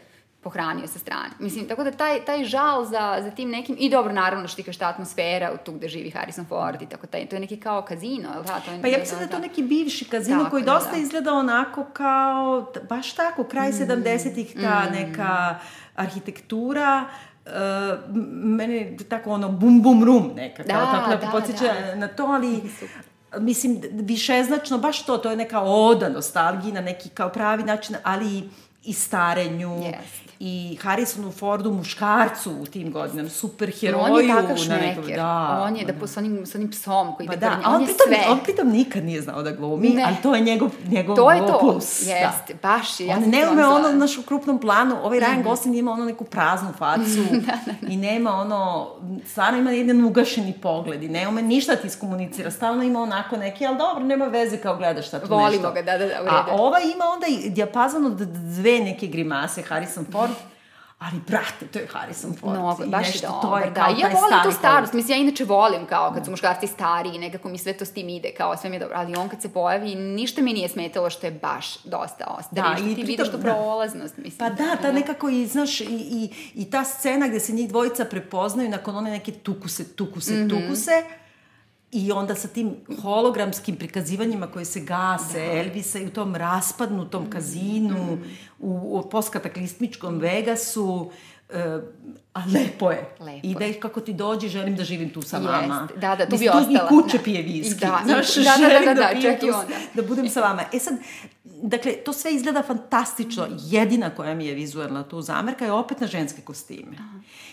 pohranio 0.48 0.88
sa 0.88 1.00
strane. 1.00 1.30
Mislim, 1.40 1.68
tako 1.68 1.84
da 1.84 1.92
taj, 1.94 2.20
taj 2.22 2.44
žal 2.46 2.86
za, 2.86 3.20
za 3.20 3.32
tim 3.32 3.50
nekim, 3.50 3.76
i 3.80 3.90
dobro, 3.90 4.14
naravno, 4.14 4.48
što 4.48 4.56
ti 4.56 4.64
kažeš 4.64 4.80
ta 4.80 4.88
atmosfera 4.88 5.52
u 5.54 5.58
tu 5.58 5.72
gde 5.72 5.88
živi 5.88 6.10
Harrison 6.12 6.46
Ford 6.46 6.82
i 6.82 6.86
tako 6.86 7.08
taj, 7.08 7.26
to 7.26 7.36
je 7.36 7.40
neki 7.40 7.58
kao 7.60 7.82
kazino, 7.82 8.30
je 8.30 8.40
li 8.40 8.46
da? 8.46 8.60
To 8.60 8.72
je, 8.72 8.82
Pa 8.82 8.88
ja 8.88 8.98
mislim 8.98 9.20
da 9.20 9.26
je 9.26 9.32
to 9.32 9.40
neki 9.40 9.64
bivši 9.64 10.06
kazino 10.06 10.38
Tako, 10.38 10.50
koji 10.50 10.64
da, 10.64 10.74
dosta 10.74 10.92
da. 10.92 10.98
izgleda 10.98 11.34
onako 11.34 11.84
kao, 11.86 12.44
baš 12.90 13.14
tako, 13.14 13.44
kraj 13.46 13.72
70-ih, 13.72 14.54
ta 14.56 14.90
neka 14.92 15.60
arhitektura, 15.98 17.06
m- 18.08 18.22
mene 18.46 18.78
tako 19.10 19.32
ono 19.32 19.50
bum 19.50 19.82
bum 19.82 20.04
rum 20.04 20.32
neka, 20.36 20.64
kao 20.64 20.80
Da, 20.82 20.92
tako 20.94 21.26
da, 21.26 21.32
podsjeća 21.32 21.64
da. 21.86 21.96
na 21.96 22.08
to, 22.08 22.24
ali 22.26 22.62
mislim, 23.40 23.82
višeznačno, 23.94 24.78
baš 24.78 25.06
to, 25.06 25.18
to 25.18 25.30
je 25.30 25.38
neka 25.38 25.62
oda 25.62 26.10
nostalgiji 26.10 26.72
na 26.72 26.82
neki 26.82 27.10
kao 27.10 27.30
pravi 27.30 27.64
način, 27.64 27.96
ali 28.04 28.50
i 28.88 28.94
starenju. 28.94 29.74
Jeste. 29.76 30.28
I 30.40 30.78
Harrisonu 30.82 31.32
Fordu, 31.32 31.72
muškarcu 31.72 32.52
u 32.52 32.66
tim 32.66 32.92
godinama, 32.92 33.30
superheroju. 33.30 34.04
On 34.04 34.22
je 34.22 34.36
takav 34.36 34.58
šmeker. 34.58 35.16
Da, 35.16 35.64
on 35.64 35.76
je 35.76 35.86
da 35.86 35.94
po, 35.94 36.08
s, 36.08 36.18
onim, 36.18 36.46
s 36.46 36.56
onim 36.56 36.72
psom 36.72 37.16
koji 37.16 37.28
Pa 37.28 37.34
ide 37.34 37.46
da, 37.46 37.60
on, 37.66 37.76
on 37.76 37.82
je 37.82 37.88
pritom, 37.88 38.06
sve. 38.08 38.32
on 38.32 38.40
pritom 38.40 38.70
nikad 38.70 39.04
nije 39.06 39.22
znao 39.22 39.44
da 39.44 39.52
glumi, 39.52 39.90
Ne. 39.90 40.04
ali 40.04 40.16
to 40.24 40.36
je 40.36 40.42
njegov, 40.42 40.70
njegov 40.88 41.16
To 41.16 41.32
je 41.32 41.40
to. 41.40 41.60
plus. 41.60 42.02
Jeste, 42.02 42.54
baš 42.62 43.00
je. 43.00 43.16
On 43.16 43.24
ne 43.24 43.50
ume 43.50 43.68
ono, 43.68 43.92
znaš, 43.92 44.18
u 44.18 44.22
krupnom 44.22 44.60
planu, 44.60 44.96
ovaj. 45.04 45.20
Ryan 45.20 45.44
Gosling 45.44 45.76
ima 45.76 45.92
ono 45.92 46.06
neku 46.06 46.24
praznu 46.24 46.70
facu 46.78 47.22
i 47.94 47.98
nema 47.98 48.32
ono, 48.32 48.88
stvarno 49.26 49.60
ima 49.60 49.72
jedan 49.72 50.06
ugašeni 50.06 50.54
pogled 50.54 51.04
i 51.04 51.10
ne 51.10 51.28
ume 51.28 51.42
ništa 51.42 51.76
da 51.76 51.82
ti 51.82 51.88
iskomunicira, 51.88 52.52
stalno 52.52 52.84
ima 52.84 53.02
onako 53.02 53.38
neki, 53.38 53.66
ali 53.66 53.78
dobro, 53.78 54.04
nema 54.04 54.26
veze 54.26 54.58
kao 54.58 54.78
gledaš 54.78 55.08
šta 55.08 55.20
tu 55.20 55.28
Volimo 55.30 55.50
nešto. 55.50 55.72
ga, 55.72 55.82
da, 55.82 55.98
da, 55.98 56.06
da, 56.08 56.22
u 56.24 56.28
A 56.28 56.46
ova 56.52 56.80
ima 56.80 57.06
onda 57.14 57.26
i 57.30 57.50
dijapazon 57.50 58.06
od 58.06 58.18
dve 58.28 58.77
neke 58.82 59.08
grimase, 59.08 59.62
Harrison 59.62 60.06
Ford, 60.06 60.32
ali 61.00 61.20
brate, 61.22 61.68
to 61.68 61.80
je 61.80 61.88
Harrison 61.88 62.34
Ford. 62.34 62.54
Mnogo, 62.54 62.84
I 62.84 62.88
baš 62.88 63.06
je 63.06 63.12
nešto, 63.12 63.28
dobar, 63.34 63.62
to 63.62 63.66
je 63.66 63.72
da. 63.72 63.82
ja 63.82 64.08
volim 64.10 64.40
tu 64.44 64.52
starost, 64.52 64.94
mislim, 64.94 65.18
ja 65.18 65.22
inače 65.22 65.44
volim 65.46 65.86
kao 65.86 66.12
kad 66.12 66.26
su 66.26 66.32
muškarci 66.32 66.68
stari 66.68 67.10
i 67.10 67.20
nekako 67.20 67.50
mi 67.50 67.58
sve 67.58 67.74
to 67.74 67.86
s 67.86 67.92
tim 67.92 68.10
ide, 68.10 68.32
kao 68.32 68.58
sve 68.58 68.70
mi 68.70 68.76
je 68.76 68.80
dobro, 68.80 68.96
ali 68.98 69.16
on 69.16 69.30
kad 69.30 69.42
se 69.42 69.50
pojavi, 69.50 69.96
ništa 69.96 70.42
mi 70.42 70.54
nije 70.54 70.70
smetalo 70.70 71.10
što 71.10 71.28
je 71.28 71.32
baš 71.34 71.84
dosta 71.84 72.26
ostari, 72.30 72.62
Da, 72.62 72.76
što 72.76 72.84
i 72.84 72.88
ti 72.88 72.96
pritom- 72.96 73.08
vidiš 73.08 73.28
tu 73.28 73.38
da. 73.38 73.44
prolaznost, 73.44 74.18
mislim. 74.18 74.38
Pa 74.40 74.56
da, 74.56 74.76
ta 74.76 74.92
nekako 74.92 75.30
i, 75.30 75.46
znaš, 75.46 75.82
i, 75.82 75.86
i, 75.90 76.30
i 76.56 76.70
ta 76.72 76.84
scena 76.84 77.28
gde 77.28 77.40
se 77.40 77.54
njih 77.54 77.70
dvojica 77.70 78.06
prepoznaju 78.06 78.70
nakon 78.70 78.96
one 78.98 79.12
neke 79.12 79.32
tukuse, 79.34 79.88
tukuse, 79.88 80.34
Mhm. 80.34 80.50
tukuse, 80.50 81.04
I 81.92 82.12
onda 82.12 82.36
sa 82.36 82.48
tim 82.48 82.72
hologramskim 83.02 83.76
prikazivanjima 83.76 84.48
koje 84.48 84.66
se 84.66 84.80
gase, 84.80 85.40
da. 85.46 85.60
Elvisa 85.60 86.00
i 86.00 86.06
u 86.06 86.10
tom 86.10 86.36
raspadnutom 86.36 87.22
Mhm. 87.22 87.32
kazinu, 87.32 88.18
u, 88.60 88.70
u 89.00 89.10
postkataklistmičkom 89.10 90.18
Vegasu, 90.18 91.12
e, 91.50 91.80
a 92.34 92.42
lepo 92.48 92.92
je. 92.92 93.16
Lepo 93.20 93.40
I 93.44 93.56
da 93.56 93.66
je. 93.66 93.74
kako 93.74 94.00
ti 94.02 94.14
dođi, 94.14 94.50
želim 94.50 94.76
da 94.76 94.84
živim 94.84 95.10
tu 95.10 95.22
sa 95.22 95.38
vama. 95.38 95.60
Jest, 95.84 96.02
da, 96.02 96.16
da, 96.16 96.26
tu 96.26 96.30
bi 96.30 96.34
Mislim, 96.34 96.50
ostala, 96.52 96.86
I 96.86 96.90
kuće 96.90 97.18
da. 97.18 97.24
pije 97.24 97.42
viski. 97.44 97.80
Da, 97.80 98.02
znaš, 98.06 98.36
da, 98.36 98.44
da, 98.60 98.80
da, 98.80 98.86
da, 98.86 98.94
da, 98.96 99.10
pijem 99.10 99.24
čak 99.24 99.38
i 99.38 99.40
tu 99.42 99.48
onda. 99.50 99.76
da 99.94 100.02
budem 100.02 100.30
sa 100.30 100.42
vama. 100.42 100.64
E 100.74 100.80
sad, 100.80 100.94
dakle, 101.46 101.92
to 101.94 102.14
sve 102.14 102.34
izgleda 102.34 102.64
fantastično. 102.64 103.48
Jedina 103.60 104.10
koja 104.10 104.36
mi 104.36 104.46
je 104.46 104.54
vizualna 104.54 105.04
tu 105.04 105.22
zamerka 105.22 105.66
je 105.66 105.72
opet 105.72 106.00
na 106.00 106.08
ženske 106.08 106.42
kostime. 106.42 106.98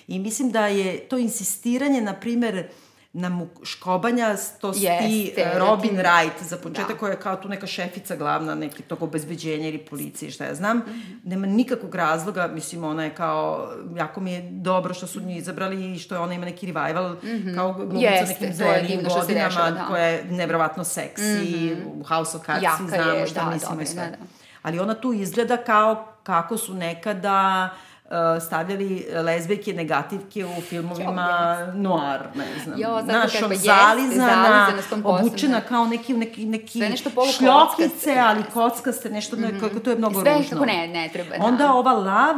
I 0.09 0.19
mislim 0.19 0.51
da 0.51 0.67
je 0.67 0.99
to 0.99 1.19
insistiranje, 1.19 2.01
na 2.01 2.13
primer, 2.15 2.69
na 3.15 3.29
muškobanja, 3.29 4.37
to 4.61 4.73
si 4.73 4.81
ti 4.81 4.87
Jeste, 4.87 5.41
eh, 5.41 5.59
Robin 5.59 5.97
da. 5.97 6.03
Wright, 6.03 6.43
za 6.43 6.57
početak 6.57 6.89
Da. 6.89 6.97
koja 6.97 7.11
je 7.11 7.21
kao 7.21 7.37
tu 7.37 7.49
neka 7.49 7.67
šefica 7.67 8.17
glavna, 8.17 8.55
neki 8.55 8.83
tog 8.83 9.03
obezbeđenja 9.03 9.69
ili 9.69 9.79
policije, 9.79 10.31
šta 10.31 10.45
ja 10.45 10.55
znam. 10.55 10.83
Nema 11.25 11.47
nikakvog 11.47 11.95
razloga, 11.95 12.47
mislim, 12.47 12.85
ona 12.85 13.05
je 13.05 13.11
kao, 13.11 13.73
jako 13.97 14.21
mi 14.21 14.33
je 14.33 14.49
dobro 14.51 14.95
što 14.95 15.07
su 15.07 15.21
nju 15.21 15.37
izabrali 15.37 15.95
i 15.95 15.99
što 15.99 16.15
je 16.15 16.19
ona 16.19 16.35
ima 16.35 16.45
neki 16.45 16.67
revival, 16.67 17.17
kao 17.55 17.73
glumica 17.73 18.11
Jeste, 18.11 18.35
nekim 18.35 18.55
se 18.55 18.65
godinama, 18.65 19.49
dešava, 19.49 19.71
da. 19.71 19.87
koja 19.87 20.05
je 20.05 20.25
nevrovatno 20.25 20.85
seksi, 20.85 21.77
u 21.87 22.03
House 22.05 22.37
of 22.37 22.47
Cards, 22.47 22.63
Jaka 22.63 22.77
svi 22.77 22.89
znamo 22.89 23.11
je, 23.11 23.27
šta 23.27 23.45
da, 23.45 23.51
mislimo 23.51 23.83
i 23.83 23.87
sve. 23.87 24.03
da, 24.03 24.11
da. 24.11 24.17
Ali 24.63 24.79
ona 24.79 24.95
tu 24.95 25.13
izgleda 25.13 25.57
kao 25.57 26.07
kako 26.23 26.57
su 26.59 26.75
nekada 26.75 27.71
uh, 27.73 27.94
stavljali 28.41 29.07
lezbijke 29.15 29.73
negativke 29.73 30.45
u 30.49 30.61
filmovima 30.61 31.57
noir, 31.75 32.21
ne 32.35 32.45
znam. 32.65 32.79
Jo, 32.79 32.89
zato 32.91 33.05
Znaš, 33.05 33.33
kako 33.33 33.45
on 33.45 33.53
jeste, 33.53 33.67
zalizana, 33.67 34.67
zalizana 34.67 35.03
obučena 35.05 35.55
da. 35.55 35.67
kao 35.67 35.85
neki, 35.87 36.15
neki, 36.15 36.47
neki 36.47 36.79
Sve 36.79 36.93
šljokice, 37.33 38.19
ali 38.19 38.43
kockaste, 38.45 39.11
nešto, 39.11 39.37
mm 39.37 39.41
-hmm. 39.41 39.61
kako 39.61 39.81
to 39.81 39.91
je 39.91 39.97
mnogo 39.97 40.21
Sve 40.21 40.35
ružno. 40.35 40.51
kako 40.51 40.67
ne, 40.67 40.89
ne 40.89 41.11
treba, 41.13 41.37
da. 41.39 41.45
Onda 41.45 41.73
ova 41.73 41.93
Lav, 41.93 42.37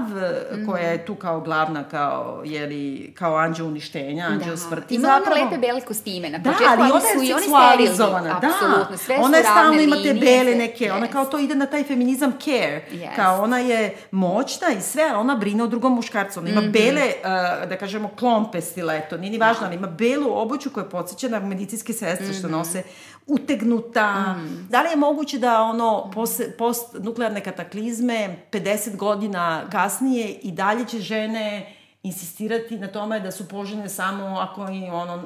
koja 0.66 0.82
je 0.82 1.06
tu 1.06 1.14
kao 1.14 1.40
glavna, 1.40 1.84
kao, 1.84 2.42
jeli, 2.44 3.12
kao 3.14 3.36
anđeo 3.36 3.66
uništenja, 3.66 4.26
anđeo 4.26 4.50
Da. 4.50 4.56
smrti, 4.56 4.94
Ima 4.94 5.08
ona 5.08 5.18
zapravo... 5.18 5.44
lepe 5.44 5.58
bele 5.58 5.80
kostime 5.80 6.30
na 6.30 6.38
Da, 6.38 6.50
početku, 6.50 6.72
ali 6.72 6.90
ona 6.90 7.00
su 7.02 7.22
i 7.22 7.26
je 7.26 7.34
seksualizovana, 7.34 8.18
sterilne. 8.30 8.54
Apsolutno, 8.54 8.90
da. 8.90 8.96
sve 8.96 9.16
ona 9.16 9.36
je 9.36 9.42
stalno 9.42 9.62
ravne 9.62 9.84
ima 9.84 9.96
te 9.96 10.02
linije, 10.02 10.14
bele 10.16 10.44
sve- 10.44 10.54
neke, 10.56 10.92
ona 10.92 11.06
Yes. 11.06 11.12
kao 11.12 11.24
to 11.24 11.38
ide 11.38 11.54
na 11.54 11.66
taj 11.66 11.84
feminizam 11.84 12.32
care. 12.34 12.84
Yes. 12.92 13.16
Kao 13.16 13.42
ona 13.42 13.58
je 13.58 13.96
moćna 14.10 14.68
i 14.70 14.82
sve, 14.82 15.02
ali 15.04 15.16
ona 15.16 15.34
brine 15.36 15.55
o 15.60 15.68
drugom 15.68 15.94
muškarcu. 15.94 16.40
Ona 16.40 16.48
ima 16.50 16.60
Mhm. 16.60 16.70
bele, 16.70 17.02
uh, 17.02 17.22
da 17.68 17.76
kažemo, 17.76 18.08
klompe 18.10 18.60
stileto, 18.60 19.16
nije 19.16 19.30
ni 19.30 19.38
važno, 19.38 19.66
ali 19.66 19.76
ima 19.76 19.86
belu 19.88 20.32
obuću 20.32 20.70
koja 20.70 20.86
podsjeća 20.86 21.28
na 21.28 21.40
medicinske 21.40 21.92
sestre 21.92 22.26
Mhm. 22.26 22.34
što 22.34 22.48
nose 22.48 22.82
utegnuta. 23.26 24.34
Da 24.68 24.82
li 24.82 24.90
je 24.90 24.96
moguće 24.96 25.38
da 25.38 25.62
ono 25.62 26.10
posle, 26.10 26.50
post 26.50 26.94
nuklearne 26.94 27.40
kataklizme 27.40 28.16
50 28.50 28.96
godina 28.96 29.62
kasnije 29.72 30.28
i 30.32 30.52
dalje 30.52 30.84
će 30.84 30.98
žene 30.98 31.72
insistirati 32.02 32.78
na 32.78 32.86
tome 32.88 33.20
da 33.20 33.30
su 33.30 33.48
poželjne 33.48 33.88
samo 33.88 34.38
ako 34.38 34.62
im 34.62 34.94
ono 34.94 35.22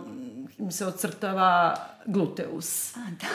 im 0.59 0.71
se 0.71 0.87
ocrtava 0.87 1.77
gluteus. 2.07 2.95
Da. 2.95 3.27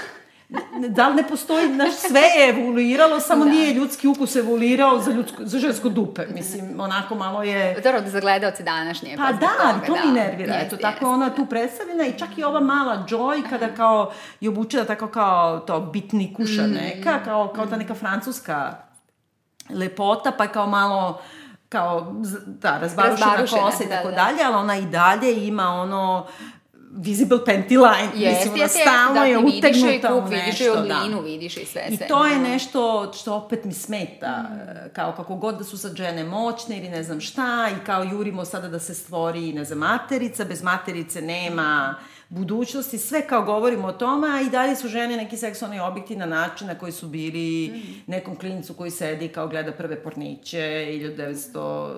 Da 0.90 1.08
li 1.08 1.16
ne 1.16 1.28
postoji, 1.28 1.74
znaš, 1.74 1.94
sve 1.94 2.20
je 2.22 2.50
evoluiralo, 2.50 3.20
samo 3.20 3.46
Da. 3.46 3.52
nije 3.52 3.74
ljudski 3.74 4.08
ukus 4.08 4.36
evoluirao 4.36 5.00
za, 5.00 5.12
ljudsko, 5.12 5.38
za 5.40 5.60
žensko 5.60 5.90
dupe. 5.90 6.26
Mislim, 6.28 6.80
onako 6.80 7.16
malo 7.16 7.44
je... 7.44 7.74
Dobro, 7.84 8.02
da 8.02 8.10
za 8.10 8.20
gledaoce 8.20 8.64
današnje. 8.64 9.18
Pa 9.18 9.32
da, 9.32 9.48
toga, 9.48 9.86
to 9.88 10.06
mi 10.06 10.12
nervira. 10.12 10.54
Jeste, 10.54 10.68
Eto, 10.68 10.78
tako 10.78 11.06
je 11.06 11.12
ona 11.12 11.30
tu 11.30 11.46
predstavljena 11.46 12.06
i 12.06 12.18
čak 12.20 12.38
i 12.38 12.44
ova 12.44 12.60
mala 12.60 13.06
Joy 13.10 13.50
kada 13.50 13.68
kao 13.76 14.12
je 14.40 14.50
obučena 14.50 14.86
tako 14.86 15.08
kao 15.08 15.60
to 15.60 15.80
bitni 15.80 16.34
kuša 16.34 16.62
Mm. 16.68 16.72
neka, 16.72 17.20
kao, 17.26 17.48
kao 17.56 17.66
ta 17.66 17.76
neka 17.78 17.94
francuska 17.96 18.76
lepota, 19.70 20.32
pa 20.32 20.48
kao 20.48 20.68
malo 20.68 21.22
kao, 21.70 22.14
da, 22.46 22.78
razbarušena 22.78 23.32
Razbarušena, 23.32 23.62
kosa 23.62 23.84
i 23.84 23.88
da, 23.88 23.96
tako 23.96 24.10
da. 24.10 24.16
dalje, 24.16 24.44
ali 24.46 24.56
ona 24.56 24.78
i 24.78 24.86
dalje 24.86 25.48
ima 25.48 25.70
ono 25.70 26.26
visible 26.92 27.38
panty 27.46 27.78
line. 27.78 28.12
Jeste, 28.16 28.30
Mislim, 28.30 28.54
ona 28.54 28.64
jeste, 28.64 28.80
stalno 28.82 29.14
da, 29.14 29.26
je 29.26 29.38
vidiš 29.38 29.58
utegnuta 29.58 30.16
u 30.16 30.22
kup, 30.22 30.30
nešto. 30.30 30.46
vidiš 30.46 30.90
da. 30.90 30.98
oblinu, 30.98 31.22
vidiš 31.22 31.58
i 31.58 31.66
sve. 31.66 31.82
I 31.90 31.98
sve. 31.98 32.08
to 32.08 32.26
je 32.26 32.36
Da. 32.36 32.42
nešto 32.42 33.12
što 33.14 33.36
opet 33.36 33.66
mi 33.66 33.74
smeta, 33.74 34.46
e, 34.86 34.90
kao 34.94 35.12
kako 35.12 35.36
god 35.36 35.58
da 35.58 35.64
su 35.64 35.78
sad 35.78 35.96
žene 35.96 36.24
moćne 36.24 36.78
ili 36.78 36.90
ne 36.90 37.04
znam 37.04 37.22
šta, 37.22 37.70
i 37.72 37.86
kao 37.86 38.04
jurimo 38.04 38.46
sada 38.46 38.68
da 38.68 38.80
se 38.80 38.94
stvori, 38.94 39.54
ne 39.54 39.66
znam, 39.66 39.80
materica, 39.80 40.46
bez 40.46 40.64
materice 40.64 41.22
nema 41.22 41.96
budućnosti, 42.30 42.98
sve 42.98 43.28
kao 43.28 43.44
govorimo 43.44 43.88
o 43.88 43.92
tome, 43.92 44.28
a 44.28 44.42
i 44.42 44.50
dalje 44.50 44.76
su 44.76 44.88
žene 44.88 45.18
neki 45.18 45.38
seksualni 45.38 45.80
objekti 45.80 46.16
na 46.16 46.26
način 46.26 46.68
na 46.68 46.76
koji 46.76 46.92
su 46.92 47.08
bili 47.08 47.74
nekom 48.08 48.36
klincu 48.36 48.74
koji 48.74 48.92
sedi 48.92 49.28
kao 49.28 49.48
gleda 49.48 49.72
prve 49.72 50.04
porniće 50.04 50.58
1900... 50.58 51.94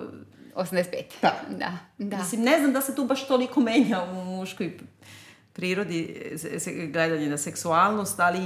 85. 0.54 1.04
Da. 1.22 1.34
Da, 1.50 1.78
da. 1.98 2.16
Mislim, 2.16 2.42
ne 2.42 2.58
znam 2.58 2.72
da 2.72 2.80
se 2.80 2.94
tu 2.94 3.04
baš 3.04 3.28
toliko 3.28 3.60
menja 3.60 4.02
u 4.02 4.24
muškoj 4.24 4.78
prirodi 5.58 6.14
gledanje 6.86 7.28
na 7.28 7.36
seksualnost, 7.38 8.20
ali 8.20 8.38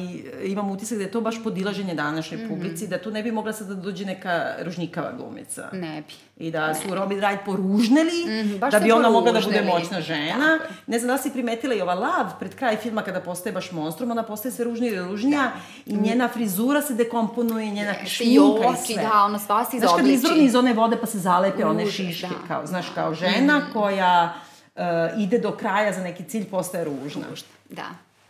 imam 0.44 0.70
utisak 0.70 0.98
da 0.98 1.04
je 1.04 1.10
to 1.10 1.20
baš 1.20 1.42
podilaženje 1.44 1.94
današnjoj 1.94 2.40
Mhm. 2.40 2.48
publici, 2.50 2.88
da 2.88 2.98
tu 2.98 3.10
ne 3.10 3.22
bi 3.22 3.32
mogla 3.32 3.52
sad 3.52 3.66
da 3.66 3.74
dođe 3.74 4.04
neka 4.06 4.30
ružnikava 4.60 5.12
glumica. 5.12 5.68
Ne 5.72 6.02
bi. 6.02 6.14
I 6.38 6.50
da 6.50 6.74
su 6.74 6.94
Robin 6.94 7.18
Wright 7.18 7.44
poružneli, 7.46 8.24
Mhm, 8.40 8.56
baš 8.56 8.72
da 8.72 8.80
bi 8.80 8.92
ona 8.92 9.10
mogla 9.10 9.32
da 9.32 9.40
bude 9.40 9.62
moćna 9.62 10.00
žena. 10.00 10.58
Tako. 10.58 10.72
Ne 10.86 10.98
znam 10.98 11.08
da 11.08 11.18
si 11.18 11.30
primetila 11.30 11.74
i 11.74 11.80
ova 11.80 11.94
Lav, 11.94 12.26
pred 12.40 12.54
kraj 12.54 12.76
filma 12.76 13.02
kada 13.02 13.20
postaje 13.20 13.52
baš 13.52 13.72
monstrum, 13.72 14.10
ona 14.10 14.22
postaje 14.24 14.52
sve 14.52 14.64
ružnija 14.64 14.92
i 14.94 14.98
ružnija 15.00 15.52
i 15.86 15.96
njena 15.96 16.28
frizura 16.28 16.82
se 16.82 16.94
dekomponuje, 16.94 17.66
njena 17.66 17.90
Jeste, 17.90 18.06
šminka 18.06 18.34
i 18.82 18.86
sve. 18.86 19.02
da, 19.04 19.24
ono 19.24 19.38
sva 19.38 19.64
se 19.64 19.78
Znaš, 19.78 19.90
kad 19.90 19.98
izobliči. 19.98 20.14
izvrni 20.16 20.44
iz 20.44 20.54
one 20.54 20.72
vode 20.74 20.96
pa 20.96 21.06
se 21.06 21.18
zalepe 21.18 21.64
one 21.64 21.84
Ruž, 21.84 21.92
šiške, 21.92 22.26
da. 22.28 22.48
kao, 22.48 22.66
znaš, 22.66 22.86
kao 22.88 23.14
žena 23.14 23.60
koja 23.72 24.34
uh, 24.77 24.83
ide 25.18 25.39
do 25.39 25.53
kraja 25.53 25.93
za 25.93 26.03
neki 26.03 26.25
cilj, 26.25 26.45
postaje 26.45 26.85
ružna. 26.85 27.27
Da. 27.70 27.85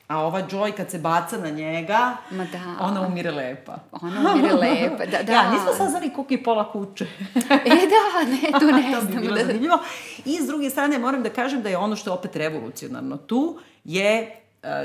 A 0.09 0.18
ova 0.18 0.43
Joy 0.43 0.72
kad 0.72 0.90
se 0.90 0.99
baca 0.99 1.38
na 1.38 1.51
njega, 1.51 2.16
Ma 2.30 2.45
da. 2.45 2.59
ona 2.80 3.01
umire 3.01 3.30
lepa. 3.30 3.78
Ona 3.93 4.32
umire 4.32 4.53
lepa, 4.53 5.07
da, 5.07 5.22
da. 5.22 5.32
Ja, 5.32 5.51
nismo 5.51 5.72
saznali 5.76 6.11
koliko 6.11 6.34
je 6.34 6.43
pola 6.43 6.72
kuće. 6.72 7.07
E 7.64 7.86
da, 7.88 8.24
ne, 8.30 8.61
tu 8.61 8.66
ne 8.76 8.95
to 8.95 9.01
bi 9.01 9.07
znamo. 9.07 9.20
bilo 9.20 9.36
Da, 9.36 9.45
zanimljivo. 9.45 9.78
I 10.24 10.38
s 10.43 10.47
druge 10.47 10.70
strane 10.70 10.99
moram 10.99 11.22
da 11.22 11.30
kažem 11.30 11.62
da 11.62 11.68
je 11.68 11.76
ono 11.76 11.97
što 11.97 12.11
je 12.11 12.14
opet 12.14 12.36
revolucionarno 12.36 13.16
tu 13.16 13.59
je 13.84 14.36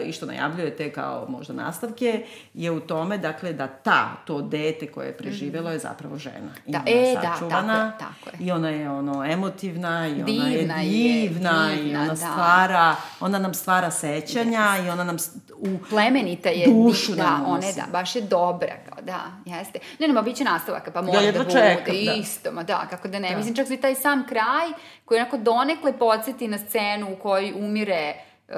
i 0.06 0.12
što 0.12 0.26
najavljujete 0.26 0.92
kao 0.92 1.26
možda 1.30 1.54
nastavke, 1.54 2.26
je 2.54 2.72
u 2.72 2.80
tome, 2.80 3.18
dakle, 3.18 3.54
da 3.54 3.68
ta, 3.68 4.10
to 4.26 4.42
dete 4.42 4.88
koje 4.88 5.08
je 5.08 5.18
preživelo 5.18 5.72
je 5.72 5.80
zapravo 5.80 6.18
žena. 6.18 6.52
I 6.66 6.72
Da, 6.72 6.80
ona 6.80 6.90
je 6.90 7.12
e, 7.12 7.16
da, 7.16 7.22
sačuvana, 7.22 7.92
tako 8.00 8.04
je, 8.04 8.16
tako 8.26 8.44
je. 8.44 8.48
I 8.48 8.52
ona 8.52 8.70
je 8.70 8.90
ono 8.90 9.26
emotivna, 9.26 10.08
i 10.08 10.14
ona 10.14 10.26
Divna 10.26 10.48
je 10.48 10.54
je, 10.54 10.58
divna, 10.58 10.84
i 10.84 11.84
divna, 11.84 12.02
ona 12.02 12.08
da. 12.08 12.16
stvara, 12.16 12.96
ona 13.20 13.40
nam 13.40 13.54
stvara 13.54 13.92
sećanja 13.92 14.66
i 14.86 14.90
ona 14.90 15.04
nam 15.04 15.18
u 15.58 15.78
plemenita 15.90 16.50
je. 16.50 16.68
Dušu 16.68 17.16
da, 17.16 17.24
nam 17.24 17.46
ona 17.46 17.66
je, 17.66 17.74
da, 17.74 17.84
baš 17.92 18.16
je 18.16 18.22
dobra, 18.22 18.76
kao, 18.90 19.02
da, 19.02 19.22
jeste. 19.46 19.80
Ne, 20.00 20.08
nema, 20.08 20.22
bit 20.22 20.36
će 20.36 20.44
nastavaka, 20.44 20.92
pa 20.92 21.02
mora 21.02 21.20
jedva 21.20 21.44
da 21.44 21.50
bude, 21.50 21.84
da. 22.06 22.14
isto, 22.14 22.52
ma 22.52 22.64
da, 22.64 22.88
kako 22.90 23.08
da 23.08 23.20
ne. 23.20 23.30
Da. 23.30 23.38
Mislim, 23.38 23.56
čak 23.56 23.70
i 23.70 23.78
taj 23.78 23.96
sam 23.96 24.28
kraj, 24.28 24.68
koji 25.06 25.20
onako 25.20 25.38
donekle 25.38 25.98
podsjeti 25.98 26.48
na 26.48 26.58
scenu 26.58 27.14
u 27.14 27.16
kojoj 27.16 27.54
umire 27.56 28.27
uh, 28.50 28.56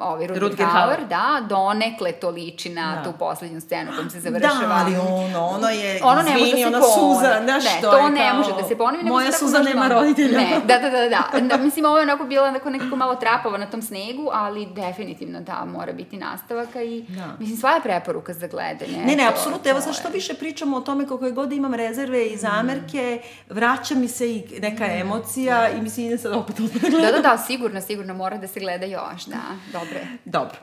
ovaj 0.00 0.26
Rutger, 0.26 0.42
Rutger 0.42 0.66
Hauer, 0.66 0.98
da, 1.06 1.24
donekle 1.48 2.12
to 2.12 2.30
liči 2.30 2.68
na 2.70 2.94
Da. 2.94 3.04
tu 3.04 3.18
poslednju 3.18 3.60
scenu 3.60 3.90
kojom 3.90 4.10
se 4.10 4.20
završava. 4.20 4.54
Da, 4.58 4.74
ali 4.76 4.96
ono, 4.96 5.46
ono 5.46 5.68
je, 5.68 6.00
Ono 6.04 6.22
ne 6.22 6.40
izvini, 6.40 6.62
da 6.62 6.68
ona 6.68 6.80
suza, 6.82 7.40
znaš 7.44 7.64
ne, 7.64 7.70
što 7.70 7.90
to 7.90 7.96
je 7.98 8.10
ne 8.10 8.20
kao, 8.22 8.36
može 8.36 8.50
da 8.52 8.64
se 8.64 8.78
ponovi. 8.78 8.96
nego 8.98 9.08
Moja 9.08 9.32
suza 9.32 9.58
nema 9.60 9.84
ono- 9.84 9.94
roditelja. 9.94 10.38
Ne, 10.38 10.60
da, 10.60 10.78
da, 10.80 10.90
da, 10.90 11.08
da. 11.08 11.40
da 11.40 11.56
mislim, 11.58 11.84
ovo 11.84 11.96
je 11.96 12.02
onako 12.02 12.24
bila 12.24 12.48
onako 12.48 12.70
nekako 12.70 12.96
malo 12.96 13.14
trapava 13.16 13.58
na 13.58 13.66
tom 13.66 13.82
snegu, 13.82 14.30
ali 14.32 14.66
definitivno 14.66 15.40
da, 15.40 15.64
mora 15.66 15.92
biti 15.92 16.16
nastavaka 16.18 16.82
i 16.82 17.02
Da. 17.02 17.26
mislim, 17.38 17.56
sva 17.56 17.70
je 17.70 17.80
preporuka 17.80 18.32
za 18.32 18.46
gledanje. 18.46 18.98
Ne, 18.98 19.16
ne, 19.16 19.26
apsolutno. 19.26 19.70
Evo 19.70 19.80
sad 19.80 19.94
što 19.94 20.08
više 20.08 20.34
pričamo 20.34 20.76
o 20.76 20.80
tome 20.80 21.06
kako 21.06 21.26
je 21.26 21.32
god 21.32 21.48
da 21.48 21.54
imam 21.54 21.74
rezerve 21.74 22.26
i 22.26 22.36
zamerke, 22.36 23.20
vraća 23.48 23.94
mi 23.94 24.08
se 24.08 24.30
i 24.30 24.60
neka 24.60 24.86
emocija 24.86 25.68
i 25.70 25.80
mislim 25.80 26.06
idem 26.06 26.18
sad 26.18 26.32
opet 26.32 26.56
da 26.56 26.88
Da, 27.00 27.12
da, 27.12 27.20
da, 27.20 27.38
sigurno, 27.38 27.80
sigurno 27.80 28.14
mora 28.14 28.36
da 28.36 28.46
se 28.46 28.60
gleda 28.60 28.86
još, 29.04 29.24
da, 29.24 29.42
dobro. 29.72 29.94
je. 29.94 30.06
Dobro. 30.24 30.56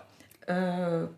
E, 0.47 0.53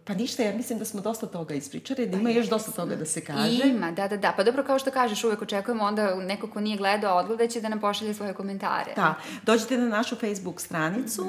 pa 0.05 0.13
ništa, 0.13 0.43
ja 0.43 0.53
mislim 0.53 0.79
da 0.79 0.85
smo 0.85 1.01
dosta 1.01 1.25
toga 1.27 1.53
ispričali, 1.53 2.07
da 2.07 2.17
ima 2.17 2.29
još 2.29 2.47
dosta 2.47 2.71
toga 2.71 2.95
da 2.95 3.05
se 3.05 3.21
kaže. 3.21 3.61
Ima, 3.65 3.91
da, 3.91 4.07
da, 4.07 4.17
da. 4.17 4.33
Pa 4.37 4.43
dobro, 4.43 4.63
kao 4.63 4.79
što 4.79 4.91
kažeš, 4.91 5.23
uvek 5.23 5.41
očekujemo 5.41 5.83
onda 5.83 6.15
neko 6.15 6.47
ko 6.47 6.59
nije 6.61 6.77
gledao, 6.77 7.17
odgledaće 7.17 7.61
da 7.61 7.69
nam 7.69 7.79
pošalje 7.79 8.13
svoje 8.13 8.33
komentare. 8.33 8.93
Da, 8.95 9.13
dođite 9.43 9.77
na 9.77 9.87
našu 9.87 10.15
Facebook 10.15 10.61
stranicu, 10.61 11.23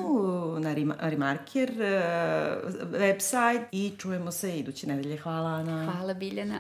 na 0.61 0.75
Rima- 0.75 0.97
Remarker, 1.01 1.83
e, 1.83 2.03
website 2.85 3.65
i 3.73 3.93
čujemo 3.99 4.31
se 4.33 4.59
iduće 4.59 4.87
nedelje. 4.87 5.17
Hvala, 5.17 5.51
Ana. 5.51 5.93
Hvala, 5.93 6.15
Biljana. 6.15 6.59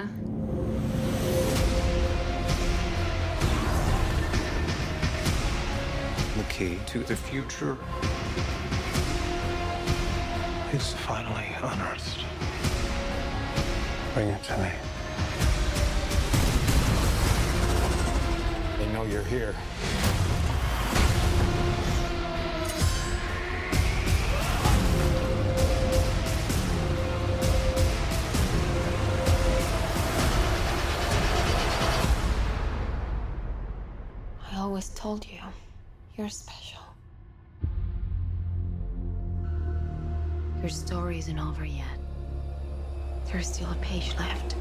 The 6.34 6.44
key 6.48 6.78
to 6.86 7.02
the 7.04 7.16
future 7.16 7.76
is 10.72 10.92
finally 10.92 11.46
unearthed. 11.62 12.24
Bring 14.12 14.28
it 14.28 14.42
to 14.44 14.58
me. 14.58 14.70
They 18.76 18.92
know 18.92 19.04
you're 19.04 19.22
here. 19.22 19.54
I 34.52 34.58
always 34.58 34.90
told 34.90 35.24
you, 35.24 35.38
you're 36.16 36.28
special. 36.28 36.87
Your 40.60 40.70
story 40.70 41.18
isn't 41.18 41.38
over 41.38 41.64
yet. 41.64 41.86
There's 43.26 43.46
still 43.46 43.70
a 43.70 43.76
page 43.76 44.14
left. 44.18 44.56